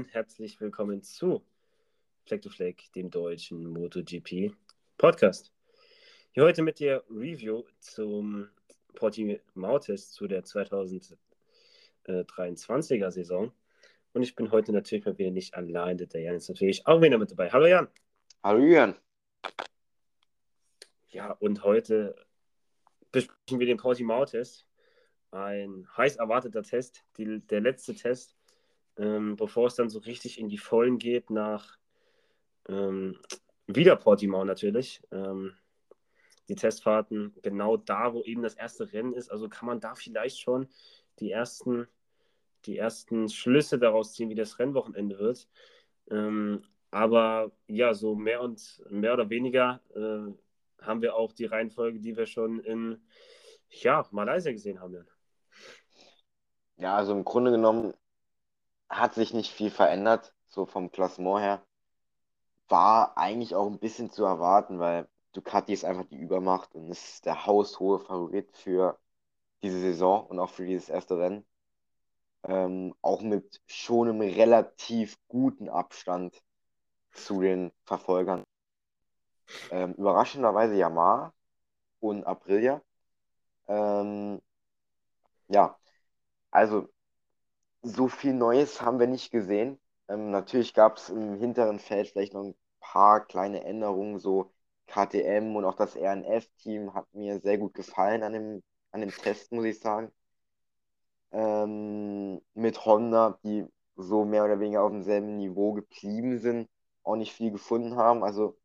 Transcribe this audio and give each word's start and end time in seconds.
und 0.00 0.14
herzlich 0.14 0.58
willkommen 0.62 1.02
zu 1.02 1.44
Fleck 2.24 2.40
to 2.40 2.48
Fleck, 2.48 2.90
dem 2.94 3.10
deutschen 3.10 3.66
MotoGP 3.66 4.50
Podcast. 4.96 5.52
Hier 6.32 6.44
heute 6.44 6.62
mit 6.62 6.80
der 6.80 7.04
Review 7.10 7.64
zum 7.80 8.48
Portimao-Test 8.94 10.14
zu 10.14 10.26
der 10.26 10.42
2023er 10.42 13.10
Saison. 13.10 13.52
Und 14.14 14.22
ich 14.22 14.34
bin 14.34 14.50
heute 14.50 14.72
natürlich 14.72 15.04
mal 15.04 15.18
wieder 15.18 15.32
nicht 15.32 15.52
alleine. 15.52 16.06
Der 16.06 16.22
Jan 16.22 16.36
ist 16.36 16.48
natürlich 16.48 16.86
auch 16.86 17.02
wieder 17.02 17.18
mit 17.18 17.32
dabei. 17.32 17.50
Hallo 17.50 17.66
Jan. 17.66 17.88
Hallo 18.42 18.64
Jan. 18.64 18.96
Ja, 21.10 21.32
und 21.32 21.62
heute 21.62 22.16
besprechen 23.12 23.60
wir 23.60 23.66
den 23.66 23.76
Portimao-Test. 23.76 24.66
Ein 25.30 25.86
heiß 25.94 26.16
erwarteter 26.16 26.62
Test, 26.62 27.04
die, 27.18 27.40
der 27.40 27.60
letzte 27.60 27.94
Test, 27.94 28.39
ähm, 28.96 29.36
bevor 29.36 29.66
es 29.66 29.74
dann 29.74 29.88
so 29.88 29.98
richtig 30.00 30.38
in 30.38 30.48
die 30.48 30.58
Vollen 30.58 30.98
geht 30.98 31.30
nach 31.30 31.78
ähm, 32.68 33.18
wieder 33.66 33.96
Portimao 33.96 34.44
natürlich. 34.44 35.02
Ähm, 35.10 35.54
die 36.48 36.56
Testfahrten 36.56 37.32
genau 37.42 37.76
da, 37.76 38.12
wo 38.12 38.22
eben 38.24 38.42
das 38.42 38.54
erste 38.54 38.92
Rennen 38.92 39.14
ist. 39.14 39.30
Also 39.30 39.48
kann 39.48 39.66
man 39.66 39.80
da 39.80 39.94
vielleicht 39.94 40.40
schon 40.40 40.68
die 41.20 41.30
ersten, 41.30 41.86
die 42.66 42.76
ersten 42.76 43.28
Schlüsse 43.28 43.78
daraus 43.78 44.12
ziehen, 44.14 44.30
wie 44.30 44.34
das 44.34 44.58
Rennwochenende 44.58 45.18
wird. 45.18 45.48
Ähm, 46.10 46.64
aber 46.90 47.52
ja, 47.68 47.94
so 47.94 48.16
mehr 48.16 48.42
und 48.42 48.82
mehr 48.90 49.14
oder 49.14 49.30
weniger 49.30 49.80
äh, 49.94 50.84
haben 50.84 51.02
wir 51.02 51.14
auch 51.14 51.32
die 51.32 51.44
Reihenfolge, 51.44 52.00
die 52.00 52.16
wir 52.16 52.26
schon 52.26 52.58
in 52.60 53.00
ja, 53.68 54.04
Malaysia 54.10 54.50
gesehen 54.50 54.80
haben. 54.80 55.06
Ja, 56.78 56.96
also 56.96 57.12
im 57.12 57.24
Grunde 57.24 57.52
genommen 57.52 57.94
hat 58.90 59.14
sich 59.14 59.32
nicht 59.32 59.52
viel 59.52 59.70
verändert, 59.70 60.34
so 60.48 60.66
vom 60.66 60.90
Klassement 60.90 61.40
her. 61.40 61.62
War 62.68 63.16
eigentlich 63.16 63.54
auch 63.54 63.66
ein 63.66 63.78
bisschen 63.78 64.10
zu 64.10 64.24
erwarten, 64.24 64.78
weil 64.78 65.08
Ducati 65.32 65.72
ist 65.72 65.84
einfach 65.84 66.06
die 66.06 66.16
Übermacht 66.18 66.74
und 66.74 66.90
ist 66.90 67.24
der 67.26 67.46
haushohe 67.46 68.00
Favorit 68.00 68.50
für 68.52 68.98
diese 69.62 69.80
Saison 69.80 70.26
und 70.26 70.38
auch 70.40 70.50
für 70.50 70.66
dieses 70.66 70.88
erste 70.88 71.18
Rennen. 71.18 71.46
Ähm, 72.44 72.94
auch 73.02 73.22
mit 73.22 73.60
schon 73.66 74.08
einem 74.08 74.20
relativ 74.22 75.18
guten 75.28 75.68
Abstand 75.68 76.42
zu 77.12 77.40
den 77.40 77.72
Verfolgern. 77.84 78.44
Ähm, 79.70 79.94
überraschenderweise 79.94 80.74
Yamaha 80.76 81.32
und 82.00 82.24
Aprilia. 82.24 82.82
Ähm, 83.68 84.40
ja, 85.48 85.78
also 86.50 86.88
so 87.82 88.08
viel 88.08 88.34
Neues 88.34 88.80
haben 88.82 88.98
wir 89.00 89.06
nicht 89.06 89.30
gesehen. 89.30 89.78
Ähm, 90.08 90.30
natürlich 90.30 90.74
gab 90.74 90.96
es 90.98 91.10
im 91.10 91.36
hinteren 91.38 91.78
Feld 91.78 92.08
vielleicht 92.08 92.34
noch 92.34 92.44
ein 92.44 92.54
paar 92.80 93.24
kleine 93.26 93.64
Änderungen, 93.64 94.18
so 94.18 94.52
KTM 94.86 95.54
und 95.56 95.64
auch 95.64 95.74
das 95.76 95.96
RNF-Team 95.96 96.94
hat 96.94 97.12
mir 97.14 97.40
sehr 97.40 97.58
gut 97.58 97.74
gefallen 97.74 98.22
an 98.22 98.32
dem, 98.32 98.62
an 98.92 99.00
dem 99.00 99.10
Test, 99.10 99.52
muss 99.52 99.64
ich 99.64 99.78
sagen. 99.80 100.10
Ähm, 101.32 102.40
mit 102.54 102.84
Honda, 102.84 103.38
die 103.44 103.66
so 103.96 104.24
mehr 104.24 104.44
oder 104.44 104.58
weniger 104.60 104.82
auf 104.82 104.90
demselben 104.90 105.36
Niveau 105.36 105.72
geblieben 105.74 106.38
sind, 106.38 106.68
auch 107.02 107.16
nicht 107.16 107.32
viel 107.32 107.50
gefunden 107.52 107.96
haben. 107.96 108.24
Also 108.24 108.58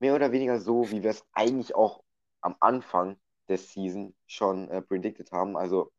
mehr 0.00 0.14
oder 0.14 0.32
weniger 0.32 0.60
so, 0.60 0.90
wie 0.90 1.02
wir 1.02 1.10
es 1.10 1.24
eigentlich 1.32 1.74
auch 1.74 2.02
am 2.40 2.56
Anfang 2.60 3.18
der 3.48 3.58
Season 3.58 4.14
schon 4.26 4.68
äh, 4.70 4.82
predicted 4.82 5.32
haben. 5.32 5.56
Also 5.56 5.92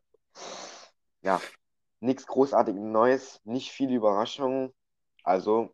ja, 1.22 1.40
nichts 2.00 2.26
großartig 2.26 2.76
Neues, 2.76 3.42
nicht 3.44 3.72
viele 3.72 3.96
Überraschungen. 3.96 4.74
Also 5.24 5.74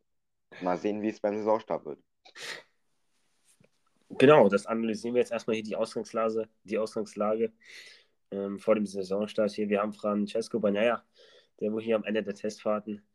mal 0.61 0.77
sehen, 0.77 1.01
wie 1.01 1.09
es 1.09 1.19
beim 1.19 1.37
Saisonstart 1.37 1.85
wird. 1.85 1.99
Genau, 4.09 4.49
das 4.49 4.65
analysieren 4.65 5.15
wir 5.15 5.21
jetzt 5.21 5.31
erstmal 5.31 5.55
hier 5.55 5.63
die 5.63 5.75
Ausgangslage, 5.75 6.47
die 6.63 6.77
Ausgangslage 6.77 7.51
ähm, 8.31 8.59
vor 8.59 8.75
dem 8.75 8.85
Saisonstart 8.85 9.51
hier. 9.51 9.69
Wir 9.69 9.81
haben 9.81 9.93
Francesco 9.93 10.59
Bagnaia, 10.59 11.03
der 11.59 11.73
wo 11.73 11.79
hier 11.79 11.95
am 11.95 12.03
Ende 12.03 12.23
der 12.23 12.35
Testfahrten 12.35 13.05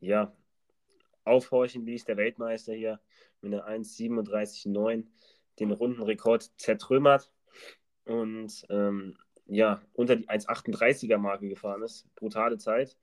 ja 0.00 0.34
aufhorchen 1.24 1.84
ließ, 1.84 2.04
der 2.04 2.16
Weltmeister 2.16 2.72
hier 2.72 3.00
mit 3.40 3.52
einer 3.52 3.66
1,37,9 3.66 5.06
den 5.58 5.70
Rundenrekord 5.72 6.50
zertrümmert 6.56 7.30
und 8.04 8.64
ähm, 8.68 9.16
ja, 9.46 9.80
unter 9.94 10.16
die 10.16 10.28
1,38er 10.28 11.18
Marke 11.18 11.48
gefahren 11.48 11.82
ist. 11.82 12.06
Brutale 12.14 12.58
Zeit. 12.58 12.96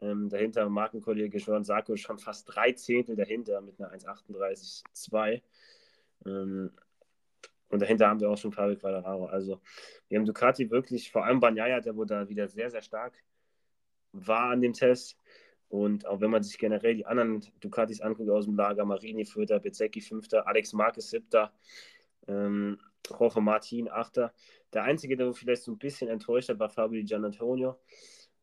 Ähm, 0.00 0.28
dahinter 0.28 0.68
Markenkollege 0.68 1.38
Joan 1.38 1.64
Sarko 1.64 1.96
schon 1.96 2.18
fast 2.18 2.46
drei 2.54 2.72
Zehntel 2.72 3.16
dahinter 3.16 3.60
mit 3.60 3.78
einer 3.80 3.92
1,38,2. 3.92 5.42
Ähm, 6.26 6.70
und 7.68 7.82
dahinter 7.82 8.08
haben 8.08 8.20
wir 8.20 8.30
auch 8.30 8.38
schon 8.38 8.52
Fabio 8.52 8.76
Quadraro. 8.76 9.26
Also 9.26 9.60
wir 10.08 10.18
haben 10.18 10.26
Ducati 10.26 10.70
wirklich, 10.70 11.10
vor 11.12 11.24
allem 11.24 11.40
Banyaya, 11.40 11.80
der 11.80 11.96
wurde 11.96 12.14
da 12.14 12.28
wieder 12.28 12.48
sehr, 12.48 12.70
sehr 12.70 12.82
stark 12.82 13.14
war 14.12 14.50
an 14.50 14.60
dem 14.60 14.72
Test. 14.72 15.16
Und 15.68 16.06
auch 16.06 16.20
wenn 16.20 16.30
man 16.30 16.42
sich 16.42 16.58
generell 16.58 16.96
die 16.96 17.06
anderen 17.06 17.42
Ducatis 17.60 18.00
anguckt 18.00 18.28
aus 18.30 18.46
dem 18.46 18.56
Lager, 18.56 18.84
Marini 18.84 19.24
Vierter, 19.24 19.60
Bezzecchi 19.60 20.00
Fünfter, 20.00 20.46
Alex 20.46 20.72
Marquez 20.72 21.10
Siebter, 21.10 21.52
ähm, 22.26 22.78
Jorge 23.08 23.40
Martin 23.40 23.88
Achter. 23.88 24.32
Der 24.72 24.84
Einzige, 24.84 25.16
der 25.16 25.32
vielleicht 25.34 25.62
so 25.62 25.72
ein 25.72 25.78
bisschen 25.78 26.08
enttäuscht 26.08 26.48
hat, 26.48 26.58
war 26.58 26.70
Fabio 26.70 27.02
Gianantonio 27.04 27.78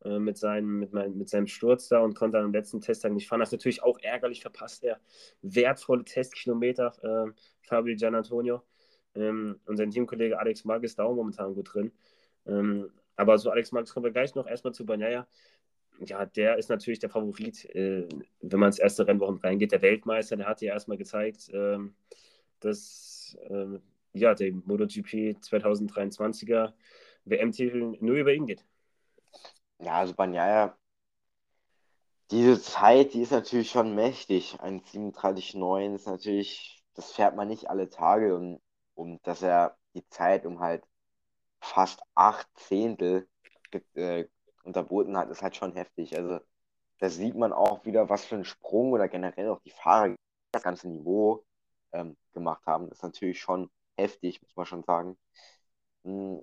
äh, 0.04 0.18
mit, 0.18 0.38
seinem, 0.38 0.78
mit, 0.78 0.92
mein, 0.92 1.16
mit 1.16 1.28
seinem 1.28 1.46
Sturz 1.46 1.88
da 1.88 2.00
und 2.00 2.14
konnte 2.14 2.38
am 2.38 2.52
letzten 2.52 2.80
Testtag 2.80 3.12
nicht 3.12 3.28
fahren. 3.28 3.40
Das 3.40 3.48
ist 3.48 3.52
natürlich 3.52 3.82
auch 3.82 3.98
ärgerlich, 4.00 4.42
verpasst 4.42 4.84
er 4.84 5.00
wertvolle 5.42 6.04
Testkilometer, 6.04 6.92
äh, 7.02 7.32
Fabio 7.62 7.96
Gianantonio. 7.96 8.62
Ähm, 9.14 9.60
und 9.66 9.76
sein 9.76 9.90
Teamkollege 9.90 10.38
Alex 10.38 10.64
Mark 10.64 10.84
ist 10.84 10.98
da 10.98 11.04
auch 11.04 11.14
momentan 11.14 11.54
gut 11.54 11.74
drin. 11.74 11.92
Ähm, 12.46 12.90
aber 13.16 13.38
so 13.38 13.50
Alex 13.50 13.72
Marx 13.72 13.92
kommen 13.92 14.04
wir 14.04 14.12
gleich 14.12 14.34
noch 14.34 14.46
erstmal 14.46 14.74
zu 14.74 14.86
Banyaya. 14.86 15.26
Ja, 16.00 16.26
der 16.26 16.58
ist 16.58 16.68
natürlich 16.70 17.00
der 17.00 17.10
Favorit, 17.10 17.64
äh, 17.74 18.06
wenn 18.40 18.60
man 18.60 18.68
ins 18.68 18.78
erste 18.78 19.06
Rennwochen 19.06 19.38
reingeht. 19.38 19.72
Der 19.72 19.82
Weltmeister, 19.82 20.36
der 20.36 20.46
hat 20.46 20.60
ja 20.62 20.72
erstmal 20.72 20.96
gezeigt, 20.96 21.50
ähm, 21.52 21.94
dass 22.60 23.36
ähm, 23.48 23.82
ja, 24.20 24.34
der 24.34 24.52
MotoGP 24.52 25.38
2023er 25.40 26.72
WM-Titel 27.24 27.96
nur 28.00 28.16
über 28.16 28.32
ihn 28.32 28.46
geht. 28.46 28.64
Ja, 29.78 29.94
also 29.94 30.14
Banyaya, 30.14 30.76
diese 32.30 32.60
Zeit, 32.60 33.14
die 33.14 33.22
ist 33.22 33.32
natürlich 33.32 33.70
schon 33.70 33.94
mächtig. 33.94 34.58
Ein 34.60 34.82
37,9 34.82 35.94
ist 35.94 36.06
natürlich, 36.06 36.84
das 36.94 37.12
fährt 37.12 37.36
man 37.36 37.48
nicht 37.48 37.70
alle 37.70 37.88
Tage 37.88 38.34
und, 38.36 38.60
und 38.94 39.26
dass 39.26 39.42
er 39.42 39.76
die 39.94 40.06
Zeit 40.08 40.44
um 40.44 40.60
halt 40.60 40.84
fast 41.60 42.02
acht 42.14 42.48
Zehntel 42.54 43.28
äh, 43.94 44.26
unterboten 44.62 45.16
hat, 45.16 45.30
ist 45.30 45.42
halt 45.42 45.56
schon 45.56 45.72
heftig. 45.72 46.16
Also 46.16 46.40
da 46.98 47.08
sieht 47.08 47.36
man 47.36 47.52
auch 47.52 47.84
wieder, 47.84 48.08
was 48.08 48.24
für 48.24 48.36
ein 48.36 48.44
Sprung 48.44 48.92
oder 48.92 49.08
generell 49.08 49.48
auch 49.48 49.60
die 49.60 49.70
Fahrer 49.70 50.14
das 50.52 50.62
ganze 50.62 50.88
Niveau 50.88 51.44
ähm, 51.92 52.16
gemacht 52.32 52.66
haben. 52.66 52.88
Das 52.88 52.98
ist 52.98 53.02
natürlich 53.02 53.40
schon 53.40 53.70
heftig, 53.98 54.42
muss 54.42 54.56
man 54.56 54.66
schon 54.66 54.84
sagen. 54.84 55.18
Hm, 56.04 56.42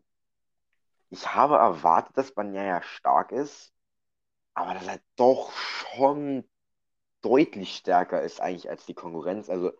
ich 1.10 1.34
habe 1.36 1.56
erwartet, 1.56 2.18
dass 2.18 2.34
Banyaya 2.34 2.82
stark 2.82 3.32
ist, 3.32 3.74
aber 4.54 4.74
dass 4.76 4.88
er 4.88 5.00
doch 5.16 5.52
schon 5.54 6.50
deutlich 7.22 7.76
stärker 7.78 8.22
ist 8.24 8.42
eigentlich 8.42 8.70
als 8.70 8.86
die 8.86 8.94
Konkurrenz. 8.96 9.50
Also 9.50 9.72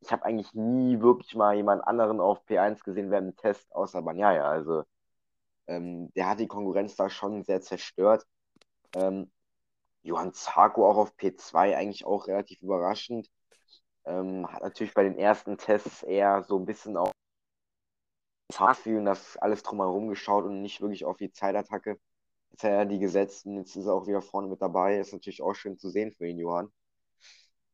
ich 0.00 0.12
habe 0.12 0.24
eigentlich 0.24 0.54
nie 0.54 1.00
wirklich 1.00 1.34
mal 1.34 1.56
jemand 1.56 1.84
anderen 1.86 2.20
auf 2.20 2.44
P1 2.46 2.84
gesehen 2.84 3.10
während 3.10 3.28
dem 3.32 3.36
Test 3.36 3.72
außer 3.74 4.02
Banyaya. 4.02 4.48
Also 4.50 4.84
ähm, 5.68 6.12
der 6.14 6.28
hat 6.28 6.40
die 6.40 6.48
Konkurrenz 6.48 6.96
da 6.96 7.10
schon 7.10 7.44
sehr 7.44 7.60
zerstört. 7.62 8.26
Ähm, 8.94 9.32
Johann 10.02 10.34
Zarko 10.34 10.88
auch 10.88 10.96
auf 10.98 11.16
P2 11.16 11.76
eigentlich 11.76 12.04
auch 12.06 12.26
relativ 12.28 12.62
überraschend. 12.62 13.30
Ähm, 14.04 14.46
hat 14.52 14.62
natürlich 14.62 14.94
bei 14.94 15.04
den 15.04 15.18
ersten 15.18 15.58
Tests 15.58 16.02
eher 16.02 16.44
so 16.44 16.58
ein 16.58 16.66
bisschen 16.66 16.96
auf 16.96 17.12
Fahrgefühl 18.52 18.98
und 18.98 19.04
das 19.06 19.36
alles 19.38 19.62
drumherum 19.62 20.08
geschaut 20.08 20.44
und 20.44 20.62
nicht 20.62 20.80
wirklich 20.80 21.04
auf 21.04 21.16
die 21.16 21.32
Zeitattacke. 21.32 21.98
Jetzt 22.50 22.64
hat 22.64 22.70
er 22.70 22.86
die 22.86 22.98
gesetzt 22.98 23.46
und 23.46 23.56
jetzt 23.58 23.76
ist 23.76 23.86
er 23.86 23.94
auch 23.94 24.06
wieder 24.06 24.22
vorne 24.22 24.48
mit 24.48 24.62
dabei. 24.62 24.98
Ist 24.98 25.12
natürlich 25.12 25.42
auch 25.42 25.54
schön 25.54 25.78
zu 25.78 25.90
sehen 25.90 26.12
für 26.12 26.26
ihn, 26.26 26.38
Johann. 26.38 26.72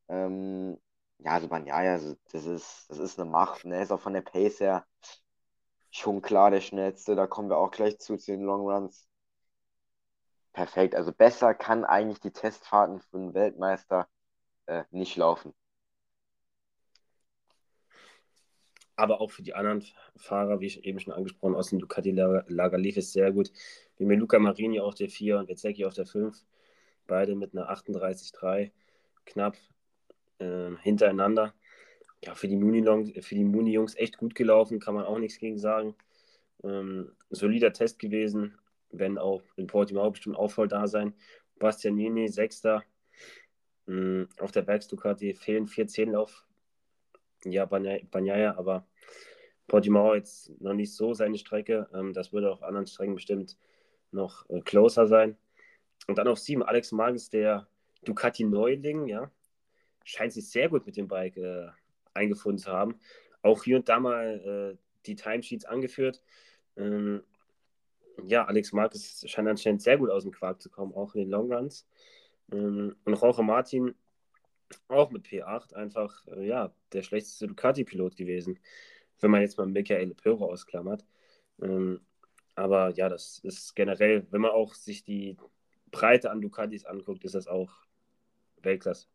Ähm, 0.07 0.77
ja, 1.19 1.31
also 1.33 1.47
Banyaya, 1.47 1.93
also 1.93 2.15
das 2.31 2.45
ist, 2.45 2.85
das 2.89 2.99
ist 2.99 3.19
eine 3.19 3.29
Macht. 3.29 3.65
Ne? 3.65 3.81
Ist 3.81 3.91
auch 3.91 3.99
von 4.01 4.13
der 4.13 4.21
Pace 4.21 4.59
her 4.61 4.85
schon 5.91 6.21
klar 6.21 6.51
der 6.51 6.61
schnellste. 6.61 7.15
Da 7.15 7.27
kommen 7.27 7.49
wir 7.49 7.57
auch 7.57 7.71
gleich 7.71 7.99
zu, 7.99 8.17
zu 8.17 8.31
den 8.31 8.41
Long 8.43 8.61
Runs. 8.61 9.07
Perfekt. 10.53 10.95
Also 10.95 11.11
besser 11.13 11.53
kann 11.53 11.85
eigentlich 11.85 12.19
die 12.19 12.31
Testfahrten 12.31 12.99
für 13.01 13.17
einen 13.17 13.33
Weltmeister 13.33 14.07
äh, 14.67 14.83
nicht 14.91 15.15
laufen. 15.17 15.53
Aber 18.99 19.21
auch 19.21 19.31
für 19.31 19.41
die 19.41 19.53
anderen 19.53 19.83
Fahrer, 20.17 20.59
wie 20.59 20.65
ich 20.67 20.83
eben 20.83 20.99
schon 20.99 21.13
angesprochen, 21.13 21.55
aus 21.55 21.69
dem 21.69 21.79
Ducati-Lager 21.79 22.77
lief 22.77 22.97
es 22.97 23.13
sehr 23.13 23.31
gut. 23.31 23.51
Wie 23.97 24.05
mir 24.05 24.17
Luca 24.17 24.37
Marini 24.39 24.79
auf 24.79 24.95
der 24.95 25.09
4 25.09 25.39
und 25.39 25.47
Bezzecchi 25.47 25.85
auf 25.85 25.93
der 25.93 26.05
5. 26.05 26.45
beide 27.07 27.35
mit 27.35 27.53
einer 27.53 27.71
38,3 27.71 28.71
knapp 29.25 29.55
äh, 30.39 30.71
hintereinander. 30.81 31.53
Ja, 32.25 32.35
für 32.35 32.49
die 32.49 32.57
Muni-Jungs 32.57 33.95
echt 33.95 34.17
gut 34.17 34.35
gelaufen, 34.35 34.79
kann 34.79 34.95
man 34.95 35.05
auch 35.05 35.17
nichts 35.17 35.39
gegen 35.39 35.57
sagen. 35.57 35.95
Ähm, 36.63 37.13
solider 37.29 37.71
Test 37.71 37.99
gewesen, 37.99 38.57
wenn 38.91 39.17
auch 39.17 39.41
in 39.55 39.67
Portimao 39.67 40.11
bestimmt 40.11 40.35
auch 40.35 40.51
voll 40.51 40.67
da 40.67 40.87
sein. 40.87 41.13
Bastianini, 41.57 42.27
Sechster. 42.27 42.83
Ähm, 43.87 44.27
auf 44.39 44.51
der 44.51 44.67
Werks 44.67 44.89
Ducati 44.89 45.33
fehlen 45.33 45.67
vier 45.67 45.87
Zehntel 45.87 46.17
auf 46.17 46.45
ja, 47.45 47.65
Banyaya, 47.65 48.57
aber 48.57 48.85
Portimao 49.67 50.15
jetzt 50.15 50.51
noch 50.61 50.73
nicht 50.73 50.93
so 50.93 51.13
seine 51.13 51.37
Strecke. 51.37 51.87
Ähm, 51.93 52.13
das 52.13 52.33
würde 52.33 52.51
auf 52.51 52.63
anderen 52.63 52.87
Strecken 52.87 53.15
bestimmt 53.15 53.57
noch 54.11 54.49
äh, 54.49 54.61
closer 54.61 55.07
sein. 55.07 55.37
Und 56.07 56.17
dann 56.17 56.27
auf 56.27 56.39
sieben, 56.39 56.63
Alex 56.63 56.91
Magis, 56.91 57.29
der 57.29 57.67
Ducati-Neuling, 58.03 59.07
ja, 59.07 59.31
scheint 60.03 60.33
sich 60.33 60.49
sehr 60.49 60.69
gut 60.69 60.85
mit 60.85 60.97
dem 60.97 61.07
Bike 61.07 61.37
äh, 61.37 61.67
eingefunden 62.13 62.57
zu 62.57 62.71
haben. 62.71 62.99
Auch 63.41 63.63
hier 63.63 63.77
und 63.77 63.87
da 63.87 63.99
mal 63.99 64.75
äh, 64.75 64.77
die 65.05 65.15
Timesheets 65.15 65.65
angeführt. 65.65 66.21
Ähm, 66.75 67.23
ja, 68.25 68.45
Alex 68.45 68.73
Marquez 68.73 69.23
scheint 69.29 69.47
anscheinend 69.47 69.81
sehr 69.81 69.97
gut 69.97 70.09
aus 70.09 70.23
dem 70.23 70.31
Quark 70.31 70.61
zu 70.61 70.69
kommen, 70.69 70.93
auch 70.93 71.15
in 71.15 71.21
den 71.21 71.29
Longruns. 71.29 71.87
Ähm, 72.51 72.95
und 73.05 73.21
Jorge 73.21 73.43
Martin 73.43 73.95
auch 74.87 75.11
mit 75.11 75.25
P8 75.25 75.73
einfach, 75.73 76.25
äh, 76.27 76.45
ja, 76.47 76.71
der 76.93 77.03
schlechteste 77.03 77.47
Ducati-Pilot 77.47 78.15
gewesen, 78.15 78.59
wenn 79.19 79.31
man 79.31 79.41
jetzt 79.41 79.57
mal 79.57 79.67
Michael 79.67 80.13
Pöro 80.15 80.51
ausklammert. 80.51 81.05
Ähm, 81.61 82.01
aber 82.55 82.89
ja, 82.95 83.09
das 83.09 83.39
ist 83.39 83.75
generell, 83.75 84.27
wenn 84.31 84.41
man 84.41 84.51
auch 84.51 84.73
sich 84.73 85.03
die 85.03 85.37
Breite 85.91 86.31
an 86.31 86.41
Ducatis 86.41 86.85
anguckt, 86.85 87.23
ist 87.23 87.35
das 87.35 87.47
auch 87.47 87.71
Weltklasse. 88.61 89.07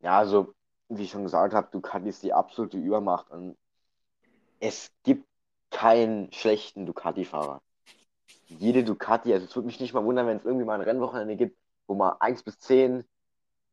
Ja, 0.00 0.18
also, 0.18 0.54
wie 0.88 1.02
ich 1.02 1.10
schon 1.10 1.24
gesagt 1.24 1.54
habe, 1.54 1.68
Ducati 1.70 2.08
ist 2.08 2.22
die 2.22 2.32
absolute 2.32 2.78
Übermacht 2.78 3.30
und 3.30 3.56
es 4.60 4.92
gibt 5.02 5.26
keinen 5.70 6.32
schlechten 6.32 6.86
Ducati-Fahrer. 6.86 7.60
Jede 8.46 8.84
Ducati, 8.84 9.32
also 9.32 9.44
es 9.44 9.54
würde 9.54 9.66
mich 9.66 9.80
nicht 9.80 9.92
mal 9.92 10.04
wundern, 10.04 10.26
wenn 10.26 10.38
es 10.38 10.44
irgendwie 10.44 10.64
mal 10.64 10.74
ein 10.74 10.80
Rennwochenende 10.80 11.36
gibt, 11.36 11.58
wo 11.86 11.94
mal 11.94 12.16
1 12.20 12.42
bis 12.42 12.58
10 12.60 13.04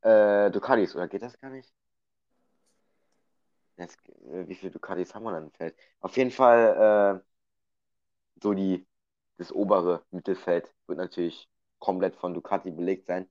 äh, 0.06 0.52
Ducatis, 0.52 0.96
oder 0.96 1.08
geht 1.08 1.24
das 1.24 1.40
gar 1.40 1.50
nicht? 1.50 1.74
Jetzt, 3.78 3.98
äh, 4.08 4.48
wie 4.48 4.56
viele 4.56 4.72
Ducatis 4.72 5.14
haben 5.16 5.24
wir 5.24 5.32
dann 5.32 5.46
im 5.46 5.52
Feld? 5.52 5.76
Auf 6.00 6.16
jeden 6.16 6.32
Fall 6.32 7.22
äh, 7.24 8.42
so 8.42 8.54
die, 8.54 8.88
das 9.38 9.52
obere 9.52 10.06
Mittelfeld 10.12 10.74
wird 10.88 11.00
natürlich 11.00 11.50
komplett 11.80 12.16
von 12.16 12.34
Ducati 12.34 12.72
belegt 12.72 13.08
sein. 13.08 13.30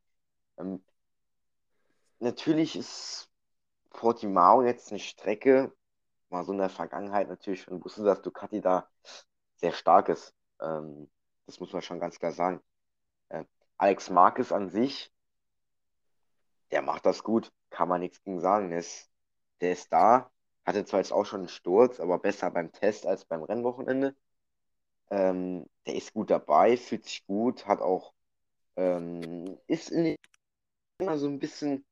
Ähm, 0.59 0.85
natürlich 2.19 2.77
ist 2.77 3.31
Portimao 3.91 4.62
jetzt 4.62 4.91
eine 4.91 4.99
Strecke, 4.99 5.73
mal 6.29 6.44
so 6.44 6.53
in 6.53 6.59
der 6.59 6.70
Vergangenheit 6.70 7.29
natürlich 7.29 7.62
schon 7.62 7.82
wusste, 7.85 8.03
dass 8.03 8.20
Ducati 8.20 8.61
da 8.61 8.88
sehr 9.56 9.73
stark 9.73 10.09
ist. 10.09 10.35
Ähm, 10.61 11.09
das 11.47 11.61
muss 11.61 11.73
man 11.73 11.82
schon 11.82 12.00
ganz 12.00 12.19
klar 12.19 12.32
sagen. 12.32 12.61
Äh, 13.29 13.44
Alex 13.79 14.11
Marquez 14.11 14.50
an 14.50 14.69
sich, 14.70 15.14
der 16.75 16.82
macht 16.82 17.06
das 17.06 17.23
gut, 17.25 17.53
kann 17.71 17.88
man 17.88 18.03
nichts 18.03 18.23
gegen 18.25 18.41
sagen. 18.41 18.71
Der 18.71 18.81
ist, 18.81 19.11
der 19.62 19.73
ist 19.73 19.93
da, 19.93 20.31
hatte 20.67 20.85
zwar 20.85 21.00
jetzt 21.00 21.12
auch 21.12 21.26
schon 21.26 21.43
einen 21.43 21.49
Sturz, 21.49 22.00
aber 22.00 22.19
besser 22.19 22.50
beim 22.50 22.73
Test 22.73 23.06
als 23.06 23.25
beim 23.25 23.44
Rennwochenende. 23.44 24.17
Ähm, 25.11 25.67
der 25.87 25.97
ist 25.97 26.15
gut 26.15 26.31
dabei, 26.31 26.76
fühlt 26.76 27.05
sich 27.06 27.26
gut, 27.26 27.67
hat 27.67 27.81
auch, 27.81 28.15
ähm, 28.76 29.59
ist 29.69 29.91
in 29.91 30.17
immer 31.00 31.19
so 31.19 31.29
ein 31.29 31.41
bisschen, 31.41 31.85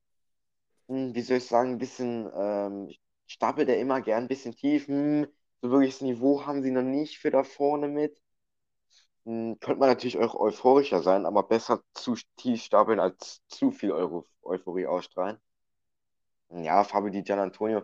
hm, 0.88 1.14
wie 1.14 1.23
soll 1.23 1.38
ich 1.38 1.46
sagen, 1.46 1.73
ein 1.73 1.78
bisschen, 1.78 2.31
ähm, 2.35 2.90
stapelt 3.26 3.69
er 3.70 3.81
immer 3.81 4.02
gern 4.02 4.25
ein 4.25 4.28
bisschen 4.28 4.56
tief. 4.56 4.88
Hm, 4.88 5.28
so 5.62 5.70
wirkliches 5.73 6.02
Niveau 6.02 6.46
haben 6.46 6.62
sie 6.62 6.73
noch 6.73 6.82
nicht 6.85 7.19
für 7.20 7.32
da 7.32 7.44
vorne 7.44 7.88
mit. 7.88 8.22
Hm, 9.25 9.59
könnte 9.61 9.81
man 9.81 9.89
natürlich 9.89 10.19
auch 10.19 10.35
euphorischer 10.35 11.03
sein, 11.03 11.27
aber 11.27 11.45
besser 11.45 11.83
zu 11.95 12.17
tief 12.37 12.63
stapeln 12.63 13.01
als 13.01 13.41
zu 13.49 13.71
viel 13.71 13.93
Euro 13.93 14.27
Euphorie 14.43 14.87
ausstrahlen. 14.87 15.39
Ja, 16.51 16.85
Fabio 16.85 17.11
Di 17.11 17.23
Gianantonio, 17.23 17.83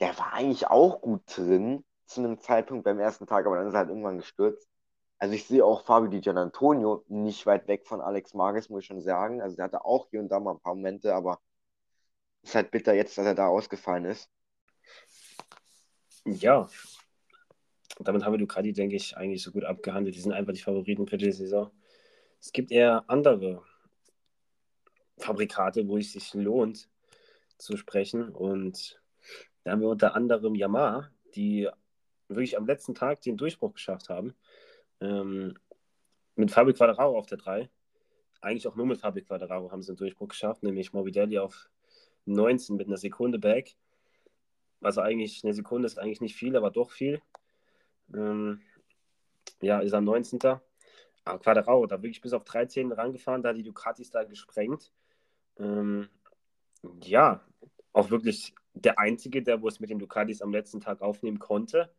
der 0.00 0.18
war 0.18 0.32
eigentlich 0.32 0.66
auch 0.68 1.00
gut 1.00 1.22
drin 1.26 1.84
zu 2.06 2.20
einem 2.20 2.40
Zeitpunkt 2.40 2.84
beim 2.84 2.98
ersten 2.98 3.26
Tag, 3.26 3.46
aber 3.46 3.56
dann 3.56 3.68
ist 3.68 3.74
er 3.74 3.80
halt 3.80 3.88
irgendwann 3.88 4.18
gestürzt. 4.18 4.68
Also 5.18 5.34
ich 5.34 5.46
sehe 5.46 5.64
auch 5.64 5.84
Fabio 5.84 6.08
Di 6.10 6.20
Gianantonio 6.20 7.04
nicht 7.08 7.46
weit 7.46 7.68
weg 7.68 7.86
von 7.86 8.00
Alex 8.00 8.34
Marquez, 8.34 8.68
muss 8.68 8.80
ich 8.80 8.86
schon 8.86 9.00
sagen. 9.02 9.40
Also 9.40 9.56
der 9.56 9.66
hatte 9.66 9.84
auch 9.84 10.08
hier 10.10 10.20
und 10.20 10.28
da 10.28 10.40
mal 10.40 10.52
ein 10.54 10.60
paar 10.60 10.74
Momente, 10.74 11.14
aber 11.14 11.40
ist 12.42 12.54
halt 12.54 12.70
bitter 12.70 12.94
jetzt, 12.94 13.16
dass 13.18 13.26
er 13.26 13.34
da 13.34 13.46
ausgefallen 13.46 14.04
ist. 14.04 14.28
Ja, 16.24 16.68
damit 18.08 18.24
haben 18.24 18.32
wir 18.32 18.38
Ducati, 18.38 18.72
denke 18.72 18.96
ich, 18.96 19.16
eigentlich 19.16 19.42
so 19.42 19.52
gut 19.52 19.64
abgehandelt. 19.64 20.14
Die 20.14 20.20
sind 20.20 20.32
einfach 20.32 20.52
die 20.52 20.60
Favoriten 20.60 21.06
für 21.06 21.18
die 21.18 21.32
Saison. 21.32 21.70
Es 22.40 22.52
gibt 22.52 22.72
eher 22.72 23.04
andere 23.08 23.62
Fabrikate, 25.18 25.86
wo 25.88 25.98
es 25.98 26.12
sich 26.12 26.34
lohnt 26.34 26.88
zu 27.58 27.76
sprechen. 27.76 28.30
Und 28.30 29.00
da 29.64 29.72
haben 29.72 29.80
wir 29.80 29.88
unter 29.88 30.14
anderem 30.16 30.54
Yamaha, 30.54 31.10
die 31.34 31.68
wirklich 32.28 32.56
am 32.56 32.66
letzten 32.66 32.94
Tag 32.94 33.20
den 33.22 33.36
Durchbruch 33.36 33.74
geschafft 33.74 34.08
haben. 34.08 34.34
Ähm, 35.00 35.54
mit 36.34 36.50
Fabio 36.50 36.74
Quadraro 36.74 37.18
auf 37.18 37.26
der 37.26 37.38
3. 37.38 37.70
Eigentlich 38.40 38.66
auch 38.66 38.74
nur 38.74 38.86
mit 38.86 38.98
Fabio 38.98 39.24
Quadraro 39.24 39.70
haben 39.70 39.82
sie 39.82 39.92
den 39.92 39.96
Durchbruch 39.96 40.28
geschafft, 40.28 40.62
nämlich 40.62 40.92
Morbidelli 40.92 41.38
auf 41.38 41.70
19 42.24 42.76
mit 42.76 42.86
einer 42.88 42.96
Sekunde 42.96 43.38
back. 43.38 43.76
Also 44.80 45.00
eigentlich, 45.00 45.44
eine 45.44 45.54
Sekunde 45.54 45.86
ist 45.86 45.98
eigentlich 45.98 46.20
nicht 46.20 46.34
viel, 46.34 46.56
aber 46.56 46.70
doch 46.70 46.90
viel. 46.90 47.20
Ähm, 48.14 48.60
ja, 49.60 49.80
ist 49.80 49.92
er 49.92 50.00
19. 50.00 50.40
Aber 51.24 51.38
Quadraro, 51.38 51.86
da 51.86 52.02
wirklich 52.02 52.20
bis 52.20 52.32
auf 52.32 52.44
13 52.44 52.92
rangefahren, 52.92 53.42
da 53.42 53.52
die 53.52 53.62
Ducatis 53.62 54.10
da 54.10 54.24
gesprengt. 54.24 54.92
Ähm, 55.58 56.08
ja, 57.02 57.44
auch 57.92 58.10
wirklich 58.10 58.54
der 58.74 58.98
Einzige, 58.98 59.42
der 59.42 59.62
wo 59.62 59.68
es 59.68 59.80
mit 59.80 59.90
den 59.90 59.98
Ducatis 59.98 60.42
am 60.42 60.52
letzten 60.52 60.80
Tag 60.80 61.00
aufnehmen 61.00 61.38
konnte. 61.38 61.90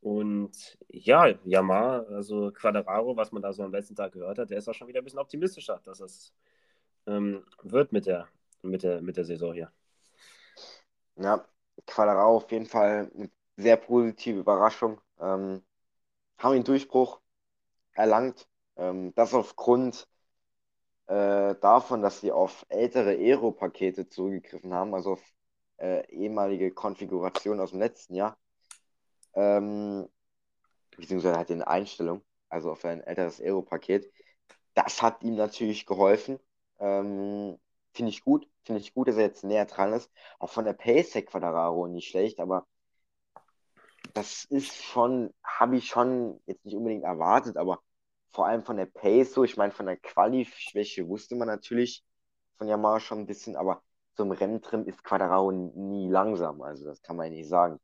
Und 0.00 0.78
ja, 0.88 1.26
Yamaha, 1.44 2.00
also 2.10 2.52
Quadraro, 2.52 3.16
was 3.16 3.32
man 3.32 3.42
da 3.42 3.52
so 3.52 3.62
am 3.62 3.72
letzten 3.72 3.94
Tag 3.96 4.12
gehört 4.12 4.38
hat, 4.38 4.50
der 4.50 4.58
ist 4.58 4.68
auch 4.68 4.74
schon 4.74 4.88
wieder 4.88 5.00
ein 5.00 5.04
bisschen 5.04 5.18
optimistischer, 5.18 5.80
dass 5.84 6.00
es 6.00 6.32
ähm, 7.06 7.44
wird 7.62 7.92
mit 7.92 8.06
der, 8.06 8.28
mit, 8.62 8.82
der, 8.82 9.00
mit 9.00 9.16
der 9.16 9.24
Saison 9.24 9.54
hier. 9.54 9.72
Ja, 11.16 11.44
Quadraro 11.86 12.36
auf 12.36 12.50
jeden 12.52 12.66
Fall 12.66 13.10
eine 13.14 13.30
sehr 13.56 13.76
positive 13.76 14.40
Überraschung. 14.40 15.00
Ähm, 15.20 15.62
haben 16.38 16.54
den 16.54 16.64
Durchbruch 16.64 17.20
erlangt. 17.94 18.48
Ähm, 18.76 19.14
das 19.14 19.34
aufgrund 19.34 20.08
äh, 21.06 21.54
davon, 21.56 22.02
dass 22.02 22.20
sie 22.20 22.32
auf 22.32 22.66
ältere 22.68 23.12
Aero-Pakete 23.12 24.08
zurückgegriffen 24.08 24.74
haben, 24.74 24.94
also 24.94 25.12
auf 25.12 25.22
äh, 25.78 26.06
ehemalige 26.10 26.72
Konfiguration 26.72 27.60
aus 27.60 27.70
dem 27.70 27.80
letzten 27.80 28.14
Jahr 28.14 28.36
ähm, 29.36 30.08
beziehungsweise 30.96 31.36
halt 31.36 31.50
in 31.50 31.62
Einstellung, 31.62 32.22
also 32.48 32.72
auf 32.72 32.84
ein 32.84 33.02
älteres 33.02 33.40
Aero-Paket. 33.40 34.10
Das 34.74 35.02
hat 35.02 35.22
ihm 35.22 35.36
natürlich 35.36 35.86
geholfen. 35.86 36.40
Ähm, 36.80 37.58
finde 37.92 38.10
ich 38.10 38.22
gut. 38.24 38.48
Finde 38.64 38.80
ich 38.80 38.94
gut, 38.94 39.08
dass 39.08 39.16
er 39.16 39.22
jetzt 39.22 39.44
näher 39.44 39.66
dran 39.66 39.92
ist. 39.92 40.10
Auch 40.38 40.50
von 40.50 40.64
der 40.64 40.72
Pace 40.72 41.12
Quadraro 41.24 41.86
nicht 41.86 42.08
schlecht, 42.08 42.40
aber 42.40 42.66
das 44.16 44.44
ist 44.44 44.82
schon, 44.82 45.32
habe 45.44 45.76
ich 45.76 45.88
schon 45.88 46.40
jetzt 46.46 46.64
nicht 46.64 46.76
unbedingt 46.76 47.04
erwartet, 47.04 47.56
aber 47.56 47.80
vor 48.32 48.46
allem 48.46 48.62
von 48.62 48.76
der 48.76 48.86
Pace 48.86 49.32
so, 49.32 49.44
ich 49.44 49.56
meine, 49.56 49.72
von 49.72 49.86
der 49.86 49.96
Quali-Schwäche 49.98 51.08
wusste 51.08 51.36
man 51.36 51.48
natürlich 51.48 52.04
von 52.58 52.68
Yamaha 52.68 53.00
schon 53.00 53.20
ein 53.20 53.26
bisschen, 53.26 53.56
aber 53.56 53.82
zum 54.16 54.30
Renntrim 54.32 54.86
ist 54.86 55.04
Quadraro 55.04 55.52
nie 55.52 56.08
langsam, 56.10 56.62
also 56.62 56.86
das 56.86 57.02
kann 57.02 57.16
man 57.16 57.30
nicht 57.30 57.48
sagen 57.48 57.78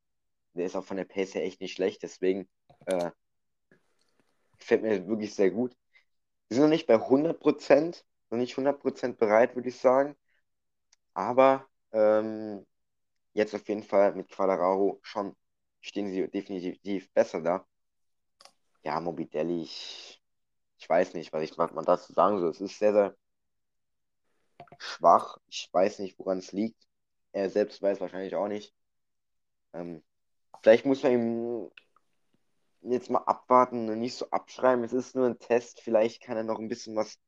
der 0.55 0.67
ist 0.67 0.77
auch 0.77 0.85
von 0.85 0.97
der 0.97 1.05
Pace 1.05 1.35
her 1.35 1.45
echt 1.45 1.61
nicht 1.61 1.75
schlecht, 1.75 2.03
deswegen 2.03 2.49
äh, 2.87 3.11
gefällt 4.59 4.83
mir 4.83 5.07
wirklich 5.07 5.35
sehr 5.35 5.51
gut. 5.51 5.77
Wir 6.49 6.57
sind 6.57 6.65
noch 6.65 6.71
nicht 6.71 6.87
bei 6.87 6.99
100%, 6.99 8.05
noch 8.31 8.39
nicht 8.39 8.57
100% 8.57 9.19
bereit, 9.19 9.55
würde 9.57 9.69
ich 9.71 9.79
sagen. 9.79 10.17
Aber 11.15 11.67
ähm, 11.93 12.67
jetzt 13.35 13.55
auf 13.55 13.69
jeden 13.69 13.83
Fall 13.83 14.15
mit 14.15 14.29
Quadraro 14.31 15.01
schon 15.03 15.37
stehen 15.83 16.11
sie 16.11 16.29
definitiv 16.29 17.13
besser 17.13 17.43
da. 17.43 17.67
Ja, 18.85 19.01
Mobidelli, 19.01 19.63
ich, 19.63 20.23
ich 20.79 20.89
weiß 20.89 21.15
nicht, 21.15 21.33
was, 21.33 21.43
ich, 21.43 21.57
was 21.59 21.73
man 21.73 21.85
dazu 21.85 22.13
sagen 22.13 22.39
soll. 22.41 22.51
Es 22.51 22.61
ist 22.61 22.79
sehr, 22.79 22.93
sehr 22.93 23.17
schwach. 24.79 25.39
Ich 25.49 25.69
weiß 25.73 25.99
nicht, 26.01 26.19
woran 26.19 26.39
es 26.39 26.53
liegt. 26.53 26.89
Er 27.33 27.51
selbst 27.51 27.83
weiß 27.83 28.01
wahrscheinlich 28.01 28.35
auch 28.35 28.49
nicht. 28.49 28.75
Ähm, 29.75 30.03
Vielleicht 30.63 30.87
muss 30.87 31.03
man 31.03 31.13
ihm 31.13 31.71
jetzt 32.83 33.11
mal 33.11 33.21
abwarten 33.21 33.89
und 33.91 33.99
nicht 33.99 34.15
so 34.15 34.31
abschreiben. 34.31 34.85
Es 34.85 34.93
ist 34.93 35.17
nur 35.17 35.27
ein 35.27 35.39
Test. 35.39 35.81
Vielleicht 35.81 36.23
kann 36.23 36.37
er 36.37 36.45
noch 36.45 36.59
ein 36.59 36.69
bisschen 36.69 36.97
was 36.97 37.19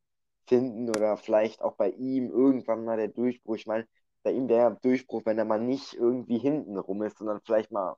finden 0.46 0.88
oder 0.90 1.16
vielleicht 1.16 1.62
auch 1.62 1.74
bei 1.76 1.90
ihm 1.90 2.30
irgendwann 2.30 2.84
mal 2.84 2.96
der 2.96 3.08
Durchbruch. 3.08 3.56
Ich 3.56 3.66
meine, 3.66 3.88
bei 4.22 4.32
ihm 4.32 4.48
wäre 4.48 4.78
Durchbruch, 4.82 5.22
wenn 5.24 5.38
er 5.38 5.44
mal 5.44 5.60
nicht 5.60 5.94
irgendwie 5.94 6.38
hinten 6.38 6.78
rum 6.78 7.02
ist, 7.02 7.18
sondern 7.18 7.40
vielleicht 7.40 7.70
mal 7.72 7.96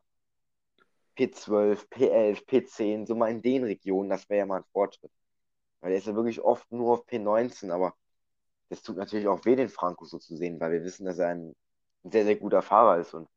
P12, 1.17 1.89
P11, 1.91 2.45
P10, 2.47 3.07
so 3.07 3.15
mal 3.15 3.31
in 3.31 3.43
den 3.43 3.65
Regionen, 3.65 4.11
das 4.11 4.29
wäre 4.29 4.41
ja 4.41 4.47
mal 4.47 4.59
ein 4.59 4.65
Fortschritt. 4.73 5.13
Weil 5.81 5.93
er 5.93 5.99
ist 5.99 6.07
ja 6.07 6.15
wirklich 6.15 6.41
oft 6.41 6.71
nur 6.73 6.93
auf 6.95 7.07
P19, 7.07 7.71
aber 7.73 7.95
das 8.71 8.83
tut 8.83 8.97
natürlich 8.97 9.29
auch 9.29 9.45
weh, 9.45 9.57
den 9.57 9.69
Franco 9.69 10.05
so 10.05 10.19
zu 10.19 10.37
sehen, 10.37 10.61
weil 10.61 10.73
wir 10.73 10.85
wissen, 10.85 11.07
dass 11.07 11.19
er 11.19 11.29
ein 11.29 11.55
sehr, 12.05 12.25
sehr 12.25 12.37
guter 12.37 12.63
Fahrer 12.63 12.99
ist 12.99 13.15
und 13.15 13.29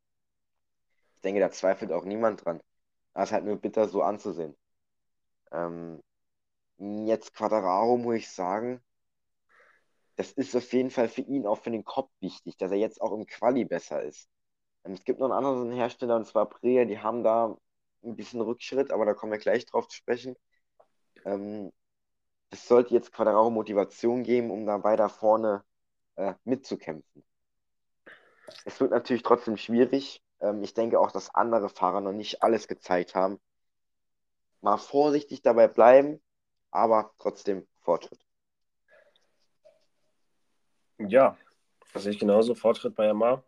ich 1.15 1.21
denke, 1.21 1.41
da 1.41 1.51
zweifelt 1.51 1.91
auch 1.91 2.05
niemand 2.05 2.45
dran. 2.45 2.61
Das 3.13 3.29
ist 3.29 3.33
halt 3.33 3.45
nur 3.45 3.57
bitter 3.57 3.87
so 3.89 4.01
anzusehen. 4.03 4.55
Ähm, 5.51 6.01
jetzt 6.77 7.33
Quadraro 7.33 7.97
muss 7.97 8.15
ich 8.17 8.29
sagen, 8.29 8.81
das 10.15 10.31
ist 10.33 10.55
auf 10.55 10.71
jeden 10.73 10.91
Fall 10.91 11.07
für 11.09 11.21
ihn 11.21 11.47
auch 11.47 11.59
für 11.59 11.71
den 11.71 11.85
Kopf 11.85 12.11
wichtig, 12.19 12.57
dass 12.57 12.71
er 12.71 12.77
jetzt 12.77 13.01
auch 13.01 13.13
im 13.13 13.25
Quali 13.25 13.65
besser 13.65 14.03
ist. 14.03 14.29
Ähm, 14.85 14.93
es 14.93 15.03
gibt 15.03 15.19
noch 15.19 15.27
einen 15.31 15.45
anderen 15.45 15.71
Hersteller, 15.71 16.15
und 16.17 16.25
zwar 16.27 16.43
Aprilia, 16.43 16.85
die 16.85 16.99
haben 16.99 17.23
da 17.23 17.57
ein 18.03 18.15
bisschen 18.15 18.41
Rückschritt, 18.41 18.91
aber 18.91 19.05
da 19.05 19.13
kommen 19.13 19.31
wir 19.31 19.39
gleich 19.39 19.65
drauf 19.65 19.87
zu 19.87 19.97
sprechen. 19.97 20.35
Ähm, 21.25 21.71
es 22.49 22.67
sollte 22.67 22.93
jetzt 22.93 23.11
Quadraro 23.11 23.49
Motivation 23.49 24.23
geben, 24.23 24.51
um 24.51 24.65
da 24.65 24.83
weiter 24.83 25.09
vorne 25.09 25.63
äh, 26.15 26.33
mitzukämpfen. 26.43 27.23
Es 28.65 28.79
wird 28.79 28.91
natürlich 28.91 29.23
trotzdem 29.23 29.57
schwierig. 29.57 30.23
Ähm, 30.39 30.63
ich 30.63 30.73
denke 30.73 30.99
auch, 30.99 31.11
dass 31.11 31.33
andere 31.35 31.69
Fahrer 31.69 32.01
noch 32.01 32.13
nicht 32.13 32.41
alles 32.43 32.67
gezeigt 32.67 33.15
haben. 33.15 33.39
Mal 34.61 34.77
vorsichtig 34.77 35.41
dabei 35.41 35.67
bleiben, 35.67 36.21
aber 36.71 37.13
trotzdem 37.19 37.67
Fortschritt. 37.81 38.19
Ja, 40.97 41.37
das 41.93 42.03
sehe 42.03 42.11
ich 42.11 42.19
genauso. 42.19 42.55
Fortschritt 42.55 42.95
bei 42.95 43.05
Yamaha. 43.05 43.43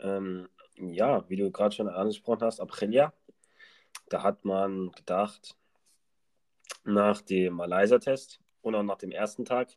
Ähm, 0.00 0.48
ja, 0.74 1.28
wie 1.28 1.36
du 1.36 1.50
gerade 1.50 1.74
schon 1.74 1.88
angesprochen 1.88 2.42
hast, 2.42 2.60
Aprilia. 2.60 3.12
Da 4.12 4.22
hat 4.22 4.44
man 4.44 4.92
gedacht, 4.92 5.56
nach 6.84 7.22
dem 7.22 7.54
Malaysia-Test 7.54 8.40
und 8.60 8.74
auch 8.74 8.82
nach 8.82 8.98
dem 8.98 9.10
ersten 9.10 9.46
Tag, 9.46 9.70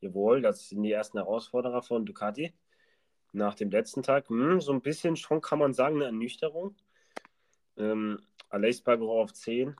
jawohl, 0.00 0.42
das 0.42 0.68
sind 0.68 0.82
die 0.82 0.90
ersten 0.90 1.18
Herausforderer 1.18 1.80
von 1.80 2.04
Ducati. 2.04 2.52
Nach 3.30 3.54
dem 3.54 3.70
letzten 3.70 4.02
Tag, 4.02 4.28
mh, 4.30 4.54
hm, 4.54 4.60
so 4.60 4.72
ein 4.72 4.82
bisschen 4.82 5.14
schon 5.14 5.40
kann 5.40 5.60
man 5.60 5.74
sagen, 5.74 5.94
eine 5.94 6.06
Ernüchterung. 6.06 6.74
Ähm, 7.76 8.18
Aleix 8.48 8.80
Bagro 8.80 9.22
auf 9.22 9.32
10, 9.32 9.76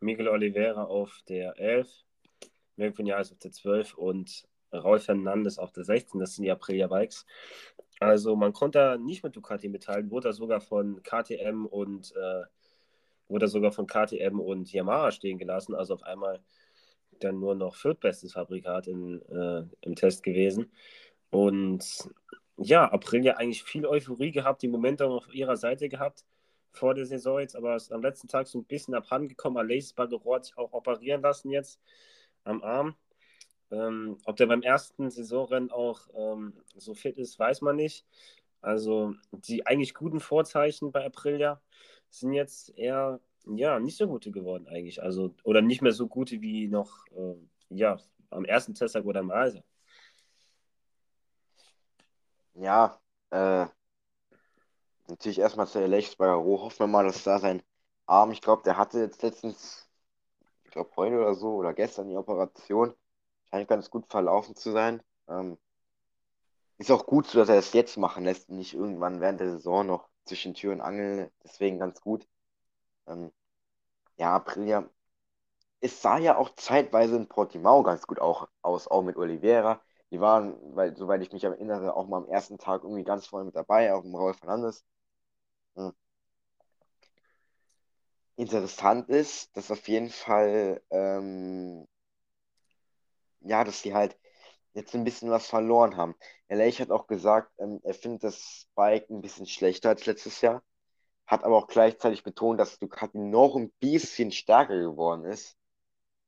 Miguel 0.00 0.28
Oliveira 0.28 0.84
auf 0.84 1.20
der 1.26 1.58
11, 1.58 1.88
Mirko 2.76 2.98
Vinales 2.98 3.32
auf 3.32 3.38
der 3.40 3.50
12 3.50 3.94
und 3.94 4.46
Raul 4.72 5.00
Fernandes 5.00 5.58
auf 5.58 5.72
der 5.72 5.82
16. 5.82 6.20
Das 6.20 6.36
sind 6.36 6.44
die 6.44 6.52
Aprilia-Bikes. 6.52 7.26
Also 7.98 8.36
man 8.36 8.52
konnte 8.52 8.96
nicht 9.00 9.24
mit 9.24 9.34
Ducati 9.34 9.68
mitteilen, 9.68 10.12
wurde 10.12 10.32
sogar 10.32 10.60
von 10.60 11.02
KTM 11.02 11.66
und 11.66 12.14
äh, 12.14 12.44
wurde 13.28 13.48
sogar 13.48 13.72
von 13.72 13.86
KTM 13.86 14.40
und 14.40 14.72
Yamaha 14.72 15.10
stehen 15.10 15.38
gelassen. 15.38 15.74
Also 15.74 15.94
auf 15.94 16.02
einmal 16.02 16.40
dann 17.20 17.38
nur 17.38 17.54
noch 17.54 17.76
viertbestes 17.76 18.32
Fabrikat 18.32 18.86
in, 18.86 19.22
äh, 19.28 19.64
im 19.82 19.94
Test 19.94 20.22
gewesen. 20.22 20.72
Und 21.30 21.84
ja, 22.56 22.90
Aprilia 22.90 23.34
eigentlich 23.34 23.64
viel 23.64 23.86
Euphorie 23.86 24.30
gehabt, 24.30 24.62
die 24.62 24.68
Momente 24.68 25.06
auf 25.06 25.32
ihrer 25.34 25.56
Seite 25.56 25.88
gehabt 25.88 26.24
vor 26.70 26.94
der 26.94 27.06
Saison 27.06 27.40
jetzt, 27.40 27.56
aber 27.56 27.76
ist 27.76 27.92
am 27.92 28.02
letzten 28.02 28.28
Tag 28.28 28.46
so 28.48 28.58
ein 28.58 28.64
bisschen 28.64 28.94
abhanden 28.94 29.28
gekommen. 29.28 29.56
Aleix 29.56 29.92
Bagero 29.92 30.34
hat 30.34 30.44
sich 30.46 30.58
auch 30.58 30.72
operieren 30.72 31.22
lassen 31.22 31.50
jetzt 31.50 31.80
am 32.42 32.62
Arm. 32.62 32.96
Ähm, 33.70 34.18
ob 34.24 34.36
der 34.36 34.46
beim 34.46 34.62
ersten 34.62 35.10
Saisonrennen 35.10 35.70
auch 35.70 36.08
ähm, 36.14 36.52
so 36.76 36.94
fit 36.94 37.16
ist, 37.16 37.38
weiß 37.38 37.60
man 37.62 37.76
nicht. 37.76 38.04
Also 38.60 39.14
die 39.30 39.66
eigentlich 39.66 39.94
guten 39.94 40.20
Vorzeichen 40.20 40.90
bei 40.90 41.04
Aprilia 41.04 41.60
sind 42.20 42.32
jetzt 42.32 42.76
eher 42.76 43.20
ja 43.46 43.78
nicht 43.78 43.96
so 43.96 44.06
gute 44.06 44.30
geworden 44.30 44.68
eigentlich. 44.68 45.02
Also 45.02 45.34
oder 45.44 45.62
nicht 45.62 45.82
mehr 45.82 45.92
so 45.92 46.06
gute 46.08 46.40
wie 46.40 46.68
noch 46.68 47.06
äh, 47.08 47.36
ja 47.68 47.98
am 48.30 48.44
ersten 48.44 48.74
Testtag 48.74 49.04
oder 49.04 49.20
am 49.20 49.30
Reise. 49.30 49.62
Ja, 52.54 53.00
äh, 53.30 53.66
natürlich 55.08 55.38
erstmal 55.38 55.66
zu 55.66 55.80
Aleix 55.80 56.16
Bagaro. 56.16 56.62
Hoffen 56.62 56.80
wir 56.80 56.86
mal, 56.86 57.04
dass 57.04 57.24
da 57.24 57.38
sein 57.38 57.62
Arm, 58.06 58.30
ich 58.32 58.40
glaube, 58.40 58.62
der 58.64 58.76
hatte 58.76 59.00
jetzt 59.00 59.22
letztens, 59.22 59.88
ich 60.64 60.70
glaube 60.70 60.90
heute 60.96 61.16
oder 61.16 61.34
so 61.34 61.54
oder 61.56 61.74
gestern 61.74 62.08
die 62.08 62.16
Operation 62.16 62.94
scheint 63.50 63.68
ganz 63.68 63.90
gut 63.90 64.06
verlaufen 64.08 64.56
zu 64.56 64.72
sein. 64.72 65.02
Ähm, 65.28 65.58
ist 66.78 66.90
auch 66.90 67.06
gut 67.06 67.26
so, 67.26 67.38
dass 67.38 67.48
er 67.48 67.56
es 67.56 67.72
jetzt 67.72 67.96
machen 67.96 68.24
lässt 68.24 68.48
und 68.48 68.56
nicht 68.56 68.74
irgendwann 68.74 69.20
während 69.20 69.40
der 69.40 69.50
Saison 69.50 69.86
noch 69.86 70.08
zwischen 70.24 70.54
Tür 70.54 70.72
und 70.72 70.80
Angel. 70.80 71.30
Deswegen 71.44 71.78
ganz 71.78 72.00
gut. 72.00 72.26
Ähm, 73.06 73.32
ja, 74.16 74.34
Aprilia. 74.36 74.88
Es 75.80 76.02
sah 76.02 76.18
ja 76.18 76.36
auch 76.36 76.54
zeitweise 76.56 77.16
in 77.16 77.28
Portimao 77.28 77.82
ganz 77.82 78.06
gut 78.06 78.20
auch 78.20 78.48
aus, 78.62 78.88
auch 78.88 79.02
mit 79.02 79.16
Oliveira. 79.16 79.82
Die 80.10 80.20
waren, 80.20 80.56
weil, 80.76 80.96
soweit 80.96 81.22
ich 81.22 81.32
mich 81.32 81.44
erinnere, 81.44 81.94
auch 81.96 82.06
mal 82.08 82.18
am 82.18 82.28
ersten 82.28 82.58
Tag 82.58 82.84
irgendwie 82.84 83.04
ganz 83.04 83.26
vorne 83.26 83.46
mit 83.46 83.56
dabei, 83.56 83.94
auch 83.94 84.04
im 84.04 84.14
Raul 84.16 84.34
Fernandes. 84.34 84.84
Hm. 85.76 85.92
Interessant 88.36 89.08
ist, 89.08 89.56
dass 89.56 89.70
auf 89.70 89.88
jeden 89.88 90.10
Fall 90.10 90.80
ähm, 90.90 91.86
ja, 93.44 93.64
dass 93.64 93.82
sie 93.82 93.94
halt 93.94 94.16
jetzt 94.74 94.94
ein 94.94 95.04
bisschen 95.04 95.30
was 95.30 95.46
verloren 95.46 95.96
haben. 95.96 96.14
Leich 96.48 96.80
hat 96.80 96.90
auch 96.90 97.06
gesagt, 97.06 97.52
ähm, 97.58 97.80
er 97.84 97.94
findet 97.94 98.24
das 98.24 98.68
Bike 98.74 99.08
ein 99.10 99.22
bisschen 99.22 99.46
schlechter 99.46 99.90
als 99.90 100.06
letztes 100.06 100.40
Jahr, 100.40 100.62
hat 101.26 101.44
aber 101.44 101.56
auch 101.56 101.68
gleichzeitig 101.68 102.22
betont, 102.24 102.60
dass 102.60 102.78
Ducati 102.78 103.18
noch 103.18 103.56
ein 103.56 103.72
bisschen 103.80 104.32
stärker 104.32 104.78
geworden 104.78 105.24
ist. 105.24 105.56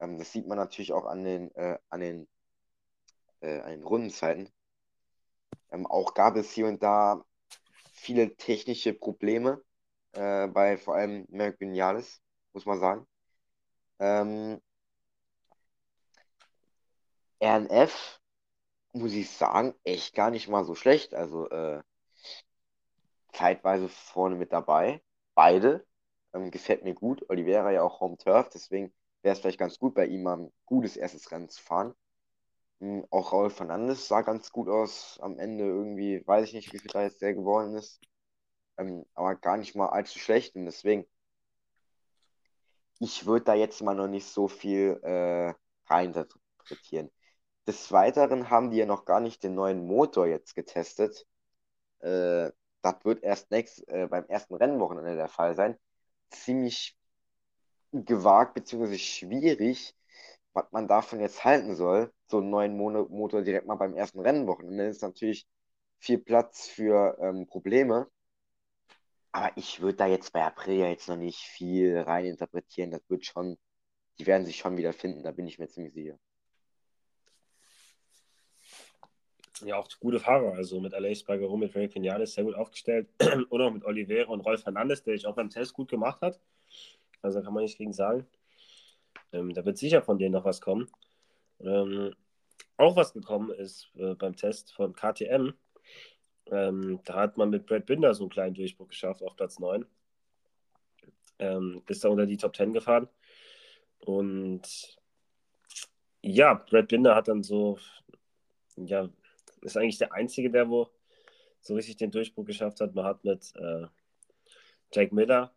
Ähm, 0.00 0.18
das 0.18 0.32
sieht 0.32 0.46
man 0.46 0.58
natürlich 0.58 0.92
auch 0.92 1.06
an 1.06 1.24
den, 1.24 1.54
äh, 1.56 1.78
an 1.90 2.00
den, 2.00 2.28
äh, 3.40 3.60
an 3.60 3.70
den 3.70 3.82
Rundenzeiten. 3.84 4.50
Ähm, 5.70 5.86
auch 5.86 6.14
gab 6.14 6.36
es 6.36 6.52
hier 6.52 6.66
und 6.66 6.82
da 6.82 7.24
viele 7.92 8.36
technische 8.36 8.92
Probleme 8.94 9.62
äh, 10.12 10.46
bei 10.48 10.76
vor 10.76 10.94
allem 10.94 11.26
Merck 11.30 11.60
Vinales, 11.60 12.20
muss 12.52 12.66
man 12.66 12.78
sagen. 12.80 13.06
Ähm, 13.98 14.60
RNF, 17.40 18.20
muss 18.96 19.12
ich 19.12 19.30
sagen, 19.30 19.74
echt 19.84 20.14
gar 20.14 20.30
nicht 20.30 20.48
mal 20.48 20.64
so 20.64 20.74
schlecht. 20.74 21.14
Also 21.14 21.48
äh, 21.50 21.82
zeitweise 23.32 23.88
vorne 23.88 24.36
mit 24.36 24.52
dabei. 24.52 25.02
Beide. 25.34 25.86
Ähm, 26.32 26.50
gefällt 26.50 26.84
mir 26.84 26.94
gut. 26.94 27.28
Oliveira 27.28 27.70
ja 27.72 27.82
auch 27.82 28.00
Home 28.00 28.16
Turf, 28.18 28.48
deswegen 28.50 28.92
wäre 29.22 29.34
es 29.34 29.40
vielleicht 29.40 29.58
ganz 29.58 29.78
gut, 29.78 29.94
bei 29.94 30.06
ihm 30.06 30.22
mal 30.22 30.38
ein 30.38 30.52
gutes 30.66 30.96
erstes 30.96 31.30
Rennen 31.32 31.48
zu 31.48 31.62
fahren. 31.62 31.94
Ähm, 32.80 33.06
auch 33.10 33.32
Raul 33.32 33.50
Fernandes 33.50 34.08
sah 34.08 34.22
ganz 34.22 34.52
gut 34.52 34.68
aus 34.68 35.18
am 35.20 35.38
Ende 35.38 35.64
irgendwie. 35.64 36.26
Weiß 36.26 36.48
ich 36.48 36.54
nicht, 36.54 36.72
wie 36.72 36.78
viel 36.78 36.90
da 36.90 37.02
jetzt 37.02 37.22
der 37.22 37.34
geworden 37.34 37.74
ist. 37.74 38.00
Ähm, 38.78 39.06
aber 39.14 39.36
gar 39.36 39.56
nicht 39.56 39.74
mal 39.76 39.88
allzu 39.88 40.18
schlecht. 40.18 40.56
Und 40.56 40.66
deswegen, 40.66 41.06
ich 43.00 43.26
würde 43.26 43.44
da 43.44 43.54
jetzt 43.54 43.82
mal 43.82 43.94
noch 43.94 44.08
nicht 44.08 44.26
so 44.26 44.48
viel 44.48 45.00
äh, 45.02 45.54
reininterpretieren. 45.86 47.10
Des 47.66 47.90
Weiteren 47.92 48.50
haben 48.50 48.70
die 48.70 48.78
ja 48.78 48.86
noch 48.86 49.04
gar 49.04 49.20
nicht 49.20 49.42
den 49.42 49.54
neuen 49.54 49.86
Motor 49.86 50.26
jetzt 50.26 50.54
getestet. 50.54 51.26
Äh, 52.00 52.50
das 52.82 53.04
wird 53.04 53.22
erst 53.24 53.50
nächst, 53.50 53.88
äh, 53.88 54.06
beim 54.08 54.26
ersten 54.26 54.54
Rennwochenende 54.54 55.16
der 55.16 55.28
Fall 55.28 55.54
sein. 55.56 55.76
Ziemlich 56.30 56.96
gewagt 57.92 58.54
bzw. 58.54 58.98
schwierig, 58.98 59.94
was 60.52 60.66
man 60.72 60.88
davon 60.88 61.20
jetzt 61.20 61.44
halten 61.44 61.74
soll. 61.76 62.12
So 62.28 62.38
einen 62.38 62.50
neuen 62.50 62.76
Mono 62.76 63.06
Motor 63.08 63.42
direkt 63.42 63.66
mal 63.66 63.76
beim 63.76 63.94
ersten 63.94 64.20
Rennwochenende 64.20 64.86
ist 64.86 65.02
natürlich 65.02 65.46
viel 65.98 66.18
Platz 66.18 66.68
für 66.68 67.18
ähm, 67.20 67.46
Probleme. 67.46 68.08
Aber 69.32 69.52
ich 69.56 69.80
würde 69.80 69.96
da 69.98 70.06
jetzt 70.06 70.32
bei 70.32 70.42
Aprilia 70.44 70.88
jetzt 70.88 71.08
noch 71.08 71.16
nicht 71.16 71.38
viel 71.38 71.98
reininterpretieren. 71.98 72.90
Das 72.90 73.02
wird 73.08 73.24
schon, 73.24 73.56
die 74.18 74.26
werden 74.26 74.46
sich 74.46 74.56
schon 74.56 74.76
wieder 74.76 74.92
finden, 74.92 75.22
da 75.22 75.32
bin 75.32 75.46
ich 75.46 75.58
mir 75.58 75.68
ziemlich 75.68 75.94
sicher. 75.94 76.18
Ja 79.64 79.76
auch 79.76 79.88
gute 80.00 80.20
Fahrer. 80.20 80.54
Also 80.54 80.80
mit 80.80 80.94
Aleix 80.94 81.20
Spargaro, 81.20 81.56
mit 81.56 81.72
Frank 81.72 81.94
Vinales 81.94 82.34
sehr 82.34 82.44
gut 82.44 82.54
aufgestellt. 82.54 83.08
und 83.50 83.60
auch 83.60 83.72
mit 83.72 83.84
Oliveira 83.84 84.30
und 84.30 84.40
Rolf 84.40 84.62
Fernandes, 84.62 85.02
der 85.02 85.16
sich 85.16 85.26
auch 85.26 85.34
beim 85.34 85.50
Test 85.50 85.72
gut 85.72 85.88
gemacht 85.88 86.20
hat. 86.20 86.40
Also 87.22 87.42
kann 87.42 87.54
man 87.54 87.62
nichts 87.62 87.78
gegen 87.78 87.92
sagen. 87.92 88.26
Ähm, 89.32 89.52
da 89.54 89.64
wird 89.64 89.78
sicher 89.78 90.02
von 90.02 90.18
denen 90.18 90.32
noch 90.32 90.44
was 90.44 90.60
kommen. 90.60 90.88
Ähm, 91.60 92.14
auch 92.76 92.96
was 92.96 93.12
gekommen 93.12 93.50
ist 93.50 93.90
äh, 93.96 94.14
beim 94.14 94.36
Test 94.36 94.72
von 94.72 94.94
KTM. 94.94 95.54
Ähm, 96.50 97.00
da 97.04 97.14
hat 97.14 97.36
man 97.36 97.50
mit 97.50 97.66
Brad 97.66 97.86
Binder 97.86 98.14
so 98.14 98.24
einen 98.24 98.30
kleinen 98.30 98.54
Durchbruch 98.54 98.88
geschafft 98.88 99.22
auf 99.22 99.34
Platz 99.36 99.58
9. 99.58 99.84
Ähm, 101.38 101.82
ist 101.88 102.04
da 102.04 102.08
unter 102.08 102.26
die 102.26 102.36
Top 102.36 102.54
10 102.54 102.72
gefahren. 102.72 103.08
Und 103.98 104.98
ja, 106.22 106.54
Brad 106.54 106.88
Binder 106.88 107.14
hat 107.14 107.28
dann 107.28 107.42
so, 107.42 107.78
ja, 108.76 109.08
ist 109.62 109.76
eigentlich 109.76 109.98
der 109.98 110.12
Einzige, 110.12 110.50
der 110.50 110.68
wo 110.68 110.90
so 111.60 111.74
richtig 111.74 111.96
den 111.96 112.10
Durchbruch 112.10 112.44
geschafft 112.44 112.80
hat. 112.80 112.94
Man 112.94 113.04
hat 113.04 113.24
mit 113.24 113.52
äh, 113.56 113.86
Jack 114.92 115.12
Miller 115.12 115.54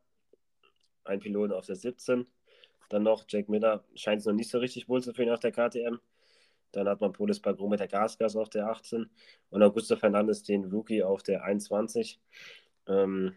einen 1.03 1.21
Piloten 1.21 1.53
auf 1.53 1.65
der 1.65 1.75
17, 1.75 2.27
dann 2.89 3.03
noch 3.03 3.25
Jack 3.27 3.49
Miller 3.49 3.83
scheint 3.95 4.21
es 4.21 4.25
noch 4.25 4.33
nicht 4.33 4.49
so 4.49 4.59
richtig 4.59 4.89
wohl 4.89 5.01
zu 5.01 5.13
fühlen 5.13 5.29
auf 5.29 5.39
der 5.39 5.51
KTM. 5.51 5.99
Dann 6.71 6.87
hat 6.87 7.01
man 7.01 7.11
Polis 7.11 7.39
Bagro 7.39 7.67
mit 7.67 7.79
der 7.79 7.87
Gasgas 7.87 8.35
auf 8.35 8.49
der 8.49 8.67
18 8.67 9.09
und 9.49 9.63
Augusto 9.63 9.95
Fernandes 9.95 10.43
den 10.43 10.65
Rookie 10.65 11.03
auf 11.03 11.23
der 11.23 11.43
21. 11.43 12.19
Ähm, 12.87 13.35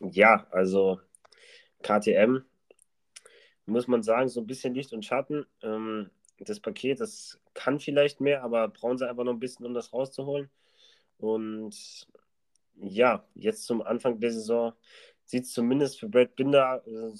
ja, 0.00 0.46
also 0.50 1.00
KTM 1.82 2.44
muss 3.66 3.86
man 3.86 4.02
sagen, 4.02 4.28
so 4.28 4.40
ein 4.40 4.46
bisschen 4.46 4.74
Licht 4.74 4.92
und 4.92 5.04
Schatten. 5.04 5.46
Ähm, 5.62 6.10
das 6.40 6.60
Paket, 6.60 7.00
das 7.00 7.38
kann 7.54 7.80
vielleicht 7.80 8.20
mehr, 8.20 8.42
aber 8.42 8.68
brauchen 8.68 8.98
sie 8.98 9.08
einfach 9.08 9.24
noch 9.24 9.32
ein 9.32 9.40
bisschen, 9.40 9.66
um 9.66 9.74
das 9.74 9.92
rauszuholen. 9.92 10.50
Und 11.18 12.06
ja, 12.76 13.24
jetzt 13.34 13.64
zum 13.64 13.82
Anfang 13.82 14.20
der 14.20 14.32
Saison 14.32 14.72
sieht 15.24 15.44
es 15.44 15.52
zumindest 15.52 15.98
für 15.98 16.08
Brad 16.08 16.36
Binder 16.36 16.82
äh, 16.86 17.12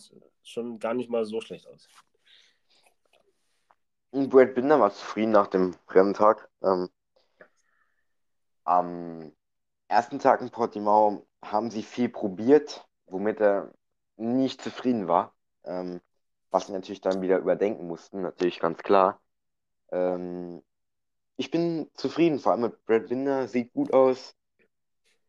schon 0.43 0.79
gar 0.79 0.95
nicht 0.95 1.11
mal 1.11 1.25
so 1.25 1.41
schlecht 1.41 1.67
aus. 1.67 1.89
Brad 4.13 4.55
Binder 4.55 4.81
war 4.81 4.93
zufrieden 4.93 5.33
nach 5.33 5.49
dem 5.49 5.75
Renntag. 5.89 6.49
Ähm, 6.63 6.89
am 8.65 9.33
ersten 9.89 10.19
Tag 10.19 10.41
in 10.41 10.51
Portimao 10.51 11.27
haben 11.43 11.71
sie 11.71 11.83
viel 11.83 12.09
probiert, 12.09 12.87
womit 13.07 13.41
er 13.41 13.73
nicht 14.17 14.63
zufrieden 14.63 15.09
war. 15.09 15.35
Ähm, 15.65 16.01
was 16.51 16.67
sie 16.67 16.73
natürlich 16.73 17.01
dann 17.01 17.23
wieder 17.23 17.39
überdenken 17.39 17.87
mussten, 17.87 18.23
natürlich 18.23 18.61
ganz 18.61 18.79
klar. 18.79 19.21
Ähm, 19.91 20.63
ich 21.37 21.51
bin 21.51 21.91
zufrieden, 21.95 22.41
vor 22.41 22.53
allem 22.53 22.63
mit 22.63 22.85
Brad 22.85 23.09
Binder, 23.09 23.49
sieht 23.49 23.73
gut 23.73 23.93
aus. 23.93 24.35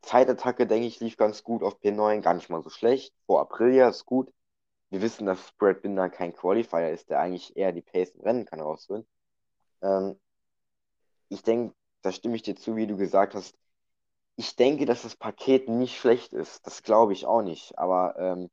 Zeitattacke, 0.01 0.65
denke 0.65 0.87
ich, 0.87 0.99
lief 0.99 1.17
ganz 1.17 1.43
gut 1.43 1.61
auf 1.63 1.79
P9, 1.81 2.21
gar 2.21 2.33
nicht 2.33 2.49
mal 2.49 2.63
so 2.63 2.69
schlecht. 2.69 3.13
Vor 3.25 3.41
Aprilia 3.41 3.89
ist 3.89 4.05
gut. 4.05 4.33
Wir 4.89 5.01
wissen, 5.01 5.25
dass 5.25 5.51
Brad 5.53 5.81
Binder 5.81 6.09
kein 6.09 6.33
Qualifier 6.33 6.91
ist, 6.91 7.09
der 7.09 7.19
eigentlich 7.19 7.55
eher 7.55 7.71
die 7.71 7.81
Pace 7.81 8.11
im 8.15 8.21
Rennen 8.21 8.45
kann 8.45 8.61
rausholen. 8.61 9.05
Ähm, 9.81 10.19
ich 11.29 11.43
denke, 11.43 11.75
da 12.01 12.11
stimme 12.11 12.35
ich 12.35 12.43
dir 12.43 12.55
zu, 12.55 12.75
wie 12.75 12.87
du 12.87 12.97
gesagt 12.97 13.35
hast. 13.35 13.55
Ich 14.35 14.55
denke, 14.55 14.85
dass 14.85 15.03
das 15.03 15.15
Paket 15.15 15.69
nicht 15.69 15.97
schlecht 15.99 16.33
ist. 16.33 16.65
Das 16.65 16.81
glaube 16.83 17.13
ich 17.13 17.25
auch 17.25 17.41
nicht. 17.41 17.77
Aber 17.77 18.15
ähm, 18.17 18.49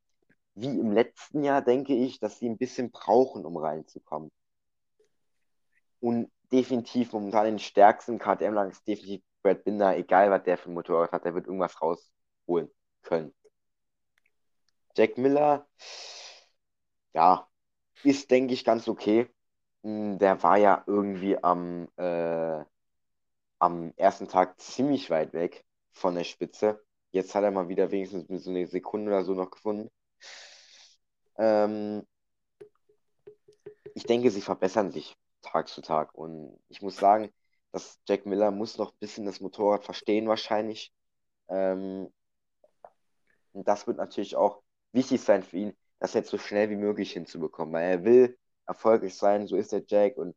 wie 0.56 0.78
im 0.78 0.92
letzten 0.92 1.44
Jahr 1.44 1.62
denke 1.62 1.94
ich, 1.94 2.18
dass 2.18 2.38
sie 2.38 2.48
ein 2.48 2.56
bisschen 2.56 2.90
brauchen, 2.90 3.44
um 3.44 3.56
reinzukommen. 3.58 4.32
Und 6.00 6.30
definitiv 6.50 7.12
momentan 7.12 7.44
den 7.44 7.58
stärksten 7.58 8.18
KTM-Lang 8.18 8.70
ist 8.70 8.86
definitiv 8.86 9.22
Brad 9.42 9.64
Binder, 9.64 9.96
egal 9.96 10.30
was 10.30 10.42
der 10.44 10.58
für 10.58 10.70
ein 10.70 10.74
Motorrad 10.74 11.12
hat, 11.12 11.24
der 11.24 11.34
wird 11.34 11.46
irgendwas 11.46 11.80
rausholen 11.80 12.70
können. 13.02 13.34
Jack 14.96 15.18
Miller, 15.18 15.66
ja, 17.12 17.46
ist, 18.02 18.30
denke 18.30 18.54
ich, 18.54 18.64
ganz 18.64 18.88
okay. 18.88 19.28
Hm, 19.82 20.18
der 20.18 20.42
war 20.42 20.56
ja 20.56 20.82
irgendwie 20.86 21.42
am, 21.42 21.88
äh, 21.96 22.64
am 23.58 23.92
ersten 23.96 24.28
Tag 24.28 24.58
ziemlich 24.60 25.10
weit 25.10 25.32
weg 25.34 25.64
von 25.92 26.14
der 26.14 26.24
Spitze. 26.24 26.82
Jetzt 27.10 27.34
hat 27.34 27.44
er 27.44 27.50
mal 27.50 27.68
wieder 27.68 27.90
wenigstens 27.90 28.44
so 28.44 28.50
eine 28.50 28.66
Sekunde 28.66 29.10
oder 29.12 29.24
so 29.24 29.34
noch 29.34 29.50
gefunden. 29.50 29.90
Ähm, 31.38 32.06
ich 33.94 34.04
denke, 34.04 34.30
sie 34.30 34.42
verbessern 34.42 34.90
sich 34.90 35.16
Tag 35.42 35.68
zu 35.68 35.80
Tag. 35.80 36.14
Und 36.14 36.58
ich 36.68 36.82
muss 36.82 36.96
sagen, 36.96 37.32
dass 37.72 37.98
Jack 38.06 38.26
Miller 38.26 38.50
muss 38.50 38.78
noch 38.78 38.92
ein 38.92 38.98
bisschen 39.00 39.26
das 39.26 39.40
Motorrad 39.40 39.84
verstehen 39.84 40.28
wahrscheinlich. 40.28 40.92
Ähm, 41.48 42.12
und 43.52 43.66
das 43.68 43.86
wird 43.86 43.96
natürlich 43.96 44.36
auch 44.36 44.62
wichtig 44.92 45.20
sein 45.22 45.42
für 45.42 45.56
ihn, 45.56 45.76
das 45.98 46.14
jetzt 46.14 46.30
so 46.30 46.38
schnell 46.38 46.70
wie 46.70 46.76
möglich 46.76 47.12
hinzubekommen, 47.12 47.74
weil 47.74 47.90
er 47.90 48.04
will 48.04 48.38
erfolgreich 48.66 49.14
sein, 49.16 49.46
so 49.46 49.56
ist 49.56 49.72
der 49.72 49.84
Jack 49.86 50.16
und 50.16 50.36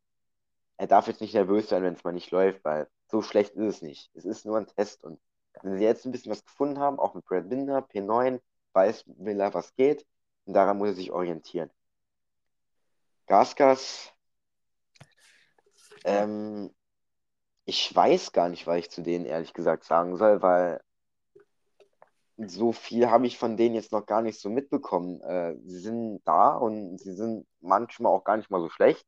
er 0.76 0.86
darf 0.86 1.08
jetzt 1.08 1.20
nicht 1.20 1.34
nervös 1.34 1.68
sein, 1.68 1.82
wenn 1.82 1.94
es 1.94 2.04
mal 2.04 2.12
nicht 2.12 2.30
läuft, 2.30 2.64
weil 2.64 2.88
so 3.10 3.20
schlecht 3.20 3.54
ist 3.54 3.76
es 3.76 3.82
nicht. 3.82 4.10
Es 4.14 4.24
ist 4.24 4.46
nur 4.46 4.56
ein 4.56 4.66
Test 4.66 5.04
und 5.04 5.20
wenn 5.62 5.76
sie 5.76 5.84
jetzt 5.84 6.06
ein 6.06 6.12
bisschen 6.12 6.32
was 6.32 6.44
gefunden 6.44 6.78
haben, 6.78 6.98
auch 6.98 7.14
mit 7.14 7.24
Brad 7.26 7.48
Binder, 7.48 7.80
P9, 7.80 8.40
weiß 8.72 9.06
Miller, 9.18 9.54
was 9.54 9.74
geht 9.74 10.06
und 10.46 10.54
daran 10.54 10.78
muss 10.78 10.88
er 10.88 10.94
sich 10.94 11.12
orientieren. 11.12 11.70
Gasgas 13.26 14.12
ähm, 16.04 16.70
ich 17.64 17.94
weiß 17.94 18.32
gar 18.32 18.48
nicht, 18.48 18.66
was 18.66 18.78
ich 18.78 18.90
zu 18.90 19.02
denen 19.02 19.26
ehrlich 19.26 19.52
gesagt 19.52 19.84
sagen 19.84 20.16
soll, 20.16 20.42
weil 20.42 20.80
so 22.36 22.72
viel 22.72 23.10
habe 23.10 23.26
ich 23.26 23.38
von 23.38 23.56
denen 23.56 23.74
jetzt 23.74 23.92
noch 23.92 24.06
gar 24.06 24.22
nicht 24.22 24.40
so 24.40 24.48
mitbekommen. 24.48 25.20
Äh, 25.20 25.56
sie 25.64 25.78
sind 25.78 26.22
da 26.24 26.54
und 26.56 26.98
sie 26.98 27.12
sind 27.14 27.46
manchmal 27.60 28.12
auch 28.12 28.24
gar 28.24 28.38
nicht 28.38 28.50
mal 28.50 28.60
so 28.60 28.70
schlecht. 28.70 29.06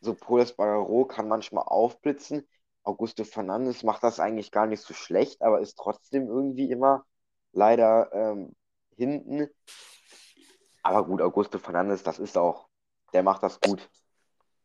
So 0.00 0.14
Poles 0.14 0.52
Barrero 0.52 1.06
kann 1.06 1.28
manchmal 1.28 1.64
aufblitzen. 1.64 2.46
Augusto 2.82 3.24
Fernandes 3.24 3.82
macht 3.82 4.02
das 4.04 4.20
eigentlich 4.20 4.52
gar 4.52 4.66
nicht 4.66 4.82
so 4.82 4.94
schlecht, 4.94 5.42
aber 5.42 5.60
ist 5.60 5.76
trotzdem 5.78 6.28
irgendwie 6.28 6.70
immer 6.70 7.04
leider 7.56 8.12
ähm, 8.12 8.54
hinten. 8.96 9.48
Aber 10.82 11.04
gut, 11.04 11.20
Augusto 11.20 11.58
Fernandes, 11.58 12.02
das 12.02 12.18
ist 12.18 12.38
auch, 12.38 12.68
der 13.12 13.22
macht 13.22 13.42
das 13.42 13.60
gut. 13.60 13.90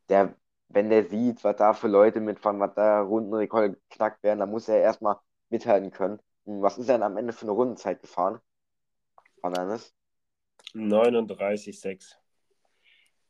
Der 0.10 0.36
wenn 0.74 0.90
der 0.90 1.06
sieht, 1.06 1.44
was 1.44 1.56
da 1.58 1.74
für 1.74 1.88
Leute 1.88 2.20
mitfahren, 2.20 2.60
was 2.60 2.74
da 2.76 3.02
Rundenrekorde 3.02 3.72
geknackt 3.90 4.24
werden, 4.24 4.40
dann 4.40 4.50
muss 4.50 4.68
er 4.68 4.80
erstmal 4.80 5.18
mithalten 5.50 5.92
können. 5.92 6.20
Und 6.46 6.62
was 6.62 6.78
ist 6.78 6.90
er 6.90 6.96
denn 6.96 7.04
am 7.04 7.18
Ende 7.18 7.34
für 7.34 7.44
eine 7.44 7.52
Rundenzeit 7.52 8.02
gefahren? 8.02 8.40
Fernandes? 9.42 9.94
39,6. 10.74 12.16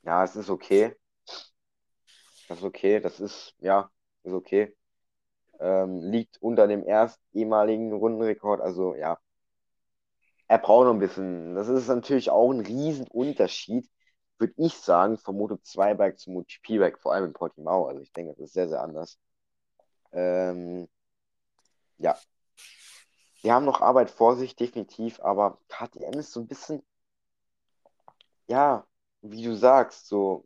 Ja, 0.04 0.24
es 0.24 0.36
ist 0.36 0.50
okay. 0.50 0.96
Das 2.48 2.60
ist 2.60 2.64
okay, 2.64 3.00
das 3.00 3.20
ist, 3.20 3.56
ja, 3.60 3.90
ist 4.24 4.34
okay. 4.34 4.76
Ähm, 5.60 6.02
liegt 6.02 6.42
unter 6.42 6.68
dem 6.68 6.84
erst 6.86 7.20
ehemaligen 7.34 7.94
Rundenrekord, 7.94 8.62
also 8.62 8.96
ja. 8.96 9.20
Er 10.52 10.58
braucht 10.58 10.86
noch 10.86 10.94
ein 10.94 11.00
bisschen. 11.00 11.56
Das 11.56 11.68
ist 11.70 11.88
natürlich 11.88 12.30
auch 12.30 12.52
ein 12.52 12.60
Riesenunterschied 12.60 13.90
würde 14.42 14.54
ich 14.58 14.74
sagen, 14.76 15.18
vom 15.18 15.38
Moto 15.38 15.58
2 15.64 15.94
Bike 15.94 16.20
zum 16.20 16.34
MotoGP 16.34 16.80
Bike, 16.80 17.00
vor 17.00 17.14
allem 17.14 17.26
in 17.26 17.34
Portimao. 17.34 17.86
Also 17.88 18.02
ich 18.02 18.12
denke, 18.12 18.34
das 18.34 18.40
ist 18.48 18.54
sehr, 18.54 18.68
sehr 18.68 18.82
anders. 18.82 19.18
Ähm, 20.12 20.90
ja. 22.00 22.18
Die 23.44 23.52
haben 23.52 23.66
noch 23.66 23.82
Arbeit 23.82 24.10
vor 24.12 24.36
sich, 24.36 24.56
definitiv, 24.56 25.20
aber 25.22 25.60
KTM 25.70 26.20
ist 26.20 26.32
so 26.32 26.42
ein 26.42 26.48
bisschen, 26.48 26.84
ja, 28.48 28.86
wie 29.22 29.44
du 29.44 29.56
sagst, 29.56 30.08
so 30.08 30.46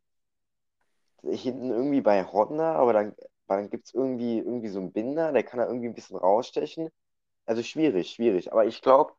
hinten 1.24 1.72
irgendwie 1.72 2.02
bei 2.02 2.24
Honda, 2.26 2.76
aber 2.76 2.94
dann, 2.94 3.16
dann 3.48 3.70
gibt 3.70 3.88
es 3.88 3.94
irgendwie, 3.94 4.40
irgendwie 4.40 4.70
so 4.70 4.80
einen 4.80 4.92
Binder, 4.94 5.32
der 5.32 5.44
kann 5.44 5.60
da 5.60 5.68
irgendwie 5.68 5.88
ein 5.88 5.96
bisschen 5.96 6.18
rausstechen. 6.18 6.90
Also 7.46 7.64
schwierig, 7.64 8.12
schwierig. 8.12 8.52
Aber 8.52 8.66
ich 8.66 8.82
glaube, 8.82 9.14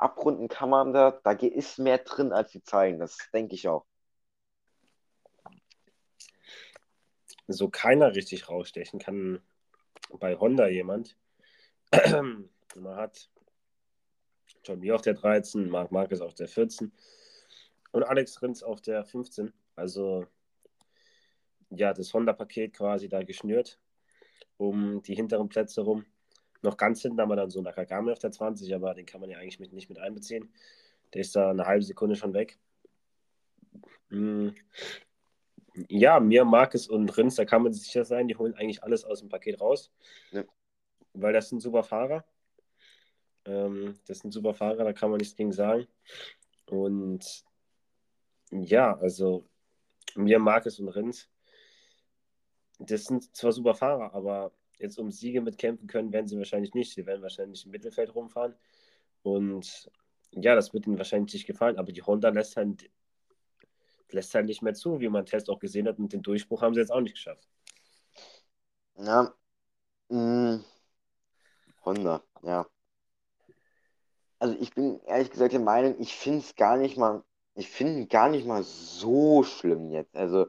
abrunden 0.00 0.48
kann 0.48 0.70
man 0.70 0.92
da, 0.92 1.20
da 1.22 1.32
ist 1.32 1.78
mehr 1.78 1.98
drin, 1.98 2.32
als 2.32 2.52
sie 2.52 2.62
zeigen. 2.62 2.98
Das 2.98 3.18
denke 3.32 3.54
ich 3.54 3.68
auch. 3.68 3.86
so 7.52 7.68
keiner 7.68 8.14
richtig 8.14 8.48
rausstechen 8.48 8.98
kann 8.98 9.40
bei 10.18 10.36
Honda 10.36 10.68
jemand. 10.68 11.16
Man 11.92 12.96
hat 12.96 13.28
John 14.64 14.80
Mir 14.80 14.94
auf 14.94 15.02
der 15.02 15.14
13, 15.14 15.68
Marc 15.68 15.90
Marquez 15.90 16.20
auf 16.20 16.34
der 16.34 16.48
14 16.48 16.92
und 17.92 18.02
Alex 18.04 18.40
Rins 18.42 18.62
auf 18.62 18.80
der 18.80 19.04
15. 19.04 19.52
Also 19.74 20.26
ja, 21.70 21.92
das 21.92 22.12
Honda-Paket 22.12 22.74
quasi 22.74 23.08
da 23.08 23.22
geschnürt 23.22 23.78
um 24.56 25.02
die 25.02 25.14
hinteren 25.14 25.48
Plätze 25.48 25.80
rum. 25.80 26.04
Noch 26.62 26.76
ganz 26.76 27.02
hinten 27.02 27.20
haben 27.20 27.30
wir 27.30 27.36
dann 27.36 27.50
so 27.50 27.62
Nakagami 27.62 28.12
auf 28.12 28.18
der 28.18 28.32
20, 28.32 28.74
aber 28.74 28.94
den 28.94 29.06
kann 29.06 29.20
man 29.20 29.30
ja 29.30 29.38
eigentlich 29.38 29.60
mit, 29.60 29.72
nicht 29.72 29.88
mit 29.88 29.98
einbeziehen. 29.98 30.52
Der 31.14 31.22
ist 31.22 31.34
da 31.34 31.50
eine 31.50 31.66
halbe 31.66 31.84
Sekunde 31.84 32.16
schon 32.16 32.34
weg. 32.34 32.58
Hm. 34.10 34.54
Ja, 35.88 36.20
mir, 36.20 36.44
Marcus 36.44 36.88
und 36.88 37.16
Rins, 37.16 37.36
da 37.36 37.44
kann 37.44 37.62
man 37.62 37.72
sich 37.72 37.84
sicher 37.84 38.04
sein, 38.04 38.28
die 38.28 38.36
holen 38.36 38.54
eigentlich 38.54 38.82
alles 38.82 39.04
aus 39.04 39.20
dem 39.20 39.28
Paket 39.28 39.60
raus. 39.60 39.90
Ja. 40.32 40.44
Weil 41.14 41.32
das 41.32 41.48
sind 41.48 41.60
super 41.60 41.82
Fahrer. 41.82 42.24
Ähm, 43.46 43.98
das 44.06 44.18
sind 44.18 44.32
super 44.32 44.54
Fahrer, 44.54 44.84
da 44.84 44.92
kann 44.92 45.10
man 45.10 45.18
nichts 45.18 45.36
gegen 45.36 45.52
sagen. 45.52 45.86
Und 46.66 47.44
ja, 48.50 48.96
also 48.98 49.48
mir, 50.14 50.38
Marcus 50.38 50.78
und 50.80 50.88
Rins, 50.88 51.28
das 52.78 53.04
sind 53.04 53.34
zwar 53.36 53.52
super 53.52 53.74
Fahrer, 53.74 54.12
aber 54.14 54.52
jetzt 54.80 54.98
um 54.98 55.10
Siege 55.10 55.40
mitkämpfen 55.40 55.86
können, 55.86 56.12
werden 56.12 56.28
sie 56.28 56.38
wahrscheinlich 56.38 56.74
nicht. 56.74 56.94
Sie 56.94 57.06
werden 57.06 57.22
wahrscheinlich 57.22 57.64
im 57.64 57.70
Mittelfeld 57.70 58.14
rumfahren. 58.14 58.54
Und 59.22 59.90
ja, 60.32 60.54
das 60.54 60.72
wird 60.72 60.86
ihnen 60.86 60.98
wahrscheinlich 60.98 61.34
nicht 61.34 61.46
gefallen, 61.46 61.78
aber 61.78 61.92
die 61.92 62.02
Honda 62.02 62.30
lässt 62.30 62.56
halt 62.56 62.90
lässt 64.12 64.34
halt 64.34 64.46
nicht 64.46 64.62
mehr 64.62 64.74
zu, 64.74 65.00
wie 65.00 65.08
man 65.08 65.26
Test 65.26 65.48
auch 65.50 65.58
gesehen 65.58 65.86
hat. 65.86 65.98
Und 65.98 66.12
den 66.12 66.22
Durchbruch 66.22 66.62
haben 66.62 66.74
sie 66.74 66.80
jetzt 66.80 66.92
auch 66.92 67.00
nicht 67.00 67.14
geschafft. 67.14 67.46
Ja. 68.96 69.32
Mh. 70.08 70.64
Honda, 71.84 72.22
ja. 72.42 72.66
Also 74.38 74.56
ich 74.58 74.74
bin 74.74 75.00
ehrlich 75.06 75.30
gesagt 75.30 75.52
der 75.52 75.60
Meinung, 75.60 75.96
ich 76.00 76.14
finde 76.16 76.40
es 76.40 76.54
gar 76.54 76.76
nicht 76.76 76.96
mal, 76.96 77.22
ich 77.54 77.68
finde 77.68 78.06
gar 78.06 78.28
nicht 78.28 78.46
mal 78.46 78.62
so 78.62 79.42
schlimm 79.42 79.90
jetzt. 79.90 80.14
Also 80.14 80.46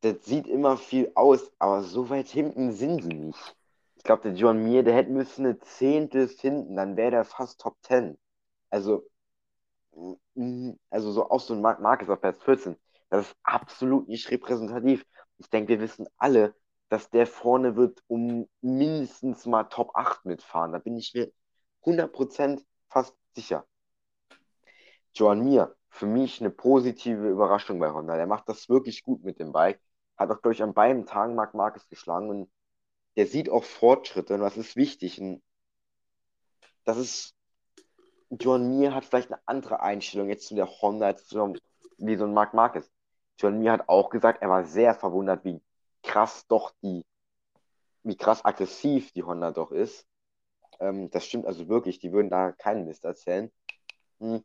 das 0.00 0.24
sieht 0.24 0.46
immer 0.46 0.76
viel 0.76 1.10
aus, 1.14 1.52
aber 1.58 1.82
so 1.82 2.10
weit 2.10 2.28
hinten 2.28 2.72
sind 2.72 3.02
sie 3.02 3.14
nicht. 3.14 3.56
Ich 3.96 4.04
glaube, 4.04 4.22
der 4.22 4.32
John 4.34 4.62
Mir, 4.62 4.82
der 4.82 4.94
hätte 4.94 5.10
müssen 5.10 5.44
eine 5.44 5.58
Zehntel 5.58 6.28
finden, 6.28 6.76
dann 6.76 6.96
wäre 6.96 7.10
der 7.10 7.24
fast 7.24 7.60
Top 7.60 7.76
10. 7.82 8.16
Also, 8.70 9.08
also 10.90 11.12
so 11.12 11.30
auch 11.30 11.40
so 11.40 11.54
ein 11.54 11.60
Mark 11.60 11.80
Marcus 11.80 12.08
auf 12.08 12.20
Platz 12.20 12.42
14. 12.42 12.76
Das 13.10 13.28
ist 13.28 13.36
absolut 13.42 14.08
nicht 14.08 14.30
repräsentativ. 14.30 15.04
Ich 15.38 15.50
denke, 15.50 15.70
wir 15.70 15.80
wissen 15.80 16.06
alle, 16.16 16.54
dass 16.88 17.10
der 17.10 17.26
vorne 17.26 17.76
wird 17.76 18.02
um 18.06 18.48
mindestens 18.60 19.46
mal 19.46 19.64
Top 19.64 19.90
8 19.94 20.24
mitfahren. 20.24 20.72
Da 20.72 20.78
bin 20.78 20.96
ich 20.96 21.12
mir 21.14 21.30
100% 21.84 22.64
fast 22.88 23.16
sicher. 23.34 23.66
Joan 25.14 25.44
Mir, 25.44 25.76
für 25.90 26.06
mich 26.06 26.40
eine 26.40 26.50
positive 26.50 27.28
Überraschung 27.28 27.78
bei 27.80 27.90
Honda. 27.90 28.16
Der 28.16 28.26
macht 28.26 28.48
das 28.48 28.68
wirklich 28.68 29.02
gut 29.02 29.24
mit 29.24 29.40
dem 29.40 29.52
Bike. 29.52 29.80
Hat 30.18 30.30
auch, 30.30 30.42
glaube 30.42 30.54
ich, 30.54 30.62
an 30.62 30.74
beiden 30.74 31.06
Tagen 31.06 31.34
Marc 31.34 31.54
Marquez 31.54 31.88
geschlagen 31.88 32.28
und 32.28 32.50
der 33.16 33.26
sieht 33.26 33.50
auch 33.50 33.64
Fortschritte 33.64 34.34
und 34.34 34.40
das 34.40 34.56
ist 34.56 34.76
wichtig. 34.76 35.20
Und 35.20 35.42
das 36.84 36.96
ist, 36.98 37.34
Joan 38.30 38.78
Mir 38.78 38.94
hat 38.94 39.04
vielleicht 39.04 39.30
eine 39.32 39.40
andere 39.46 39.80
Einstellung 39.80 40.28
jetzt 40.28 40.48
zu 40.48 40.54
der 40.54 40.66
Honda 40.66 41.06
als 41.06 41.32
wie 41.98 42.16
so 42.16 42.24
ein 42.24 42.34
Marc 42.34 42.54
Marquez. 42.54 42.90
Joan 43.38 43.58
Mir 43.58 43.72
hat 43.72 43.88
auch 43.88 44.10
gesagt, 44.10 44.42
er 44.42 44.48
war 44.48 44.64
sehr 44.64 44.94
verwundert, 44.94 45.44
wie 45.44 45.60
krass 46.02 46.46
doch 46.48 46.72
die, 46.82 47.04
wie 48.02 48.16
krass 48.16 48.44
aggressiv 48.44 49.12
die 49.12 49.22
Honda 49.22 49.52
doch 49.52 49.72
ist. 49.72 50.06
Ähm, 50.80 51.10
das 51.10 51.26
stimmt 51.26 51.46
also 51.46 51.68
wirklich, 51.68 51.98
die 51.98 52.12
würden 52.12 52.30
da 52.30 52.52
keinen 52.52 52.86
Mist 52.86 53.04
erzählen. 53.04 53.50
Hm. 54.20 54.44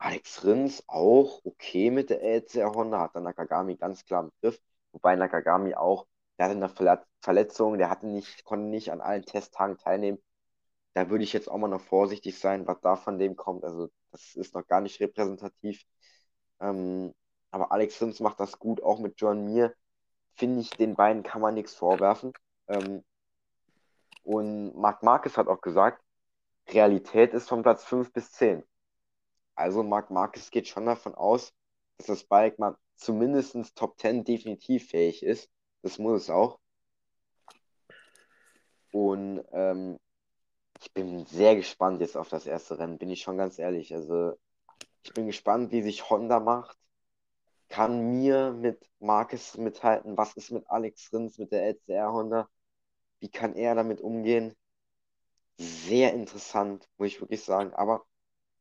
Alex 0.00 0.44
Rins 0.44 0.82
auch 0.88 1.40
okay 1.44 1.90
mit 1.90 2.10
der 2.10 2.22
LCR 2.22 2.72
Honda, 2.74 3.00
hat 3.00 3.14
dann 3.14 3.24
Nakagami 3.24 3.76
ganz 3.76 4.04
klar 4.04 4.24
im 4.24 4.32
Griff. 4.40 4.58
Wobei 4.92 5.14
Nakagami 5.16 5.74
auch, 5.74 6.06
der 6.38 6.46
hatte 6.46 6.56
eine 6.56 7.04
Verletzung, 7.20 7.78
der 7.78 7.90
hatte 7.90 8.06
nicht, 8.08 8.44
konnte 8.44 8.66
nicht 8.66 8.92
an 8.92 9.00
allen 9.00 9.24
Testtagen 9.24 9.76
teilnehmen. 9.78 10.18
Da 10.94 11.10
würde 11.10 11.24
ich 11.24 11.32
jetzt 11.32 11.48
auch 11.50 11.58
mal 11.58 11.68
noch 11.68 11.82
vorsichtig 11.82 12.38
sein, 12.38 12.66
was 12.66 12.80
da 12.80 12.96
von 12.96 13.18
dem 13.18 13.36
kommt. 13.36 13.64
Also, 13.64 13.90
das 14.12 14.34
ist 14.36 14.54
noch 14.54 14.66
gar 14.66 14.80
nicht 14.80 15.00
repräsentativ. 15.00 15.84
Ähm, 16.60 17.14
aber 17.50 17.72
Alex 17.72 18.00
Rins 18.02 18.20
macht 18.20 18.40
das 18.40 18.58
gut, 18.58 18.82
auch 18.82 18.98
mit 19.00 19.20
John 19.20 19.44
Mir 19.44 19.74
finde 20.36 20.60
ich, 20.62 20.70
den 20.70 20.94
beiden 20.96 21.22
kann 21.22 21.42
man 21.42 21.54
nichts 21.54 21.74
vorwerfen. 21.74 22.32
Ähm, 22.68 23.04
und 24.22 24.74
Marc 24.76 25.02
Marquez 25.02 25.36
hat 25.36 25.48
auch 25.48 25.60
gesagt, 25.60 26.02
Realität 26.68 27.34
ist 27.34 27.48
von 27.48 27.62
Platz 27.62 27.84
5 27.84 28.12
bis 28.12 28.32
10. 28.32 28.64
Also 29.60 29.82
Marc 29.82 30.10
Marquez 30.10 30.50
geht 30.50 30.68
schon 30.68 30.86
davon 30.86 31.14
aus, 31.14 31.52
dass 31.98 32.06
das 32.06 32.24
Bike 32.24 32.58
mal 32.58 32.76
zumindest 32.96 33.56
Top 33.76 33.98
10 33.98 34.24
definitiv 34.24 34.88
fähig 34.88 35.22
ist. 35.22 35.50
Das 35.82 35.98
muss 35.98 36.22
es 36.22 36.30
auch. 36.30 36.58
Und 38.92 39.44
ähm, 39.52 39.98
ich 40.80 40.92
bin 40.92 41.26
sehr 41.26 41.56
gespannt 41.56 42.00
jetzt 42.00 42.16
auf 42.16 42.28
das 42.28 42.46
erste 42.46 42.78
Rennen, 42.78 42.98
bin 42.98 43.10
ich 43.10 43.22
schon 43.22 43.36
ganz 43.36 43.58
ehrlich. 43.58 43.94
Also 43.94 44.34
ich 45.02 45.12
bin 45.14 45.26
gespannt, 45.26 45.72
wie 45.72 45.82
sich 45.82 46.10
Honda 46.10 46.40
macht 46.40 46.76
kann 47.70 48.10
mir 48.10 48.52
mit 48.52 48.90
Marcus 48.98 49.56
mithalten? 49.56 50.18
Was 50.18 50.34
ist 50.34 50.50
mit 50.50 50.68
Alex 50.68 51.12
Rins, 51.12 51.38
mit 51.38 51.52
der 51.52 51.62
LCR 51.64 52.12
Honda? 52.12 52.48
Wie 53.20 53.30
kann 53.30 53.54
er 53.54 53.74
damit 53.74 54.00
umgehen? 54.00 54.54
Sehr 55.56 56.12
interessant, 56.12 56.88
muss 56.98 57.08
ich 57.08 57.20
wirklich 57.20 57.42
sagen. 57.44 57.72
Aber 57.74 58.04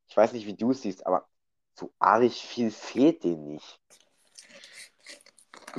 ich 0.09 0.17
weiß 0.17 0.33
nicht, 0.33 0.45
wie 0.45 0.55
du 0.55 0.71
es 0.71 0.81
siehst, 0.81 1.05
aber 1.05 1.27
so 1.73 1.93
arg 1.99 2.31
viel 2.31 2.71
fehlt 2.71 3.23
denen 3.23 3.53
nicht. 3.53 3.79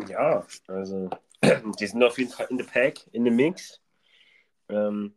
Ja, 0.08 0.46
also 0.68 1.10
die 1.78 1.86
sind 1.86 2.02
auf 2.02 2.18
jeden 2.18 2.30
Fall 2.30 2.46
in 2.48 2.58
the 2.58 2.64
Pack, 2.64 3.06
in 3.12 3.24
the 3.24 3.30
Mix. 3.30 3.80
Ähm, 4.68 5.14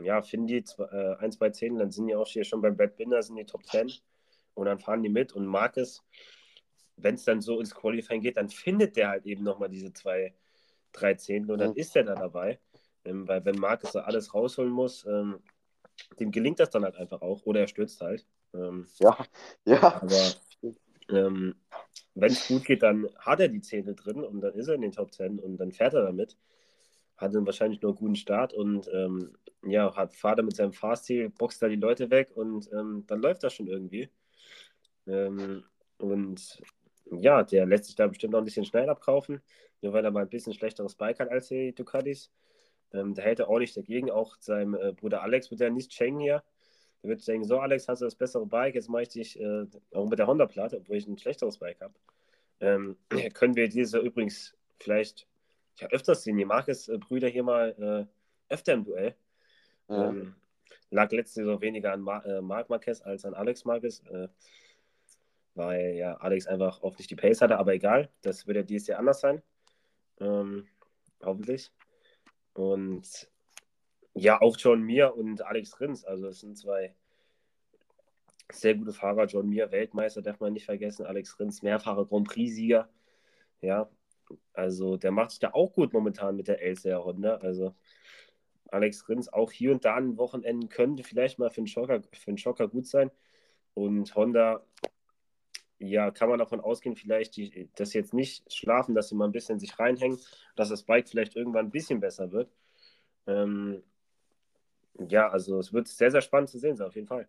ja, 0.00 0.22
finden 0.22 0.46
die 0.46 0.64
äh, 0.78 1.16
1 1.16 1.38
bei 1.38 1.50
10, 1.50 1.78
dann 1.78 1.90
sind 1.90 2.06
die 2.06 2.14
auch 2.14 2.28
hier 2.28 2.44
schon 2.44 2.60
beim 2.60 2.76
Brad 2.76 2.96
Binder, 2.96 3.22
sind 3.22 3.36
die 3.36 3.46
Top 3.46 3.64
10 3.64 3.90
und 4.54 4.66
dann 4.66 4.78
fahren 4.78 5.02
die 5.02 5.08
mit 5.08 5.32
und 5.32 5.46
Marcus 5.46 6.04
wenn 7.02 7.14
es 7.14 7.24
dann 7.24 7.40
so 7.40 7.60
ins 7.60 7.74
Qualifying 7.74 8.20
geht, 8.20 8.36
dann 8.36 8.48
findet 8.48 8.96
der 8.96 9.08
halt 9.08 9.26
eben 9.26 9.44
nochmal 9.44 9.68
diese 9.68 9.92
zwei, 9.92 10.34
drei 10.92 11.14
Zehntel 11.14 11.52
und 11.52 11.58
dann 11.58 11.70
mhm. 11.70 11.76
ist 11.76 11.96
er 11.96 12.04
da 12.04 12.14
dabei. 12.14 12.58
Ähm, 13.04 13.26
weil 13.28 13.44
wenn 13.44 13.58
Marcus 13.58 13.92
da 13.92 14.00
alles 14.00 14.34
rausholen 14.34 14.72
muss, 14.72 15.06
ähm, 15.06 15.40
dem 16.18 16.30
gelingt 16.30 16.60
das 16.60 16.70
dann 16.70 16.84
halt 16.84 16.96
einfach 16.96 17.22
auch 17.22 17.44
oder 17.44 17.60
er 17.60 17.68
stürzt 17.68 18.00
halt. 18.00 18.26
Ähm, 18.54 18.86
ja, 18.98 19.16
ja. 19.64 20.00
Aber 20.02 20.32
ähm, 21.10 21.54
wenn 22.14 22.32
es 22.32 22.48
gut 22.48 22.64
geht, 22.64 22.82
dann 22.82 23.08
hat 23.18 23.40
er 23.40 23.48
die 23.48 23.60
Zehntel 23.60 23.94
drin 23.94 24.24
und 24.24 24.40
dann 24.40 24.54
ist 24.54 24.68
er 24.68 24.74
in 24.74 24.82
den 24.82 24.92
Top 24.92 25.12
10 25.12 25.38
und 25.38 25.56
dann 25.58 25.72
fährt 25.72 25.94
er 25.94 26.02
damit. 26.02 26.36
Hat 27.16 27.34
dann 27.34 27.46
wahrscheinlich 27.46 27.80
nur 27.82 27.92
einen 27.92 27.98
guten 27.98 28.16
Start 28.16 28.52
und 28.52 28.88
ähm, 28.92 29.36
ja, 29.64 29.94
hat 29.96 30.14
Vater 30.14 30.42
mit 30.42 30.56
seinem 30.56 30.72
Fahrstil, 30.72 31.30
boxt 31.30 31.60
da 31.62 31.68
die 31.68 31.76
Leute 31.76 32.10
weg 32.10 32.30
und 32.34 32.70
ähm, 32.72 33.04
dann 33.06 33.20
läuft 33.20 33.42
das 33.42 33.54
schon 33.54 33.66
irgendwie. 33.66 34.08
und 35.98 36.62
ja, 37.10 37.42
der 37.42 37.66
lässt 37.66 37.86
sich 37.86 37.94
da 37.96 38.06
bestimmt 38.06 38.32
noch 38.32 38.40
ein 38.40 38.44
bisschen 38.44 38.64
schnell 38.64 38.88
abkaufen, 38.88 39.40
nur 39.80 39.92
weil 39.92 40.04
er 40.04 40.10
mal 40.10 40.22
ein 40.22 40.28
bisschen 40.28 40.52
schlechteres 40.52 40.94
Bike 40.94 41.20
hat 41.20 41.30
als 41.30 41.48
die 41.48 41.74
Ducatis. 41.74 42.30
Ähm, 42.92 43.14
da 43.14 43.22
hält 43.22 43.40
er 43.40 43.48
auch 43.48 43.58
nicht 43.58 43.76
dagegen. 43.76 44.10
Auch 44.10 44.36
seinem 44.40 44.74
äh, 44.74 44.92
Bruder 44.92 45.22
Alex 45.22 45.50
wird 45.50 45.60
er 45.60 45.70
nicht 45.70 45.92
schenken 45.92 46.20
hier. 46.20 46.42
Der 47.02 47.10
wird 47.10 47.26
denken, 47.26 47.46
so 47.46 47.60
Alex, 47.60 47.88
hast 47.88 48.00
du 48.00 48.06
das 48.06 48.14
bessere 48.14 48.46
Bike, 48.46 48.74
jetzt 48.74 48.88
mache 48.88 49.02
ich 49.02 49.08
dich 49.08 49.40
äh, 49.40 49.66
auch 49.92 50.08
mit 50.08 50.18
der 50.18 50.26
Honda-Platte, 50.26 50.78
obwohl 50.78 50.96
ich 50.96 51.06
ein 51.06 51.18
schlechteres 51.18 51.58
Bike 51.58 51.80
habe. 51.80 51.94
Ähm, 52.60 52.96
können 53.34 53.54
wir 53.54 53.68
dieses 53.68 53.92
Jahr 53.92 54.02
übrigens 54.02 54.56
vielleicht 54.78 55.26
ja, 55.78 55.88
öfters 55.88 56.24
sehen. 56.24 56.36
Die 56.36 56.44
Marcus-Brüder 56.44 57.28
hier 57.28 57.44
mal 57.44 58.08
äh, 58.50 58.52
öfter 58.52 58.72
im 58.72 58.84
Duell. 58.84 59.14
Ja. 59.88 60.08
Ähm, 60.08 60.34
lag 60.90 61.10
letzte 61.12 61.40
Saison 61.40 61.60
weniger 61.60 61.92
an 61.92 62.00
Mar 62.00 62.24
äh, 62.26 62.40
Marc 62.40 62.68
Marquez 62.68 63.00
als 63.02 63.24
an 63.24 63.34
Alex 63.34 63.64
Marquez. 63.64 64.02
Äh, 64.10 64.28
weil 65.54 65.94
ja 65.94 66.14
Alex 66.16 66.46
einfach 66.46 66.82
oft 66.82 66.98
nicht 66.98 67.10
die 67.10 67.16
Pace 67.16 67.40
hatte, 67.40 67.58
aber 67.58 67.74
egal, 67.74 68.08
das 68.22 68.46
wird 68.46 68.56
ja 68.56 68.62
dieses 68.62 68.86
Jahr 68.86 69.00
anders 69.00 69.20
sein. 69.20 69.42
Ähm, 70.20 70.66
hoffentlich. 71.22 71.72
Und 72.54 73.30
ja, 74.14 74.40
auch 74.40 74.56
John 74.58 74.82
Mir 74.82 75.14
und 75.14 75.42
Alex 75.42 75.80
Rins, 75.80 76.04
also 76.04 76.28
es 76.28 76.40
sind 76.40 76.58
zwei 76.58 76.94
sehr 78.50 78.74
gute 78.74 78.92
Fahrer. 78.92 79.26
John 79.26 79.48
Mir, 79.48 79.70
Weltmeister, 79.70 80.22
darf 80.22 80.40
man 80.40 80.54
nicht 80.54 80.64
vergessen. 80.64 81.06
Alex 81.06 81.38
Rins, 81.38 81.62
mehrfacher 81.62 82.06
Grand 82.06 82.28
Prix-Sieger. 82.28 82.88
Ja, 83.60 83.90
also 84.52 84.96
der 84.96 85.10
macht 85.10 85.30
sich 85.30 85.40
da 85.40 85.50
auch 85.52 85.72
gut 85.72 85.92
momentan 85.92 86.36
mit 86.36 86.48
der 86.48 86.62
LCR 86.62 87.04
Honda. 87.04 87.36
Also 87.36 87.74
Alex 88.70 89.08
Rins 89.08 89.32
auch 89.32 89.52
hier 89.52 89.72
und 89.72 89.84
da 89.84 89.96
an 89.96 90.16
Wochenenden 90.18 90.68
könnte 90.68 91.02
vielleicht 91.02 91.38
mal 91.38 91.50
für 91.50 91.58
einen 91.58 91.66
Schocker, 91.66 92.02
für 92.12 92.28
einen 92.28 92.38
Schocker 92.38 92.68
gut 92.68 92.86
sein. 92.86 93.10
Und 93.74 94.14
Honda 94.14 94.64
ja, 95.78 96.10
kann 96.10 96.28
man 96.28 96.38
davon 96.38 96.60
ausgehen, 96.60 96.96
vielleicht, 96.96 97.36
die, 97.36 97.70
dass 97.76 97.94
jetzt 97.94 98.14
nicht 98.14 98.52
schlafen, 98.52 98.94
dass 98.94 99.08
sie 99.08 99.14
mal 99.14 99.26
ein 99.26 99.32
bisschen 99.32 99.58
sich 99.60 99.78
reinhängen, 99.78 100.18
dass 100.56 100.70
das 100.70 100.82
Bike 100.82 101.08
vielleicht 101.08 101.36
irgendwann 101.36 101.66
ein 101.66 101.70
bisschen 101.70 102.00
besser 102.00 102.32
wird. 102.32 102.50
Ähm, 103.26 103.82
ja, 104.98 105.28
also 105.28 105.58
es 105.58 105.72
wird 105.72 105.88
sehr, 105.88 106.10
sehr 106.10 106.22
spannend 106.22 106.50
zu 106.50 106.58
sehen 106.58 106.76
sein, 106.76 106.88
auf 106.88 106.94
jeden 106.96 107.06
Fall. 107.06 107.28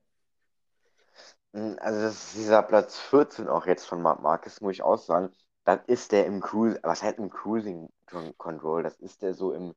Hm, 1.53 1.77
also 1.79 2.01
das 2.01 2.13
ist 2.13 2.35
dieser 2.37 2.63
Platz 2.63 2.99
14 2.99 3.47
auch 3.47 3.65
jetzt 3.65 3.85
von 3.85 4.01
Marc 4.01 4.21
Marquez, 4.21 4.61
muss 4.61 4.73
ich 4.73 4.81
auch 4.83 4.97
sagen. 4.97 5.31
Das 5.65 5.79
ist 5.87 6.11
der 6.11 6.25
im 6.25 6.41
Cruise, 6.41 6.79
was 6.83 7.03
heißt 7.03 7.19
im 7.19 7.29
Cruising 7.29 7.89
Control? 8.37 8.83
Das 8.83 8.95
ist 8.99 9.21
der 9.21 9.33
so 9.33 9.53
im, 9.53 9.75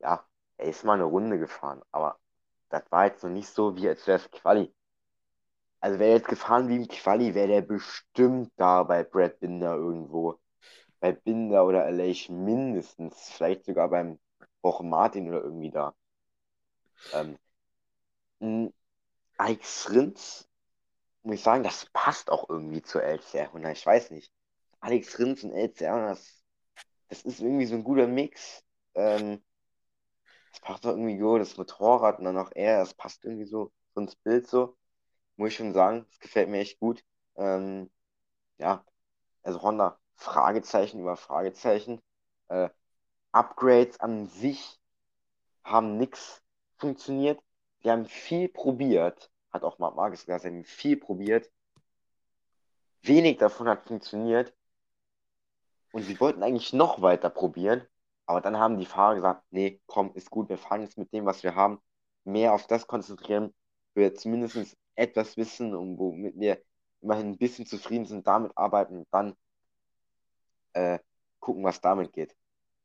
ja, 0.00 0.24
er 0.58 0.66
ist 0.68 0.84
mal 0.84 0.94
eine 0.94 1.04
Runde 1.04 1.38
gefahren, 1.38 1.82
aber 1.92 2.18
das 2.68 2.82
war 2.90 3.06
jetzt 3.06 3.22
noch 3.24 3.30
nicht 3.30 3.48
so, 3.48 3.76
wie 3.76 3.84
wäre 3.84 3.96
es 4.06 4.30
Quali. 4.30 4.72
Also 5.86 6.00
wäre 6.00 6.16
jetzt 6.16 6.26
gefahren 6.26 6.68
wie 6.68 6.74
im 6.74 6.88
Quali, 6.88 7.32
wäre 7.36 7.46
der 7.46 7.62
bestimmt 7.62 8.50
da 8.56 8.82
bei 8.82 9.04
Brad 9.04 9.38
Binder 9.38 9.76
irgendwo. 9.76 10.36
Bei 10.98 11.12
Binder 11.12 11.64
oder 11.64 11.84
Aleix 11.84 12.28
mindestens. 12.28 13.30
Vielleicht 13.30 13.66
sogar 13.66 13.88
beim 13.88 14.18
Woche 14.62 14.82
Martin 14.82 15.28
oder 15.28 15.44
irgendwie 15.44 15.70
da. 15.70 15.94
Ähm, 18.40 18.72
Alex 19.36 19.88
Rins, 19.92 20.48
muss 21.22 21.36
ich 21.36 21.42
sagen, 21.42 21.62
das 21.62 21.86
passt 21.92 22.32
auch 22.32 22.50
irgendwie 22.50 22.82
zur 22.82 23.04
LCR 23.04 23.52
100. 23.52 23.76
Ich 23.76 23.86
weiß 23.86 24.10
nicht. 24.10 24.32
Alex 24.80 25.16
Rins 25.20 25.44
und 25.44 25.52
LCR, 25.52 26.08
das, 26.08 26.42
das 27.10 27.22
ist 27.22 27.38
irgendwie 27.38 27.66
so 27.66 27.76
ein 27.76 27.84
guter 27.84 28.08
Mix. 28.08 28.64
Ähm, 28.94 29.40
das 30.50 30.58
passt 30.58 30.84
auch 30.84 30.90
irgendwie 30.90 31.18
gut, 31.18 31.40
das 31.40 31.56
Motorrad 31.56 32.18
und 32.18 32.24
dann 32.24 32.38
auch 32.38 32.50
er, 32.56 32.80
das 32.80 32.92
passt 32.92 33.24
irgendwie 33.24 33.46
so, 33.46 33.70
so 33.94 34.00
ins 34.00 34.16
Bild 34.16 34.48
so 34.48 34.76
muss 35.36 35.50
ich 35.50 35.56
schon 35.56 35.72
sagen. 35.72 36.06
Das 36.10 36.20
gefällt 36.20 36.48
mir 36.48 36.60
echt 36.60 36.80
gut. 36.80 37.04
Ähm, 37.36 37.90
ja, 38.58 38.84
also 39.42 39.62
Honda, 39.62 39.98
Fragezeichen 40.14 41.00
über 41.00 41.16
Fragezeichen. 41.16 42.00
Äh, 42.48 42.70
Upgrades 43.32 44.00
an 44.00 44.26
sich 44.26 44.78
haben 45.64 45.98
nichts 45.98 46.42
funktioniert. 46.78 47.40
Die 47.84 47.90
haben 47.90 48.06
viel 48.06 48.48
probiert, 48.48 49.30
hat 49.52 49.62
auch 49.62 49.78
Marc 49.78 49.94
Marcus 49.96 50.24
gesagt, 50.24 50.42
sie 50.42 50.48
haben 50.48 50.64
viel 50.64 50.96
probiert. 50.96 51.50
Wenig 53.02 53.38
davon 53.38 53.68
hat 53.68 53.86
funktioniert. 53.86 54.54
Und 55.92 56.02
sie 56.02 56.18
wollten 56.20 56.42
eigentlich 56.42 56.72
noch 56.72 57.00
weiter 57.00 57.30
probieren, 57.30 57.86
aber 58.26 58.40
dann 58.40 58.58
haben 58.58 58.78
die 58.78 58.86
Fahrer 58.86 59.14
gesagt, 59.14 59.44
nee, 59.50 59.80
komm, 59.86 60.12
ist 60.14 60.30
gut, 60.30 60.48
wir 60.48 60.58
fahren 60.58 60.82
jetzt 60.82 60.98
mit 60.98 61.12
dem, 61.12 61.24
was 61.24 61.42
wir 61.42 61.54
haben, 61.54 61.80
mehr 62.24 62.52
auf 62.52 62.66
das 62.66 62.86
konzentrieren, 62.86 63.54
wir 63.94 64.14
zumindest 64.14 64.76
etwas 64.96 65.36
wissen 65.36 65.74
und 65.74 65.98
womit 65.98 66.38
wir 66.38 66.60
immerhin 67.02 67.28
ein 67.28 67.38
bisschen 67.38 67.66
zufrieden 67.66 68.06
sind, 68.06 68.26
damit 68.26 68.52
arbeiten 68.56 68.98
und 68.98 69.08
dann 69.10 69.36
äh, 70.72 70.98
gucken, 71.40 71.64
was 71.64 71.80
damit 71.80 72.12
geht. 72.12 72.34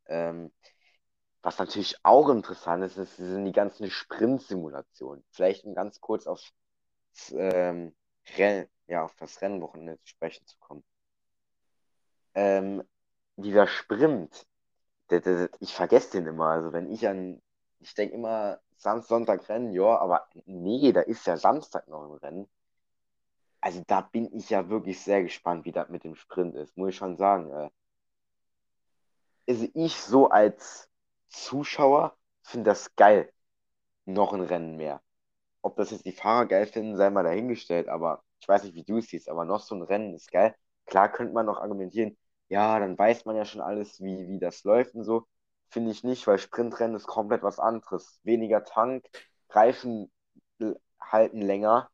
Ähm, 0.08 0.52
was 1.42 1.58
natürlich 1.58 1.96
auch 2.04 2.30
interessant 2.30 2.84
ist, 2.84 2.98
ist, 2.98 3.18
sind 3.18 3.46
die 3.46 3.52
ganzen 3.52 3.90
Sprint-Simulationen. 3.90 5.24
Vielleicht 5.32 5.66
um 5.66 5.74
ganz 5.74 6.00
kurz 6.00 6.28
auf, 6.28 6.42
ähm, 7.32 7.96
Renn, 8.38 8.68
ja, 8.88 9.04
auf 9.04 9.16
das 9.16 9.42
Rennwochenende 9.42 10.00
zu 10.02 10.08
sprechen 10.08 10.46
zu 10.46 10.58
kommen. 10.60 10.84
Ähm, 12.36 12.84
dieser 13.38 13.68
Sprint, 13.68 14.46
der, 15.10 15.22
der, 15.22 15.50
ich 15.60 15.74
vergesse 15.74 16.12
den 16.12 16.28
immer. 16.28 16.48
Also 16.48 16.74
wenn 16.74 16.92
ich 16.92 17.08
an, 17.08 17.42
ich 17.80 17.94
denke 17.96 18.16
immer, 18.16 18.60
Samstag, 18.82 19.10
Sonntag 19.10 19.50
Rennen, 19.50 19.72
ja, 19.74 19.98
aber 20.00 20.28
nee, 20.46 20.92
da 20.92 21.02
ist 21.02 21.28
ja 21.28 21.38
Samstag 21.38 21.88
noch 21.88 22.04
ein 22.04 22.18
Rennen. 22.18 22.50
Also 23.62 23.84
da 23.86 24.02
bin 24.02 24.34
ich 24.36 24.50
ja 24.50 24.70
wirklich 24.70 25.00
sehr 25.02 25.22
gespannt, 25.24 25.66
wie 25.66 25.72
das 25.72 25.90
mit 25.90 26.04
dem 26.04 26.16
Sprint 26.16 26.56
ist, 26.56 26.76
muss 26.78 26.90
ich 26.90 26.96
schon 26.96 27.16
sagen. 27.16 27.52
Äh. 27.52 27.70
Also 29.48 29.68
ich 29.74 29.96
so 29.96 30.30
als 30.30 30.90
Zuschauer 31.30 32.18
finde 32.42 32.72
das 32.72 32.96
geil. 32.96 33.32
Noch 34.06 34.34
ein 34.34 34.42
Rennen 34.42 34.78
mehr. 34.78 35.02
Ob 35.62 35.78
das 35.78 35.92
jetzt 35.92 36.06
die 36.06 36.12
Fahrer 36.12 36.48
geil 36.48 36.66
finden, 36.66 36.98
sei 36.98 37.12
mal 37.12 37.24
dahingestellt, 37.24 37.88
aber 37.88 38.24
ich 38.40 38.48
weiß 38.48 38.64
nicht, 38.64 38.76
wie 38.76 38.84
du 38.84 38.98
es 38.98 39.08
siehst, 39.10 39.30
aber 39.30 39.46
noch 39.46 39.62
so 39.62 39.76
ein 39.76 39.84
Rennen 39.84 40.16
ist 40.16 40.32
geil. 40.32 40.56
Klar 40.88 41.12
könnte 41.12 41.34
man 41.34 41.46
noch 41.46 41.60
argumentieren, 41.62 42.18
ja, 42.50 42.80
dann 42.80 42.98
weiß 42.98 43.26
man 43.26 43.36
ja 43.36 43.46
schon 43.46 43.62
alles, 43.62 44.02
wie, 44.02 44.28
wie 44.28 44.40
das 44.40 44.64
läuft 44.64 44.96
und 44.96 45.04
so. 45.04 45.28
Finde 45.72 45.92
ich 45.92 46.04
nicht, 46.04 46.28
weil 46.28 46.38
Sprintrennen 46.38 46.98
ist 46.98 47.08
komplett 47.08 47.44
was 47.44 47.58
anderes. 47.58 48.20
Weniger 48.24 48.64
Tank, 48.66 49.06
Reifen 49.50 50.12
halten 51.00 51.42
länger. 51.42 51.90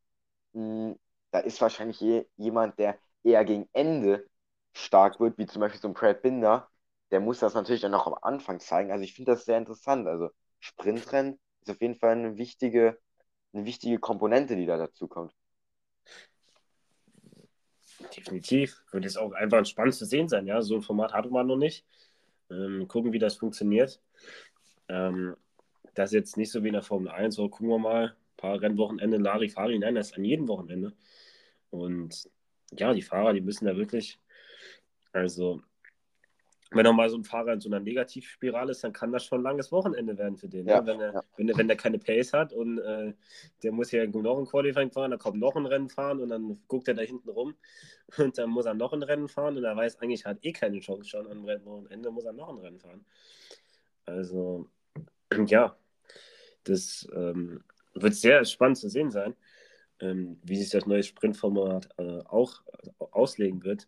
Hm, 0.53 0.97
da 1.31 1.39
ist 1.39 1.61
wahrscheinlich 1.61 1.99
je, 2.01 2.25
jemand, 2.37 2.79
der 2.79 2.97
eher 3.23 3.45
gegen 3.45 3.69
Ende 3.73 4.27
stark 4.73 5.19
wird, 5.19 5.37
wie 5.37 5.45
zum 5.45 5.61
Beispiel 5.61 5.81
so 5.81 5.87
ein 5.89 5.93
Brad 5.93 6.23
Binder. 6.23 6.69
Der 7.11 7.19
muss 7.19 7.39
das 7.39 7.53
natürlich 7.53 7.81
dann 7.81 7.93
auch 7.93 8.07
am 8.07 8.15
Anfang 8.21 8.59
zeigen. 8.59 8.91
Also 8.91 9.03
ich 9.03 9.13
finde 9.13 9.33
das 9.33 9.45
sehr 9.45 9.59
interessant. 9.59 10.07
Also 10.07 10.29
Sprintrennen 10.59 11.39
ist 11.61 11.69
auf 11.69 11.81
jeden 11.81 11.95
Fall 11.95 12.11
eine 12.13 12.37
wichtige, 12.37 12.99
eine 13.53 13.65
wichtige 13.65 13.99
Komponente, 13.99 14.55
die 14.55 14.65
da 14.65 14.77
dazu 14.77 15.07
kommt. 15.07 15.33
Definitiv. 18.15 18.81
Wird 18.91 19.03
jetzt 19.05 19.17
auch 19.17 19.33
einfach 19.33 19.65
spannend 19.65 19.95
zu 19.95 20.05
sehen 20.05 20.27
sein, 20.29 20.47
ja. 20.47 20.61
So 20.61 20.75
ein 20.75 20.81
Format 20.81 21.13
hatte 21.13 21.29
man 21.29 21.47
noch 21.47 21.57
nicht. 21.57 21.85
Ähm, 22.49 22.87
gucken, 22.87 23.13
wie 23.13 23.19
das 23.19 23.35
funktioniert. 23.35 23.99
Ähm, 24.87 25.35
das 25.93 26.11
ist 26.11 26.13
jetzt 26.13 26.37
nicht 26.37 26.51
so 26.51 26.63
wie 26.63 26.67
in 26.67 26.73
der 26.73 26.83
Formel 26.83 27.09
1, 27.09 27.35
so 27.35 27.49
gucken 27.49 27.69
wir 27.69 27.79
mal, 27.79 28.05
ein 28.05 28.37
paar 28.37 28.61
Rennwochenende, 28.61 29.17
Larifari, 29.17 29.79
nein, 29.79 29.95
das 29.95 30.11
ist 30.11 30.17
an 30.17 30.23
jedem 30.23 30.47
Wochenende. 30.47 30.93
Und 31.71 32.29
ja, 32.71 32.93
die 32.93 33.01
Fahrer, 33.01 33.33
die 33.33 33.41
müssen 33.41 33.65
da 33.65 33.75
wirklich, 33.75 34.19
also 35.11 35.61
wenn 36.71 36.85
er 36.85 36.93
mal 36.93 37.09
so 37.09 37.17
ein 37.17 37.23
Fahrer 37.23 37.53
in 37.53 37.59
so 37.59 37.69
einer 37.69 37.79
Negativspirale 37.79 38.71
ist, 38.71 38.83
dann 38.83 38.93
kann 38.93 39.11
das 39.11 39.25
schon 39.25 39.39
ein 39.39 39.43
langes 39.43 39.71
Wochenende 39.71 40.17
werden 40.17 40.37
für 40.37 40.49
den. 40.49 40.65
Ne? 40.65 40.71
Ja, 40.71 40.81
ne? 40.81 40.87
wenn, 40.87 40.99
er, 40.99 41.13
ja. 41.13 41.23
wenn, 41.37 41.49
er, 41.49 41.57
wenn 41.57 41.67
der 41.67 41.77
keine 41.77 41.97
Pace 41.97 42.33
hat 42.33 42.53
und 42.53 42.79
äh, 42.79 43.13
der 43.63 43.71
muss 43.71 43.91
ja 43.91 44.05
noch 44.05 44.37
ein 44.37 44.45
Qualifying 44.45 44.91
fahren, 44.91 45.11
dann 45.11 45.19
kommt 45.19 45.39
noch 45.39 45.55
ein 45.55 45.65
Rennen 45.65 45.89
fahren 45.89 46.19
und 46.19 46.29
dann 46.29 46.59
guckt 46.67 46.87
er 46.87 46.93
da 46.93 47.01
hinten 47.01 47.29
rum 47.29 47.55
und 48.17 48.37
dann 48.37 48.49
muss 48.49 48.65
er 48.65 48.73
noch 48.73 48.93
ein 48.93 49.03
Rennen 49.03 49.27
fahren 49.27 49.57
und 49.57 49.63
er 49.63 49.75
weiß 49.75 49.99
eigentlich, 50.01 50.25
hat 50.25 50.39
eh 50.41 50.51
keine 50.51 50.79
Chance 50.79 51.09
schon 51.09 51.27
am 51.31 51.45
Wochenende, 51.45 52.11
muss 52.11 52.25
er 52.25 52.33
noch 52.33 52.49
ein 52.49 52.57
Rennen 52.57 52.79
fahren. 52.79 53.05
Also, 54.05 54.69
ja, 55.47 55.77
das 56.63 57.07
ähm, 57.13 57.63
wird 57.93 58.15
sehr 58.15 58.43
spannend 58.45 58.77
zu 58.77 58.89
sehen 58.89 59.11
sein, 59.11 59.35
ähm, 59.99 60.39
wie 60.43 60.57
sich 60.57 60.69
das 60.69 60.85
neue 60.85 61.03
Sprintformat 61.03 61.89
äh, 61.97 62.19
auch 62.25 62.61
äh, 62.83 62.89
auslegen 63.11 63.63
wird 63.63 63.87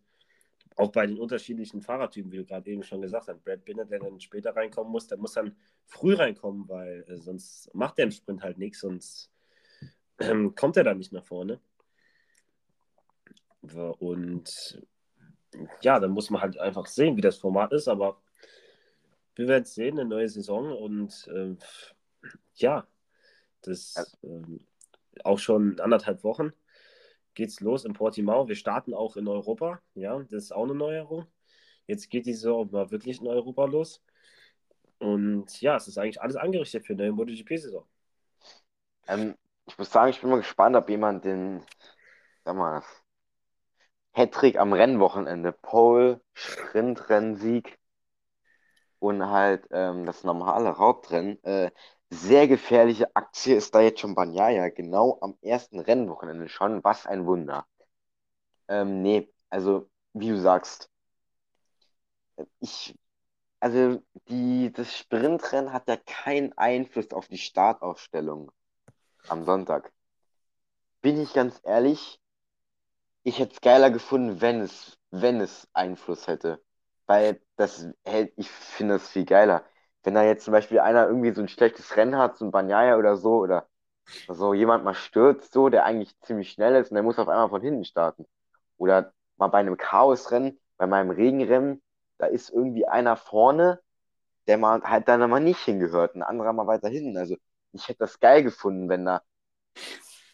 auch 0.79 0.93
bei 0.93 1.05
den 1.05 1.19
unterschiedlichen 1.19 1.81
Fahrertypen, 1.81 2.31
wie 2.31 2.37
du 2.37 2.45
gerade 2.45 2.71
eben 2.71 2.83
schon 2.83 3.01
gesagt 3.01 3.27
hast, 3.27 3.43
Brad 3.43 3.65
Binder, 3.65 3.83
der 3.83 3.99
dann 3.99 4.19
später 4.21 4.55
reinkommen 4.55 4.91
muss, 4.91 5.07
der 5.07 5.17
muss 5.17 5.33
dann 5.33 5.57
früh 5.85 6.13
reinkommen, 6.13 6.69
weil 6.69 7.03
äh, 7.09 7.17
sonst 7.17 7.69
macht 7.75 7.97
der 7.97 8.05
im 8.05 8.11
Sprint 8.11 8.41
halt 8.41 8.57
nichts, 8.57 8.79
sonst 8.79 9.29
ähm, 10.19 10.55
kommt 10.55 10.77
er 10.77 10.85
dann 10.85 10.97
nicht 10.97 11.11
nach 11.11 11.25
vorne. 11.25 11.59
Und 13.99 14.81
ja, 15.81 15.99
dann 15.99 16.11
muss 16.11 16.29
man 16.29 16.41
halt 16.41 16.57
einfach 16.57 16.85
sehen, 16.85 17.17
wie 17.17 17.21
das 17.21 17.37
Format 17.37 17.73
ist, 17.73 17.89
aber 17.89 18.21
wir 19.35 19.49
werden 19.49 19.63
es 19.63 19.75
sehen, 19.75 19.99
eine 19.99 20.07
neue 20.07 20.29
Saison 20.29 20.71
und 20.71 21.27
äh, 21.27 21.55
ja, 22.55 22.87
das 23.63 24.17
äh, 24.23 24.59
auch 25.25 25.39
schon 25.39 25.77
anderthalb 25.81 26.23
Wochen 26.23 26.53
geht's 27.39 27.61
los 27.61 27.85
in 27.85 27.93
Portimao. 27.93 28.49
Wir 28.49 28.55
starten 28.55 28.93
auch 28.93 29.15
in 29.15 29.25
Europa. 29.25 29.79
Ja, 29.95 30.19
das 30.19 30.43
ist 30.43 30.51
auch 30.51 30.65
eine 30.65 30.75
Neuerung. 30.75 31.25
Jetzt 31.87 32.09
geht 32.09 32.25
die 32.25 32.33
Saison 32.33 32.69
mal 32.69 32.91
wirklich 32.91 33.21
in 33.21 33.27
Europa 33.27 33.63
los. 33.63 34.03
Und 34.99 35.61
ja, 35.61 35.77
es 35.77 35.87
ist 35.87 35.97
eigentlich 35.97 36.21
alles 36.21 36.35
angerichtet 36.35 36.85
für 36.85 36.93
eine 36.93 37.13
MotoGP-Saison. 37.13 37.85
Ähm, 39.07 39.35
ich 39.67 39.77
muss 39.77 39.89
sagen, 39.89 40.09
ich 40.09 40.19
bin 40.19 40.29
mal 40.29 40.39
gespannt, 40.39 40.75
ob 40.75 40.89
jemand 40.89 41.23
den, 41.23 41.63
sag 42.43 42.57
mal, 42.57 42.83
Hattrick 44.11 44.57
am 44.57 44.73
Rennwochenende, 44.73 45.53
Pole, 45.53 46.19
Sprint-Rennsieg 46.33 47.79
und 48.99 49.25
halt 49.25 49.65
ähm, 49.71 50.05
das 50.05 50.25
normale 50.25 50.71
Raubrennen 50.71 51.41
äh, 51.45 51.71
sehr 52.09 52.47
gefährliche 52.47 53.15
Aktie 53.15 53.55
ist 53.55 53.73
da 53.75 53.81
jetzt 53.81 53.99
schon 53.99 54.15
Banyaya, 54.15 54.69
genau 54.69 55.19
am 55.21 55.37
ersten 55.41 55.79
Rennwochenende 55.79 56.49
schon. 56.49 56.83
Was 56.83 57.05
ein 57.05 57.25
Wunder. 57.25 57.67
Ähm, 58.67 59.01
nee, 59.01 59.31
also 59.49 59.89
wie 60.13 60.29
du 60.29 60.39
sagst, 60.39 60.89
ich, 62.59 62.95
also 63.59 64.01
die, 64.27 64.71
das 64.71 64.97
Sprintrennen 64.97 65.73
hat 65.73 65.87
ja 65.87 65.97
keinen 65.97 66.57
Einfluss 66.57 67.11
auf 67.11 67.27
die 67.27 67.37
Startaufstellung 67.37 68.51
am 69.27 69.45
Sonntag. 69.45 69.91
Bin 71.01 71.21
ich 71.21 71.33
ganz 71.33 71.61
ehrlich, 71.63 72.19
ich 73.23 73.39
hätte 73.39 73.53
es 73.53 73.61
geiler 73.61 73.91
gefunden, 73.91 74.41
wenn 74.41 74.61
es, 74.61 74.97
wenn 75.11 75.41
es 75.41 75.67
Einfluss 75.73 76.27
hätte. 76.27 76.61
Weil 77.05 77.41
das 77.55 77.87
ich 78.35 78.49
finde 78.49 78.95
es 78.95 79.09
viel 79.09 79.25
geiler 79.25 79.63
wenn 80.03 80.15
da 80.15 80.23
jetzt 80.23 80.45
zum 80.45 80.51
Beispiel 80.53 80.79
einer 80.79 81.07
irgendwie 81.07 81.31
so 81.31 81.41
ein 81.41 81.47
schlechtes 81.49 81.95
Rennen 81.97 82.17
hat, 82.17 82.37
so 82.37 82.45
ein 82.45 82.51
Banyaya 82.51 82.97
oder 82.97 83.17
so, 83.17 83.37
oder 83.39 83.67
so 84.27 84.53
jemand 84.53 84.83
mal 84.83 84.95
stürzt, 84.95 85.53
so, 85.53 85.69
der 85.69 85.85
eigentlich 85.85 86.19
ziemlich 86.21 86.51
schnell 86.51 86.75
ist 86.75 86.91
und 86.91 86.95
der 86.95 87.03
muss 87.03 87.19
auf 87.19 87.27
einmal 87.29 87.49
von 87.49 87.61
hinten 87.61 87.85
starten. 87.85 88.25
Oder 88.77 89.13
mal 89.37 89.47
bei 89.49 89.59
einem 89.59 89.77
Chaosrennen, 89.77 90.59
bei 90.77 90.87
meinem 90.87 91.11
Regenrennen, 91.11 91.81
da 92.17 92.27
ist 92.27 92.49
irgendwie 92.49 92.87
einer 92.87 93.17
vorne, 93.17 93.81
der 94.47 94.57
mal 94.57 94.81
halt 94.83 95.07
dann 95.07 95.29
mal 95.29 95.39
nicht 95.39 95.59
hingehört, 95.61 96.15
ein 96.15 96.23
anderer 96.23 96.53
mal 96.53 96.67
weiter 96.67 96.89
hinten. 96.89 97.17
Also 97.17 97.37
ich 97.73 97.87
hätte 97.87 97.99
das 97.99 98.19
geil 98.19 98.43
gefunden, 98.43 98.89
wenn 98.89 99.05
da, 99.05 99.21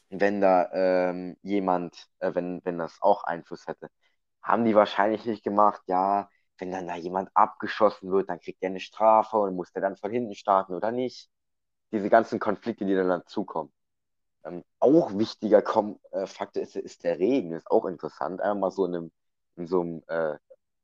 wenn 0.09 0.41
da 0.41 0.69
ähm, 0.73 1.37
jemand, 1.41 2.07
äh, 2.19 2.33
wenn, 2.35 2.61
wenn 2.63 2.77
das 2.77 3.01
auch 3.01 3.23
Einfluss 3.23 3.67
hätte. 3.67 3.89
Haben 4.41 4.65
die 4.65 4.75
wahrscheinlich 4.75 5.25
nicht 5.25 5.43
gemacht, 5.43 5.81
ja, 5.87 6.29
wenn 6.57 6.71
dann 6.71 6.87
da 6.87 6.95
jemand 6.95 7.29
abgeschossen 7.33 8.11
wird, 8.11 8.29
dann 8.29 8.39
kriegt 8.39 8.61
er 8.63 8.69
eine 8.69 8.79
Strafe 8.79 9.37
und 9.37 9.55
muss 9.55 9.71
der 9.71 9.81
dann 9.81 9.97
von 9.97 10.11
hinten 10.11 10.35
starten 10.35 10.73
oder 10.73 10.91
nicht. 10.91 11.29
Diese 11.91 12.09
ganzen 12.09 12.39
Konflikte, 12.39 12.85
die 12.85 12.95
dann 12.95 13.09
dazukommen. 13.09 13.71
Ähm, 14.45 14.63
auch 14.79 15.17
wichtiger 15.17 15.61
Kom 15.61 15.99
äh, 16.11 16.27
Faktor 16.27 16.63
ist, 16.63 16.75
ist 16.75 17.03
der 17.03 17.19
Regen, 17.19 17.53
ist 17.53 17.69
auch 17.71 17.85
interessant. 17.85 18.41
Einmal 18.41 18.69
mal 18.69 18.71
so 18.71 18.85
in, 18.85 18.95
einem, 18.95 19.11
in 19.55 19.67
so 19.67 19.81
einem, 19.81 20.03
äh, 20.07 20.37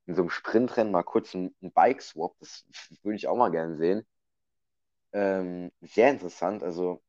in 0.06 0.14
so 0.14 0.22
einem 0.22 0.30
Sprintrennen 0.30 0.92
mal 0.92 1.04
kurz 1.04 1.34
ein, 1.34 1.54
ein 1.62 1.72
Bike-Swap, 1.72 2.36
das 2.40 2.64
würde 3.02 3.16
ich 3.16 3.28
auch 3.28 3.36
mal 3.36 3.50
gerne 3.50 3.76
sehen. 3.76 4.06
Ähm, 5.12 5.70
sehr 5.82 6.10
interessant, 6.10 6.62
also 6.62 7.02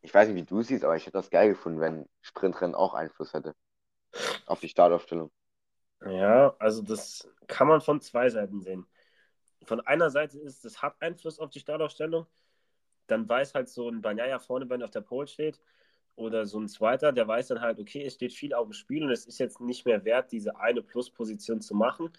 ich 0.00 0.12
weiß 0.12 0.28
nicht, 0.28 0.36
wie 0.36 0.44
du 0.44 0.62
siehst, 0.62 0.84
aber 0.84 0.96
ich 0.96 1.04
hätte 1.04 1.18
das 1.18 1.30
geil 1.30 1.50
gefunden, 1.50 1.80
wenn 1.80 2.08
Sprintrennen 2.22 2.74
auch 2.74 2.94
Einfluss 2.94 3.32
hätte 3.34 3.54
auf 4.46 4.60
die 4.60 4.68
Startaufstellung. 4.68 5.30
Ja, 6.06 6.56
also 6.58 6.82
das 6.82 7.28
kann 7.46 7.68
man 7.68 7.80
von 7.80 8.00
zwei 8.00 8.28
Seiten 8.30 8.60
sehen. 8.60 8.86
Von 9.64 9.80
einer 9.80 10.10
Seite 10.10 10.38
ist, 10.38 10.64
das 10.64 10.82
hat 10.82 10.96
Einfluss 11.00 11.38
auf 11.38 11.50
die 11.50 11.60
Startaufstellung. 11.60 12.26
Dann 13.08 13.28
weiß 13.28 13.54
halt 13.54 13.68
so 13.68 13.88
ein 13.88 14.02
Banyaya 14.02 14.38
vorne, 14.40 14.68
wenn 14.70 14.80
er 14.82 14.86
auf 14.86 14.90
der 14.92 15.02
Pole 15.02 15.28
steht, 15.28 15.60
oder 16.16 16.46
so 16.46 16.60
ein 16.60 16.68
Zweiter, 16.68 17.12
der 17.12 17.28
weiß 17.28 17.48
dann 17.48 17.60
halt, 17.62 17.80
okay, 17.80 18.04
es 18.04 18.14
steht 18.14 18.32
viel 18.34 18.54
auf 18.54 18.68
dem 18.68 18.74
Spiel 18.74 19.04
und 19.04 19.10
es 19.10 19.26
ist 19.26 19.38
jetzt 19.38 19.60
nicht 19.60 19.86
mehr 19.86 20.04
wert, 20.04 20.32
diese 20.32 20.58
eine 20.60 20.82
Plusposition 20.82 21.60
zu 21.60 21.74
machen, 21.74 22.10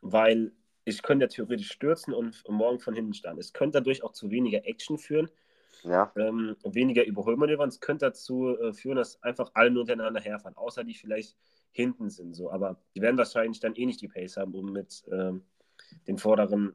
weil 0.00 0.52
ich 0.84 1.02
könnte 1.02 1.24
ja 1.26 1.28
theoretisch 1.28 1.72
stürzen 1.72 2.14
und 2.14 2.44
morgen 2.48 2.80
von 2.80 2.94
hinten 2.94 3.14
starten. 3.14 3.40
Es 3.40 3.52
könnte 3.52 3.78
dadurch 3.80 4.02
auch 4.04 4.12
zu 4.12 4.30
weniger 4.30 4.66
Action 4.66 4.98
führen, 4.98 5.30
Ja, 5.84 6.14
ähm, 6.16 6.56
weniger 6.64 7.04
Überholmanövern. 7.04 7.68
Es 7.68 7.80
könnte 7.80 8.06
dazu 8.06 8.56
äh, 8.58 8.72
führen, 8.72 8.96
dass 8.96 9.22
einfach 9.22 9.50
alle 9.54 9.70
nur 9.70 9.86
hintereinander 9.86 10.20
herfahren, 10.20 10.56
außer 10.56 10.84
die 10.84 10.94
vielleicht 10.94 11.36
hinten 11.74 12.08
sind. 12.08 12.34
So. 12.34 12.50
Aber 12.50 12.80
die 12.94 13.02
werden 13.02 13.18
wahrscheinlich 13.18 13.60
dann 13.60 13.74
eh 13.74 13.84
nicht 13.84 14.00
die 14.00 14.08
Pace 14.08 14.36
haben, 14.36 14.54
um 14.54 14.72
mit 14.72 15.04
ähm, 15.10 15.42
den 16.06 16.18
vorderen, 16.18 16.72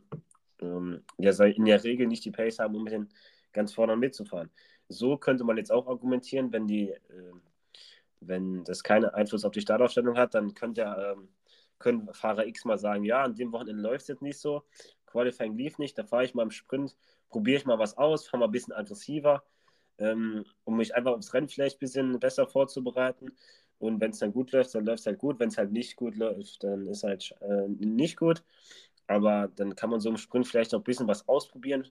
ähm, 0.62 1.04
ja, 1.18 1.32
in 1.46 1.66
der 1.66 1.84
Regel 1.84 2.08
nicht 2.08 2.26
die 2.26 2.32
Pace 2.32 2.60
haben, 2.60 2.76
um 2.76 2.84
mit 2.84 2.94
den 2.94 3.10
ganz 3.54 3.74
vorderen 3.74 4.00
mitzufahren. 4.00 4.52
So 4.90 5.18
könnte 5.18 5.44
man 5.44 5.58
jetzt 5.58 5.72
auch 5.72 5.88
argumentieren, 5.88 6.52
wenn 6.52 6.68
die, 6.68 6.94
ähm, 7.10 7.42
wenn 8.20 8.64
das 8.66 8.84
keinen 8.84 9.06
Einfluss 9.06 9.46
auf 9.46 9.54
die 9.54 9.62
Startaufstellung 9.62 10.18
hat, 10.18 10.36
dann 10.36 10.54
könnte 10.54 10.82
ja, 10.82 11.14
ähm, 11.14 11.30
können 11.80 12.14
Fahrer 12.14 12.46
X 12.46 12.66
mal 12.66 12.78
sagen, 12.78 13.06
ja, 13.06 13.24
an 13.24 13.36
dem 13.36 13.54
Wochenende 13.54 13.82
läuft 13.82 14.02
es 14.02 14.08
jetzt 14.10 14.22
nicht 14.22 14.40
so, 14.40 14.64
Qualifying 15.06 15.56
lief 15.58 15.78
nicht, 15.80 15.98
da 15.98 16.04
fahre 16.04 16.26
ich 16.26 16.36
mal 16.36 16.44
im 16.44 16.52
Sprint, 16.52 16.96
probiere 17.30 17.58
ich 17.58 17.66
mal 17.66 17.80
was 17.80 17.98
aus, 17.98 18.28
fahre 18.28 18.40
mal 18.40 18.46
ein 18.46 18.52
bisschen 18.52 18.74
aggressiver, 18.74 19.44
ähm, 19.98 20.46
um 20.66 20.76
mich 20.76 20.94
einfach 20.94 21.14
aufs 21.14 21.34
Rennen 21.34 21.48
vielleicht 21.48 21.78
ein 21.78 21.80
bisschen 21.80 22.20
besser 22.20 22.48
vorzubereiten. 22.48 23.32
Und 23.80 24.02
wenn 24.02 24.12
es 24.12 24.20
dann 24.20 24.34
gut 24.34 24.52
läuft, 24.52 24.76
dann 24.76 24.86
läuft 24.86 25.02
es 25.02 25.06
halt 25.08 25.20
gut. 25.20 25.40
Wenn 25.40 25.50
es 25.50 25.58
halt 25.58 25.72
nicht 25.72 25.96
gut 25.96 26.16
läuft, 26.16 26.64
dann 26.64 26.88
ist 26.88 27.04
halt 27.04 27.34
äh, 27.42 27.68
nicht 27.68 28.18
gut. 28.18 28.44
Aber 29.08 29.50
dann 29.56 29.76
kann 29.76 29.90
man 29.90 30.00
so 30.02 30.10
im 30.10 30.18
Sprint 30.18 30.48
vielleicht 30.48 30.72
noch 30.74 30.82
ein 30.82 30.84
bisschen 30.84 31.08
was 31.08 31.28
ausprobieren, 31.28 31.88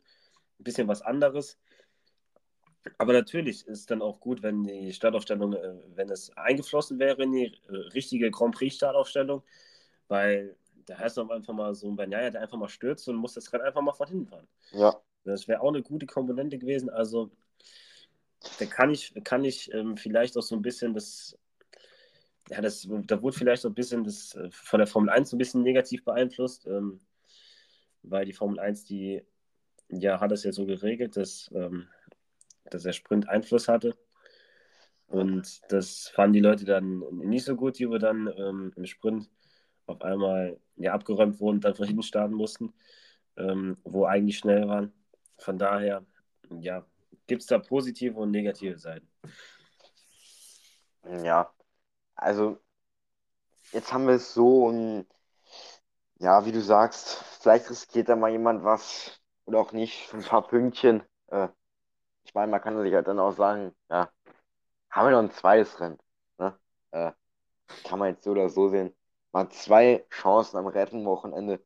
ein 0.60 0.64
bisschen 0.64 0.88
was 0.88 1.02
anderes. 1.02 1.58
Aber 2.96 3.12
natürlich 3.12 3.66
ist 3.66 3.90
dann 3.90 4.02
auch 4.02 4.20
gut, 4.20 4.42
wenn 4.42 4.64
die 4.64 4.92
Startaufstellung, 4.92 5.52
äh, 5.54 5.74
wenn 5.94 6.10
es 6.10 6.30
eingeflossen 6.36 6.98
wäre 6.98 7.22
in 7.22 7.32
die 7.32 7.46
äh, 7.68 7.76
richtige 7.94 8.30
Grand 8.30 8.54
Prix-Startaufstellung, 8.54 9.42
weil 10.08 10.56
da 10.86 10.98
heißt 10.98 11.18
doch 11.18 11.28
einfach 11.30 11.54
mal 11.54 11.74
so 11.74 11.88
ein 11.88 11.96
Banyaya, 11.96 12.30
der 12.30 12.42
einfach 12.42 12.58
mal 12.58 12.68
stürzt 12.68 13.08
und 13.08 13.16
muss 13.16 13.34
das 13.34 13.52
Rennen 13.52 13.64
einfach 13.64 13.82
mal 13.82 13.92
von 13.92 14.08
hinten 14.08 14.26
fahren. 14.26 14.48
ja, 14.70 15.00
Das 15.24 15.48
wäre 15.48 15.60
auch 15.60 15.68
eine 15.68 15.82
gute 15.82 16.06
Komponente 16.06 16.58
gewesen. 16.58 16.90
Also 16.90 17.30
da 18.58 18.66
kann 18.66 18.90
ich, 18.90 19.12
kann 19.24 19.44
ich 19.44 19.72
ähm, 19.74 19.96
vielleicht 19.96 20.36
auch 20.36 20.42
so 20.42 20.54
ein 20.56 20.62
bisschen 20.62 20.94
das, 20.94 21.36
ja, 22.50 22.60
das, 22.60 22.88
da 23.06 23.22
wurde 23.22 23.36
vielleicht 23.36 23.62
so 23.62 23.68
ein 23.68 23.74
bisschen 23.74 24.04
das 24.04 24.34
äh, 24.34 24.48
von 24.50 24.78
der 24.78 24.86
Formel 24.86 25.10
1 25.10 25.30
so 25.30 25.36
ein 25.36 25.38
bisschen 25.38 25.62
negativ 25.62 26.04
beeinflusst, 26.04 26.66
ähm, 26.66 27.00
weil 28.02 28.24
die 28.24 28.32
Formel 28.32 28.58
1, 28.58 28.84
die 28.84 29.22
ja, 29.88 30.20
hat 30.20 30.32
es 30.32 30.44
ja 30.44 30.52
so 30.52 30.66
geregelt, 30.66 31.16
dass, 31.16 31.50
ähm, 31.54 31.88
dass 32.64 32.82
der 32.82 32.92
Sprint 32.92 33.28
Einfluss 33.28 33.68
hatte. 33.68 33.96
Und 35.06 35.60
das 35.68 36.08
fanden 36.08 36.34
die 36.34 36.40
Leute 36.40 36.64
dann 36.64 37.00
nicht 37.12 37.44
so 37.44 37.56
gut, 37.56 37.78
die 37.78 37.90
wir 37.90 37.98
dann 37.98 38.32
ähm, 38.36 38.72
im 38.76 38.84
Sprint 38.84 39.30
auf 39.86 40.02
einmal 40.02 40.60
ja, 40.76 40.92
abgeräumt 40.92 41.40
wurden 41.40 41.56
und 41.56 41.64
dann 41.64 41.74
von 41.74 41.86
hinten 41.86 42.02
starten 42.02 42.34
mussten, 42.34 42.74
ähm, 43.36 43.78
wo 43.84 44.04
eigentlich 44.04 44.38
schnell 44.38 44.68
waren. 44.68 44.92
Von 45.38 45.58
daher, 45.58 46.04
ja, 46.60 46.84
gibt 47.26 47.42
es 47.42 47.46
da 47.46 47.58
positive 47.58 48.18
und 48.18 48.30
negative 48.30 48.78
Seiten. 48.78 49.08
ja. 51.24 51.50
Also, 52.18 52.58
jetzt 53.72 53.92
haben 53.92 54.06
wir 54.06 54.14
es 54.14 54.34
so 54.34 54.66
und 54.66 55.06
ja, 56.18 56.44
wie 56.44 56.52
du 56.52 56.60
sagst, 56.60 57.22
vielleicht 57.40 57.70
riskiert 57.70 58.08
da 58.08 58.16
mal 58.16 58.30
jemand 58.30 58.64
was 58.64 59.20
oder 59.44 59.60
auch 59.60 59.72
nicht, 59.72 60.12
ein 60.12 60.22
paar 60.22 60.46
Pünktchen. 60.46 61.02
Äh, 61.28 61.48
ich 62.24 62.34
meine, 62.34 62.50
man 62.50 62.60
kann 62.60 62.80
sich 62.82 62.92
halt 62.94 63.08
dann 63.08 63.20
auch 63.20 63.32
sagen, 63.32 63.74
ja, 63.90 64.10
haben 64.90 65.06
wir 65.08 65.12
noch 65.12 65.20
ein 65.20 65.32
zweites 65.32 65.80
Rennen. 65.80 65.98
Ne? 66.38 66.58
Äh, 66.92 67.12
kann 67.84 67.98
man 67.98 68.10
jetzt 68.10 68.24
so 68.24 68.32
oder 68.32 68.48
so 68.50 68.68
sehen. 68.68 68.94
Man 69.32 69.46
hat 69.46 69.54
zwei 69.54 70.06
Chancen 70.10 70.58
am 70.58 70.66
Rettenwochenende, 70.66 71.64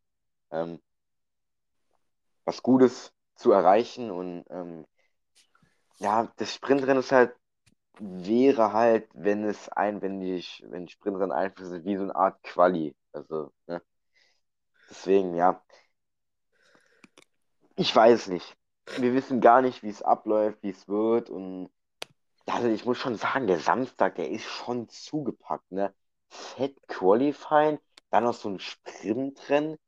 ähm, 0.50 0.80
was 2.44 2.62
Gutes 2.62 3.12
zu 3.36 3.52
erreichen. 3.52 4.10
Und 4.10 4.44
ähm, 4.50 4.86
ja, 5.98 6.32
das 6.36 6.54
Sprintrennen 6.54 6.98
ist 6.98 7.12
halt, 7.12 7.34
wäre 8.02 8.72
halt, 8.72 9.08
wenn 9.14 9.44
es 9.44 9.68
ein, 9.68 10.02
wenn 10.02 10.20
die, 10.20 10.44
wenn 10.64 10.88
Sprintrennen 10.88 11.32
einfach 11.32 11.64
sind, 11.64 11.84
wie 11.84 11.96
so 11.96 12.02
eine 12.04 12.16
Art 12.16 12.42
Quali. 12.42 12.96
Also, 13.12 13.52
ne? 13.66 13.82
Deswegen, 14.90 15.34
ja. 15.34 15.62
Ich 17.76 17.94
weiß 17.94 18.28
nicht. 18.28 18.56
Wir 18.98 19.14
wissen 19.14 19.40
gar 19.40 19.62
nicht, 19.62 19.82
wie 19.82 19.88
es 19.88 20.02
abläuft, 20.02 20.62
wie 20.62 20.70
es 20.70 20.88
wird. 20.88 21.30
Und 21.30 21.70
also 22.46 22.68
ich 22.68 22.84
muss 22.84 22.98
schon 22.98 23.16
sagen, 23.16 23.46
der 23.46 23.58
Samstag, 23.60 24.16
der 24.16 24.30
ist 24.30 24.44
schon 24.44 24.88
zugepackt, 24.88 25.70
ne? 25.72 25.94
Fett 26.28 26.76
Qualifying, 26.88 27.78
dann 28.10 28.24
noch 28.24 28.34
so 28.34 28.48
ein 28.48 28.58
Sprintrennen. 28.58 29.78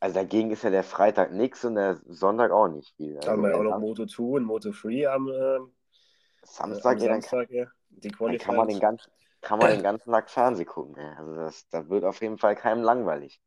Also 0.00 0.14
dagegen 0.16 0.50
ist 0.50 0.64
ja 0.64 0.70
der 0.70 0.84
Freitag 0.84 1.32
nix 1.32 1.64
und 1.64 1.76
der 1.76 2.00
Sonntag 2.06 2.50
auch 2.52 2.68
nicht 2.68 2.94
viel. 2.96 3.16
Da 3.20 3.32
haben 3.32 3.42
Also 3.42 3.42
wir 3.44 3.56
auch 3.56 3.62
der 3.62 3.72
noch 3.72 3.78
Moto 3.78 4.06
2 4.06 4.22
und 4.38 4.44
Moto 4.44 4.70
3 4.70 5.08
am, 5.08 5.28
äh, 5.28 5.60
Samstag, 6.42 6.98
kann- 6.98 7.08
Samstag, 7.20 7.50
ja. 7.50 7.66
Die 7.90 8.08
dann 8.10 8.38
kann 8.38 8.56
man 8.56 8.68
den 8.68 8.80
ganzen, 8.80 9.10
kann 9.40 9.58
man 9.58 9.70
den 9.70 9.82
ganzen 9.82 10.10
Tag 10.10 10.30
Fernsehen 10.30 10.66
gucken. 10.66 10.96
ey. 10.96 11.14
Also 11.16 11.34
das, 11.36 11.68
da 11.68 11.88
wird 11.88 12.04
auf 12.04 12.20
jeden 12.20 12.38
Fall 12.38 12.54
keinem 12.56 12.82
langweilig. 12.82 13.40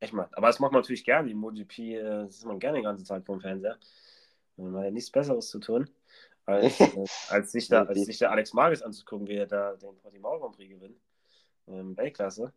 Echt 0.00 0.12
mal. 0.12 0.28
Aber 0.32 0.46
das 0.48 0.60
macht 0.60 0.72
man 0.72 0.82
natürlich 0.82 1.04
gerne. 1.04 1.28
Die 1.28 1.34
MotoGP, 1.34 1.78
äh, 1.78 2.02
das 2.02 2.36
ist 2.36 2.44
man 2.44 2.58
gerne 2.58 2.78
den 2.78 2.84
ganzen 2.84 3.04
Tag 3.06 3.24
vom 3.24 3.40
Fernseher. 3.40 3.78
Man 4.56 4.76
hat 4.76 4.84
ja 4.84 4.90
nichts 4.90 5.10
Besseres 5.10 5.48
zu 5.48 5.58
tun, 5.58 5.88
als, 6.44 6.80
äh, 6.80 7.04
als, 7.30 7.52
sich 7.52 7.68
da, 7.68 7.84
als 7.84 8.04
sich 8.04 8.18
der 8.18 8.30
Alex 8.30 8.52
Marquez 8.52 8.82
anzugucken, 8.82 9.26
wie 9.26 9.36
er 9.36 9.46
da 9.46 9.74
den 9.74 9.96
Portimao 9.98 10.38
Grand 10.40 10.56
Prix 10.56 10.70
gewinnt. 10.74 10.98
Ähm, 11.68 11.96
Weltklasse. 11.96 12.52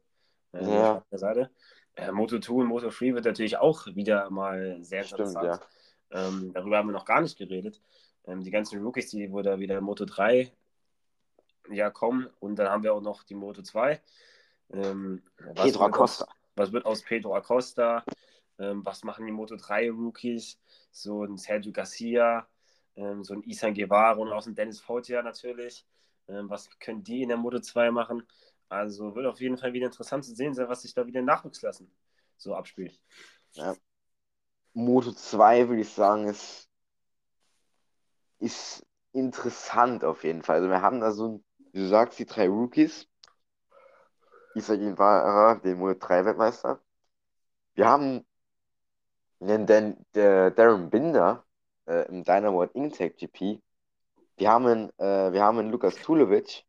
Äh, 0.53 0.65
Ja. 0.65 0.97
auf 0.97 1.03
der 1.11 1.19
Seite. 1.19 1.49
Äh, 1.95 2.11
Moto 2.11 2.39
2 2.39 2.53
und 2.53 2.67
Moto 2.67 2.89
3 2.89 3.13
wird 3.15 3.25
natürlich 3.25 3.57
auch 3.57 3.85
wieder 3.87 4.29
mal 4.29 4.77
sehr 4.83 5.03
Stimmt, 5.03 5.29
interessant. 5.29 5.61
Ähm, 6.11 6.51
darüber 6.53 6.77
haben 6.77 6.89
wir 6.89 6.93
noch 6.93 7.05
gar 7.05 7.21
nicht 7.21 7.37
geredet. 7.37 7.81
Ähm, 8.29 8.43
die 8.43 8.51
ganzen 8.51 8.81
Rookies, 8.83 9.09
die 9.09 9.31
wo 9.31 9.41
da 9.41 9.59
wieder 9.59 9.81
Moto 9.81 10.05
3 10.05 10.51
ja 11.69 11.89
kommen. 11.89 12.27
Und 12.39 12.55
dann 12.57 12.69
haben 12.69 12.83
wir 12.83 12.93
auch 12.93 13.01
noch 13.01 13.23
die 13.23 13.35
Moto 13.35 13.61
2. 13.61 14.01
Ähm, 14.71 15.23
was 15.37 15.65
Pedro 15.65 15.85
wird 15.85 15.93
aus- 15.95 16.21
Acosta. 16.21 16.27
was 16.55 16.71
wird 16.71 16.85
aus 16.85 17.01
Pedro 17.01 17.35
Acosta? 17.35 18.03
Ähm, 18.59 18.85
was 18.85 19.03
machen 19.03 19.25
die 19.25 19.31
Moto 19.31 19.55
3 19.55 19.89
Rookies? 19.89 20.59
So 20.91 21.23
ein 21.23 21.37
Sergio 21.37 21.71
Garcia, 21.71 22.47
ähm, 22.95 23.23
so 23.23 23.33
ein 23.33 23.43
Isan 23.43 23.73
Guevara 23.73 24.13
und 24.13 24.31
auch 24.31 24.45
ein 24.45 24.55
Dennis 24.55 24.79
Foggia 24.79 25.21
natürlich. 25.21 25.85
Ähm, 26.27 26.49
was 26.49 26.69
können 26.79 27.03
die 27.03 27.23
in 27.23 27.29
der 27.29 27.37
Moto 27.37 27.59
2 27.59 27.89
machen? 27.91 28.23
Also 28.67 29.15
wird 29.15 29.25
auf 29.25 29.41
jeden 29.41 29.57
Fall 29.57 29.73
wieder 29.73 29.87
interessant 29.87 30.23
zu 30.23 30.35
sehen 30.35 30.53
sein, 30.53 30.69
was 30.69 30.83
sich 30.83 30.93
da 30.93 31.05
wieder 31.07 31.21
in 31.21 31.25
Nachwuchsklassen 31.25 31.91
so 32.37 32.53
abspielt. 32.53 32.99
Moto 34.73 35.11
2, 35.11 35.67
würde 35.67 35.81
ich 35.81 35.89
sagen, 35.89 36.27
ist, 36.27 36.68
ist 38.39 38.85
interessant 39.13 40.03
auf 40.03 40.23
jeden 40.23 40.43
Fall. 40.43 40.57
Also 40.57 40.69
wir 40.69 40.81
haben 40.81 40.99
da 41.01 41.11
so, 41.11 41.27
ein, 41.27 41.45
wie 41.71 41.79
du 41.79 41.87
sagst, 41.87 42.19
die 42.19 42.25
drei 42.25 42.47
Rookies. 42.47 43.07
Isa 44.55 44.75
Guevara, 44.75 45.55
den 45.55 45.77
Moto 45.77 45.95
3 45.99 46.25
Weltmeister. 46.25 46.81
Wir 47.75 47.87
haben 47.87 48.25
den, 49.39 49.65
den, 49.65 50.05
der 50.13 50.51
Darren 50.51 50.89
Binder 50.89 51.45
äh, 51.87 52.07
im 52.09 52.23
Dynamo 52.23 52.63
Intec 52.63 53.17
GP. 53.17 53.61
Wir 54.37 54.49
haben, 54.51 54.65
einen, 54.67 54.89
äh, 54.99 55.31
wir 55.33 55.43
haben 55.43 55.59
einen 55.59 55.71
Lukas 55.71 55.95
Tulovic, 55.95 56.65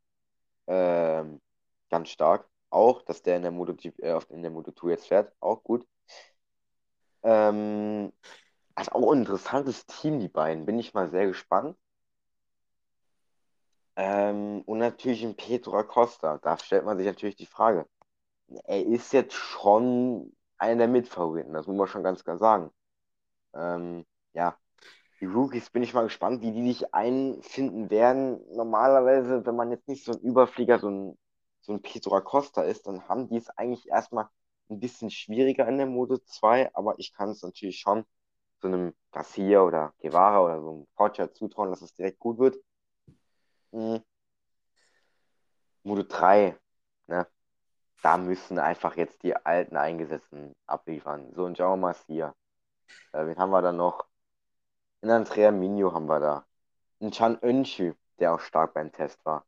ähm, 0.67 1.41
ganz 1.89 2.09
stark. 2.09 2.47
Auch, 2.69 3.01
dass 3.03 3.21
der 3.21 3.37
in 3.37 3.41
der 3.43 3.51
Moto, 3.51 3.73
äh, 3.99 4.19
in 4.29 4.41
der 4.41 4.51
Moto 4.51 4.71
2 4.71 4.89
jetzt 4.91 5.07
fährt. 5.07 5.33
Auch 5.39 5.63
gut. 5.63 5.85
Ähm, 7.23 8.11
also 8.75 8.91
auch 8.91 9.11
ein 9.11 9.19
interessantes 9.19 9.85
Team, 9.85 10.19
die 10.19 10.29
beiden. 10.29 10.65
Bin 10.65 10.79
ich 10.79 10.93
mal 10.93 11.09
sehr 11.09 11.27
gespannt. 11.27 11.77
Ähm, 13.95 14.61
und 14.65 14.79
natürlich 14.79 15.23
ein 15.23 15.35
Pedro 15.35 15.77
Acosta. 15.77 16.37
Da 16.39 16.57
stellt 16.57 16.85
man 16.85 16.97
sich 16.97 17.05
natürlich 17.05 17.35
die 17.35 17.45
Frage. 17.45 17.87
Er 18.65 18.85
ist 18.85 19.13
jetzt 19.13 19.33
schon 19.33 20.35
einer 20.57 20.77
der 20.79 20.87
Mitfavoriten, 20.87 21.53
das 21.53 21.67
muss 21.67 21.77
man 21.77 21.87
schon 21.87 22.03
ganz 22.03 22.23
klar 22.23 22.37
sagen. 22.37 22.71
Ähm, 23.55 24.05
ja, 24.33 24.57
die 25.21 25.25
Rookies 25.25 25.69
bin 25.71 25.83
ich 25.83 25.93
mal 25.93 26.03
gespannt, 26.03 26.41
wie 26.41 26.51
die 26.51 26.73
sich 26.73 26.93
einfinden 26.93 27.89
werden. 27.89 28.41
Normalerweise, 28.55 29.45
wenn 29.45 29.55
man 29.55 29.71
jetzt 29.71 29.87
nicht 29.87 30.05
so 30.05 30.13
ein 30.13 30.19
Überflieger, 30.19 30.79
so 30.79 30.89
ein, 30.89 31.17
so 31.61 31.73
ein 31.73 31.81
Pedro 31.81 32.15
Acosta 32.15 32.63
ist, 32.63 32.87
dann 32.87 33.07
haben 33.07 33.29
die 33.29 33.37
es 33.37 33.49
eigentlich 33.51 33.87
erstmal 33.89 34.29
ein 34.69 34.79
bisschen 34.79 35.11
schwieriger 35.11 35.67
in 35.67 35.77
der 35.77 35.87
Moto 35.87 36.17
2, 36.17 36.73
aber 36.75 36.95
ich 36.99 37.13
kann 37.13 37.29
es 37.29 37.43
natürlich 37.43 37.79
schon 37.79 38.05
so 38.61 38.67
einem 38.67 38.93
Garcia 39.11 39.61
oder 39.61 39.93
Guevara 39.99 40.41
oder 40.41 40.61
so 40.61 40.69
einem 40.71 40.87
Porsche 40.95 41.31
zutrauen, 41.33 41.69
dass 41.71 41.81
es 41.81 41.93
direkt 41.93 42.19
gut 42.19 42.37
wird. 42.39 42.57
Mhm. 43.71 44.03
Moto 45.83 46.03
3, 46.03 46.57
ne? 47.07 47.27
Da 48.03 48.17
müssen 48.17 48.59
einfach 48.59 48.95
jetzt 48.97 49.23
die 49.23 49.35
alten 49.35 49.77
Eingesetzten 49.77 50.53
abliefern. 50.65 51.33
So 51.35 51.45
ein 51.45 51.53
Jaume 51.55 51.81
Masia. 51.81 52.35
Äh, 53.13 53.25
wen 53.27 53.37
haben 53.37 53.51
wir 53.51 53.61
da 53.61 53.71
noch? 53.71 54.05
Einen 55.01 55.11
Andrea 55.11 55.51
Minho 55.51 55.93
haben 55.93 56.07
wir 56.07 56.19
da. 56.19 56.45
Einen 56.99 57.11
Chan 57.11 57.39
Önschü. 57.43 57.93
der 58.19 58.33
auch 58.33 58.39
stark 58.39 58.73
beim 58.75 58.91
Test 58.91 59.25
war. 59.25 59.45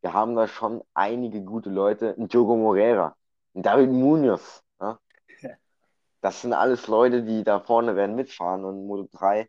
Wir 0.00 0.12
haben 0.12 0.36
da 0.36 0.46
schon 0.48 0.82
einige 0.94 1.42
gute 1.42 1.70
Leute. 1.70 2.14
Ein 2.18 2.28
Diogo 2.28 2.56
Moreira, 2.56 3.16
ein 3.54 3.62
David 3.62 3.90
Munoz. 3.90 4.62
Das 6.26 6.40
sind 6.40 6.54
alles 6.54 6.88
Leute, 6.88 7.22
die 7.22 7.44
da 7.44 7.60
vorne 7.60 7.94
werden 7.94 8.16
mitfahren. 8.16 8.64
Und 8.64 8.84
Moto 8.88 9.08
3 9.12 9.48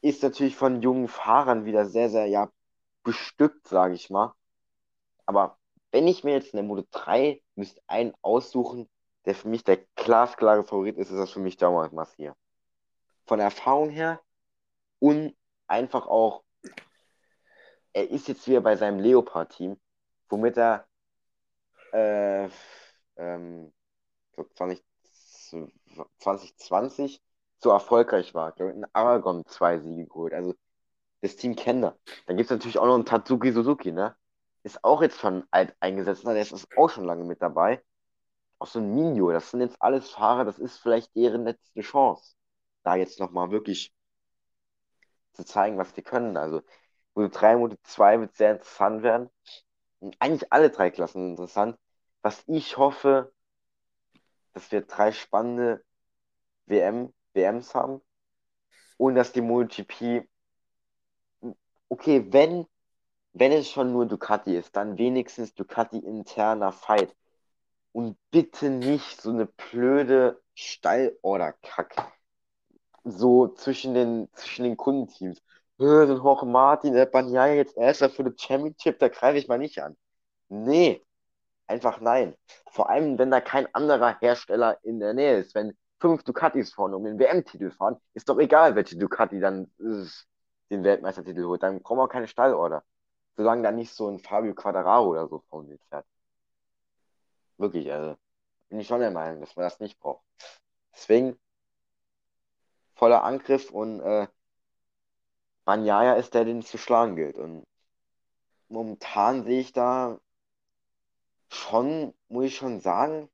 ist 0.00 0.24
natürlich 0.24 0.56
von 0.56 0.82
jungen 0.82 1.06
Fahrern 1.06 1.64
wieder 1.64 1.86
sehr, 1.86 2.10
sehr 2.10 2.26
ja, 2.26 2.50
bestückt, 3.04 3.68
sage 3.68 3.94
ich 3.94 4.10
mal. 4.10 4.34
Aber 5.26 5.56
wenn 5.92 6.08
ich 6.08 6.24
mir 6.24 6.32
jetzt 6.32 6.52
in 6.52 6.56
der 6.56 6.64
Moto 6.64 6.84
3 6.90 7.40
müsste 7.54 7.80
einen 7.86 8.12
aussuchen, 8.22 8.90
der 9.24 9.36
für 9.36 9.46
mich 9.46 9.62
der 9.62 9.76
glasklare 9.94 10.64
Favorit 10.64 10.98
ist, 10.98 11.12
ist 11.12 11.18
das 11.18 11.30
für 11.30 11.38
mich 11.38 11.60
Jaume 11.60 11.88
Massier. 11.92 12.34
Von 13.24 13.38
der 13.38 13.44
Erfahrung 13.44 13.90
her 13.90 14.20
und 14.98 15.36
einfach 15.68 16.08
auch, 16.08 16.42
er 17.92 18.10
ist 18.10 18.26
jetzt 18.26 18.48
wieder 18.48 18.62
bei 18.62 18.74
seinem 18.74 18.98
Leopard-Team, 18.98 19.78
womit 20.28 20.56
er 20.56 20.88
äh, 21.92 22.48
ähm, 23.16 23.72
20, 24.56 24.82
2020 26.18 27.20
so 27.58 27.70
erfolgreich 27.70 28.34
war. 28.34 28.58
In 28.60 28.86
Aragon 28.92 29.44
zwei 29.46 29.78
Siege 29.78 30.06
geholt. 30.06 30.32
Also 30.34 30.54
das 31.22 31.36
Team 31.36 31.56
kennt 31.56 31.84
er. 31.84 31.98
Dann 32.26 32.36
gibt 32.36 32.50
es 32.50 32.56
natürlich 32.56 32.78
auch 32.78 32.86
noch 32.86 32.94
einen 32.94 33.04
Tatsuki 33.06 33.52
Suzuki, 33.52 33.92
ne? 33.92 34.16
Ist 34.62 34.84
auch 34.84 35.02
jetzt 35.02 35.18
schon 35.20 35.44
alt 35.50 35.74
eingesetzt, 35.80 36.24
ne? 36.24 36.34
der 36.34 36.42
ist 36.42 36.68
auch 36.76 36.90
schon 36.90 37.04
lange 37.04 37.24
mit 37.24 37.40
dabei. 37.42 37.82
Auch 38.58 38.66
so 38.66 38.78
ein 38.78 38.94
Minio, 38.94 39.30
das 39.32 39.50
sind 39.50 39.60
jetzt 39.60 39.80
alles 39.80 40.10
Fahrer, 40.10 40.44
das 40.44 40.58
ist 40.58 40.78
vielleicht 40.78 41.14
deren 41.16 41.44
letzte 41.44 41.80
Chance, 41.80 42.34
da 42.82 42.94
jetzt 42.96 43.20
nochmal 43.20 43.50
wirklich 43.50 43.94
zu 45.32 45.44
zeigen, 45.44 45.78
was 45.78 45.92
die 45.94 46.02
können. 46.02 46.36
Also 46.36 46.62
Moto 47.14 47.28
3, 47.28 47.56
Moto 47.56 47.76
2 47.84 48.20
wird 48.20 48.34
sehr 48.36 48.52
interessant 48.52 49.02
werden. 49.02 49.30
Und 50.00 50.16
eigentlich 50.20 50.52
alle 50.52 50.70
drei 50.70 50.90
Klassen 50.90 51.20
sind 51.22 51.30
interessant. 51.32 51.78
Was 52.22 52.44
ich 52.46 52.76
hoffe, 52.76 53.32
dass 54.52 54.70
wir 54.72 54.82
drei 54.82 55.12
spannende 55.12 55.84
WM, 56.66 57.12
WMs 57.34 57.74
haben 57.74 58.00
und 58.96 59.14
dass 59.14 59.32
die 59.32 59.40
MotoGP, 59.40 60.28
okay, 61.88 62.26
wenn, 62.30 62.66
wenn 63.32 63.52
es 63.52 63.70
schon 63.70 63.92
nur 63.92 64.06
Ducati 64.06 64.56
ist, 64.56 64.76
dann 64.76 64.98
wenigstens 64.98 65.54
Ducati 65.54 65.98
interner 65.98 66.72
Fight. 66.72 67.14
Und 67.92 68.18
bitte 68.30 68.70
nicht 68.70 69.20
so 69.20 69.30
eine 69.30 69.46
blöde 69.46 70.40
Stallorder-Kack. 70.54 72.12
So 73.04 73.48
zwischen 73.48 73.94
den, 73.94 74.28
zwischen 74.34 74.64
den 74.64 74.76
Kundenteams. 74.76 75.42
So 75.78 75.86
ein 75.86 76.08
Jorge 76.08 76.46
Martin, 76.46 76.92
der 76.92 77.06
Banyaya 77.06 77.54
jetzt 77.54 77.76
erster 77.76 78.10
für 78.10 78.24
das 78.24 78.34
Championship, 78.40 78.98
da 78.98 79.08
greife 79.08 79.38
ich 79.38 79.48
mal 79.48 79.58
nicht 79.58 79.82
an. 79.82 79.96
Nee, 80.50 81.02
einfach 81.70 82.00
nein. 82.00 82.34
Vor 82.70 82.90
allem, 82.90 83.18
wenn 83.18 83.30
da 83.30 83.40
kein 83.40 83.72
anderer 83.74 84.18
Hersteller 84.20 84.78
in 84.82 85.00
der 85.00 85.14
Nähe 85.14 85.38
ist. 85.38 85.54
Wenn 85.54 85.76
fünf 86.00 86.22
Ducatis 86.24 86.72
vorne 86.72 86.96
um 86.96 87.04
den 87.04 87.18
WM-Titel 87.18 87.70
fahren, 87.70 87.96
ist 88.14 88.28
doch 88.28 88.38
egal, 88.38 88.74
welche 88.74 88.96
Ducati 88.98 89.40
dann 89.40 89.70
äh, 89.78 90.06
den 90.70 90.84
Weltmeistertitel 90.84 91.44
holt. 91.44 91.62
Dann 91.62 91.80
brauchen 91.82 91.98
wir 91.98 92.08
keine 92.08 92.28
Stallorder. 92.28 92.84
Solange 93.36 93.62
da 93.62 93.72
nicht 93.72 93.92
so 93.94 94.08
ein 94.08 94.18
Fabio 94.18 94.54
Quadraro 94.54 95.08
oder 95.10 95.28
so 95.28 95.42
vorne 95.48 95.78
fährt. 95.88 96.06
Wirklich, 97.58 97.92
also 97.92 98.16
bin 98.68 98.80
ich 98.80 98.86
schon 98.86 99.00
der 99.00 99.10
Meinung, 99.10 99.40
dass 99.40 99.56
man 99.56 99.64
das 99.64 99.80
nicht 99.80 99.98
braucht. 100.00 100.24
Deswegen 100.94 101.38
voller 102.94 103.24
Angriff 103.24 103.70
und 103.70 104.00
äh, 104.00 104.26
Banyaya 105.64 106.14
ist 106.14 106.34
der, 106.34 106.44
den 106.44 106.60
es 106.60 106.68
zu 106.68 106.78
schlagen 106.78 107.16
gilt. 107.16 107.36
Und 107.36 107.64
momentan 108.68 109.44
sehe 109.44 109.60
ich 109.60 109.72
da 109.72 110.18
schon, 111.50 112.14
muss 112.28 112.46
ich 112.46 112.56
schon 112.56 112.80
sagen, 112.80 113.28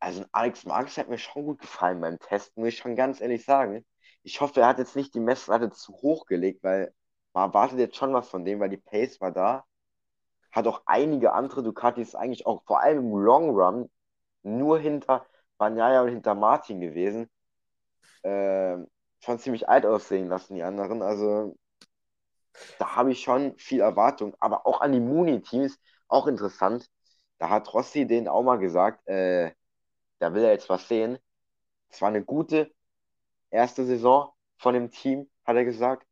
also 0.00 0.24
Alex 0.32 0.66
Marx 0.66 0.98
hat 0.98 1.08
mir 1.08 1.18
schon 1.18 1.44
gut 1.46 1.60
gefallen 1.60 2.00
beim 2.00 2.18
Test, 2.18 2.56
muss 2.56 2.68
ich 2.68 2.78
schon 2.78 2.96
ganz 2.96 3.20
ehrlich 3.20 3.44
sagen. 3.44 3.84
Ich 4.22 4.40
hoffe, 4.40 4.60
er 4.60 4.68
hat 4.68 4.78
jetzt 4.78 4.96
nicht 4.96 5.14
die 5.14 5.20
Messlatte 5.20 5.70
zu 5.70 5.94
hoch 5.94 6.26
gelegt, 6.26 6.62
weil 6.62 6.94
man 7.32 7.48
erwartet 7.50 7.78
jetzt 7.78 7.96
schon 7.96 8.12
was 8.12 8.28
von 8.28 8.44
dem, 8.44 8.60
weil 8.60 8.70
die 8.70 8.76
Pace 8.76 9.20
war 9.20 9.32
da. 9.32 9.64
Hat 10.52 10.66
auch 10.66 10.82
einige 10.86 11.32
andere 11.32 11.62
Ducatis 11.62 12.14
eigentlich 12.14 12.46
auch 12.46 12.64
vor 12.64 12.80
allem 12.80 12.98
im 12.98 13.16
Long 13.16 13.50
Run 13.50 13.90
nur 14.42 14.78
hinter 14.78 15.26
Banyaya 15.58 16.02
und 16.02 16.10
hinter 16.10 16.34
Martin 16.34 16.80
gewesen. 16.80 17.30
Äh, 18.22 18.78
schon 19.20 19.38
ziemlich 19.38 19.68
alt 19.68 19.86
aussehen 19.86 20.28
lassen, 20.28 20.54
die 20.54 20.62
anderen. 20.62 21.02
Also 21.02 21.56
da 22.78 22.96
habe 22.96 23.12
ich 23.12 23.22
schon 23.22 23.56
viel 23.58 23.80
Erwartung. 23.80 24.36
Aber 24.40 24.66
auch 24.66 24.80
an 24.80 24.92
die 24.92 25.00
Mooney-Teams, 25.00 25.78
auch 26.08 26.26
interessant. 26.26 26.88
Da 27.38 27.50
hat 27.50 27.72
Rossi 27.74 28.06
denen 28.06 28.28
auch 28.28 28.42
mal 28.42 28.58
gesagt, 28.58 29.06
äh, 29.08 29.52
da 30.18 30.34
will 30.34 30.44
er 30.44 30.52
jetzt 30.52 30.68
was 30.68 30.88
sehen. 30.88 31.18
Es 31.90 32.00
war 32.02 32.08
eine 32.08 32.24
gute 32.24 32.72
erste 33.50 33.84
Saison 33.86 34.32
von 34.58 34.74
dem 34.74 34.90
Team, 34.90 35.30
hat 35.44 35.56
er 35.56 35.64
gesagt. 35.64 36.06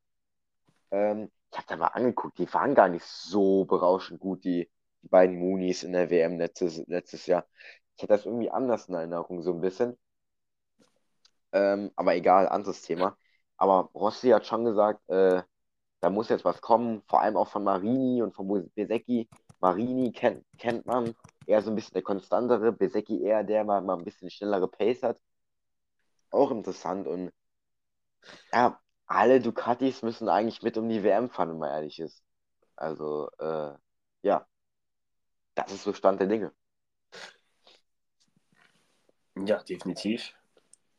Ähm, 0.90 1.30
ich 1.50 1.58
habe 1.58 1.66
da 1.68 1.76
mal 1.76 1.88
angeguckt, 1.88 2.38
die 2.38 2.52
waren 2.54 2.74
gar 2.74 2.88
nicht 2.88 3.04
so 3.04 3.64
berauschend 3.64 4.20
gut, 4.20 4.44
die, 4.44 4.70
die 5.02 5.08
beiden 5.08 5.38
Moonies 5.38 5.82
in 5.82 5.92
der 5.92 6.10
WM 6.10 6.38
letztes, 6.38 6.78
letztes 6.86 7.26
Jahr. 7.26 7.46
Ich 7.96 8.02
hatte 8.02 8.14
das 8.14 8.26
irgendwie 8.26 8.50
anders 8.50 8.88
in 8.88 8.94
Erinnerung, 8.94 9.42
so 9.42 9.52
ein 9.52 9.60
bisschen. 9.60 9.98
Ähm, 11.52 11.90
aber 11.96 12.14
egal, 12.14 12.48
anderes 12.48 12.82
Thema. 12.82 13.16
Aber 13.56 13.90
Rossi 13.94 14.30
hat 14.30 14.46
schon 14.46 14.64
gesagt, 14.64 15.08
äh, 15.10 15.42
da 16.00 16.10
muss 16.10 16.28
jetzt 16.30 16.44
was 16.44 16.60
kommen, 16.60 17.02
vor 17.08 17.20
allem 17.22 17.36
auch 17.36 17.48
von 17.48 17.64
Marini 17.64 18.22
und 18.22 18.34
von 18.34 18.70
Besecki. 18.74 19.28
Marini 19.62 20.12
kennt, 20.12 20.44
kennt 20.58 20.86
man, 20.86 21.14
eher 21.46 21.62
so 21.62 21.70
ein 21.70 21.76
bisschen 21.76 21.94
der 21.94 22.02
konstantere, 22.02 22.72
Besecki 22.72 23.22
eher 23.22 23.44
der, 23.44 23.64
mal, 23.64 23.80
mal 23.80 23.96
ein 23.96 24.04
bisschen 24.04 24.28
schnellere 24.28 24.68
Pace 24.68 25.02
hat. 25.04 25.20
Auch 26.30 26.50
interessant 26.50 27.06
und 27.06 27.32
ja, 28.52 28.80
alle 29.06 29.40
Ducatis 29.40 30.02
müssen 30.02 30.28
eigentlich 30.28 30.62
mit 30.62 30.76
um 30.78 30.88
die 30.88 31.02
WM 31.04 31.30
fahren, 31.30 31.50
wenn 31.50 31.58
man 31.58 31.70
ehrlich 31.70 32.00
ist. 32.00 32.22
Also, 32.76 33.30
äh, 33.38 33.74
ja, 34.22 34.46
das 35.54 35.72
ist 35.72 35.84
so 35.84 35.92
Stand 35.92 36.20
der 36.20 36.26
Dinge. 36.28 36.52
Ja, 39.36 39.62
definitiv. 39.62 40.34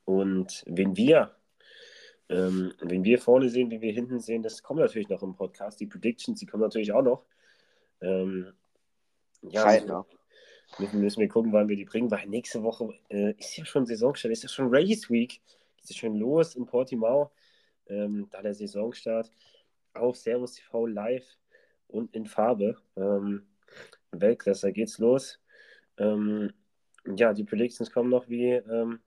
Und 0.05 0.63
wenn 0.67 0.95
wir, 0.95 1.35
ähm, 2.29 2.73
wenn 2.79 3.03
wir 3.03 3.19
vorne 3.19 3.49
sehen, 3.49 3.71
wie 3.71 3.81
wir 3.81 3.91
hinten 3.93 4.19
sehen, 4.19 4.43
das 4.43 4.63
kommt 4.63 4.79
natürlich 4.79 5.09
noch 5.09 5.23
im 5.23 5.35
Podcast. 5.35 5.79
Die 5.79 5.87
Predictions, 5.87 6.39
die 6.39 6.45
kommen 6.45 6.63
natürlich 6.63 6.93
auch 6.93 7.01
noch. 7.01 7.25
Ähm, 8.03 8.53
ja, 9.41 9.63
Zeitnah. 9.63 10.05
Müssen, 10.79 11.01
müssen 11.01 11.19
wir 11.19 11.27
gucken, 11.27 11.53
wann 11.53 11.67
wir 11.67 11.75
die 11.75 11.85
bringen, 11.85 12.09
weil 12.09 12.27
nächste 12.27 12.63
Woche 12.63 12.93
äh, 13.09 13.33
ist 13.37 13.57
ja 13.57 13.65
schon 13.65 13.85
Saisonstart, 13.85 14.31
ist 14.31 14.43
ja 14.43 14.49
schon 14.49 14.73
Race 14.73 15.09
Week. 15.09 15.41
Geht 15.77 15.89
es 15.89 15.95
schon 15.95 16.15
los 16.15 16.55
in 16.55 16.65
Portimao. 16.65 17.31
Ähm, 17.87 18.27
da 18.31 18.41
der 18.41 18.53
Saisonstart. 18.53 19.31
Auf 19.93 20.17
Servus 20.17 20.53
TV 20.53 20.87
live 20.87 21.25
und 21.87 22.13
in 22.15 22.25
Farbe. 22.25 22.77
Ähm, 22.95 23.45
Weltklasse, 24.11 24.71
geht's 24.71 24.97
los. 24.97 25.39
Ähm, 25.97 26.51
ja, 27.15 27.33
die 27.33 27.43
Predictions 27.43 27.91
kommen 27.91 28.09
noch, 28.09 28.27
wie, 28.29 28.51
ähm, 28.53 28.99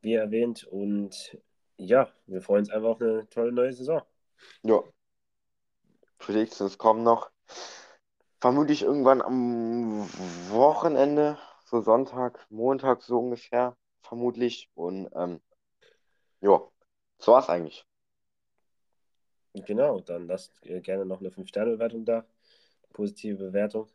wie 0.00 0.14
erwähnt. 0.14 0.64
Und 0.64 1.38
ja, 1.76 2.10
wir 2.26 2.40
freuen 2.40 2.60
uns 2.60 2.70
einfach 2.70 2.88
auf 2.88 3.02
eine 3.02 3.28
tolle 3.28 3.52
neue 3.52 3.72
Saison. 3.72 4.02
Ja. 4.62 4.82
Predictions 6.18 6.78
kommen 6.78 7.02
noch. 7.02 7.30
Vermutlich 8.40 8.82
irgendwann 8.82 9.22
am 9.22 10.08
Wochenende, 10.50 11.38
so 11.64 11.80
Sonntag, 11.80 12.46
Montag 12.50 13.02
so 13.02 13.18
ungefähr, 13.18 13.76
vermutlich. 14.02 14.70
Und 14.74 15.08
ähm, 15.14 15.40
ja, 16.40 16.60
so 17.18 17.32
war's 17.32 17.48
eigentlich. 17.48 17.86
Genau, 19.54 20.00
dann 20.00 20.26
lasst 20.26 20.52
äh, 20.66 20.80
gerne 20.80 21.06
noch 21.06 21.20
eine 21.20 21.30
5-Sterne-Bewertung 21.30 22.04
da. 22.04 22.26
Positive 22.92 23.36
Bewertung. 23.36 23.88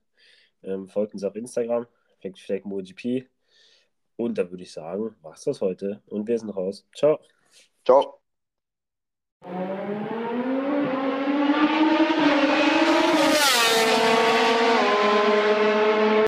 Ähm, 0.63 0.87
folgt 0.87 1.13
uns 1.13 1.23
auf 1.23 1.35
Instagram, 1.35 1.87
FleckMoGP. 2.19 3.27
Und 4.15 4.37
da 4.37 4.49
würde 4.49 4.63
ich 4.63 4.71
sagen, 4.71 5.15
war's 5.21 5.43
das 5.43 5.61
heute. 5.61 6.01
Und 6.07 6.27
wir 6.27 6.37
sind 6.37 6.49
raus. 6.49 6.87
Ciao. 6.93 7.19
Ciao. 7.85 8.21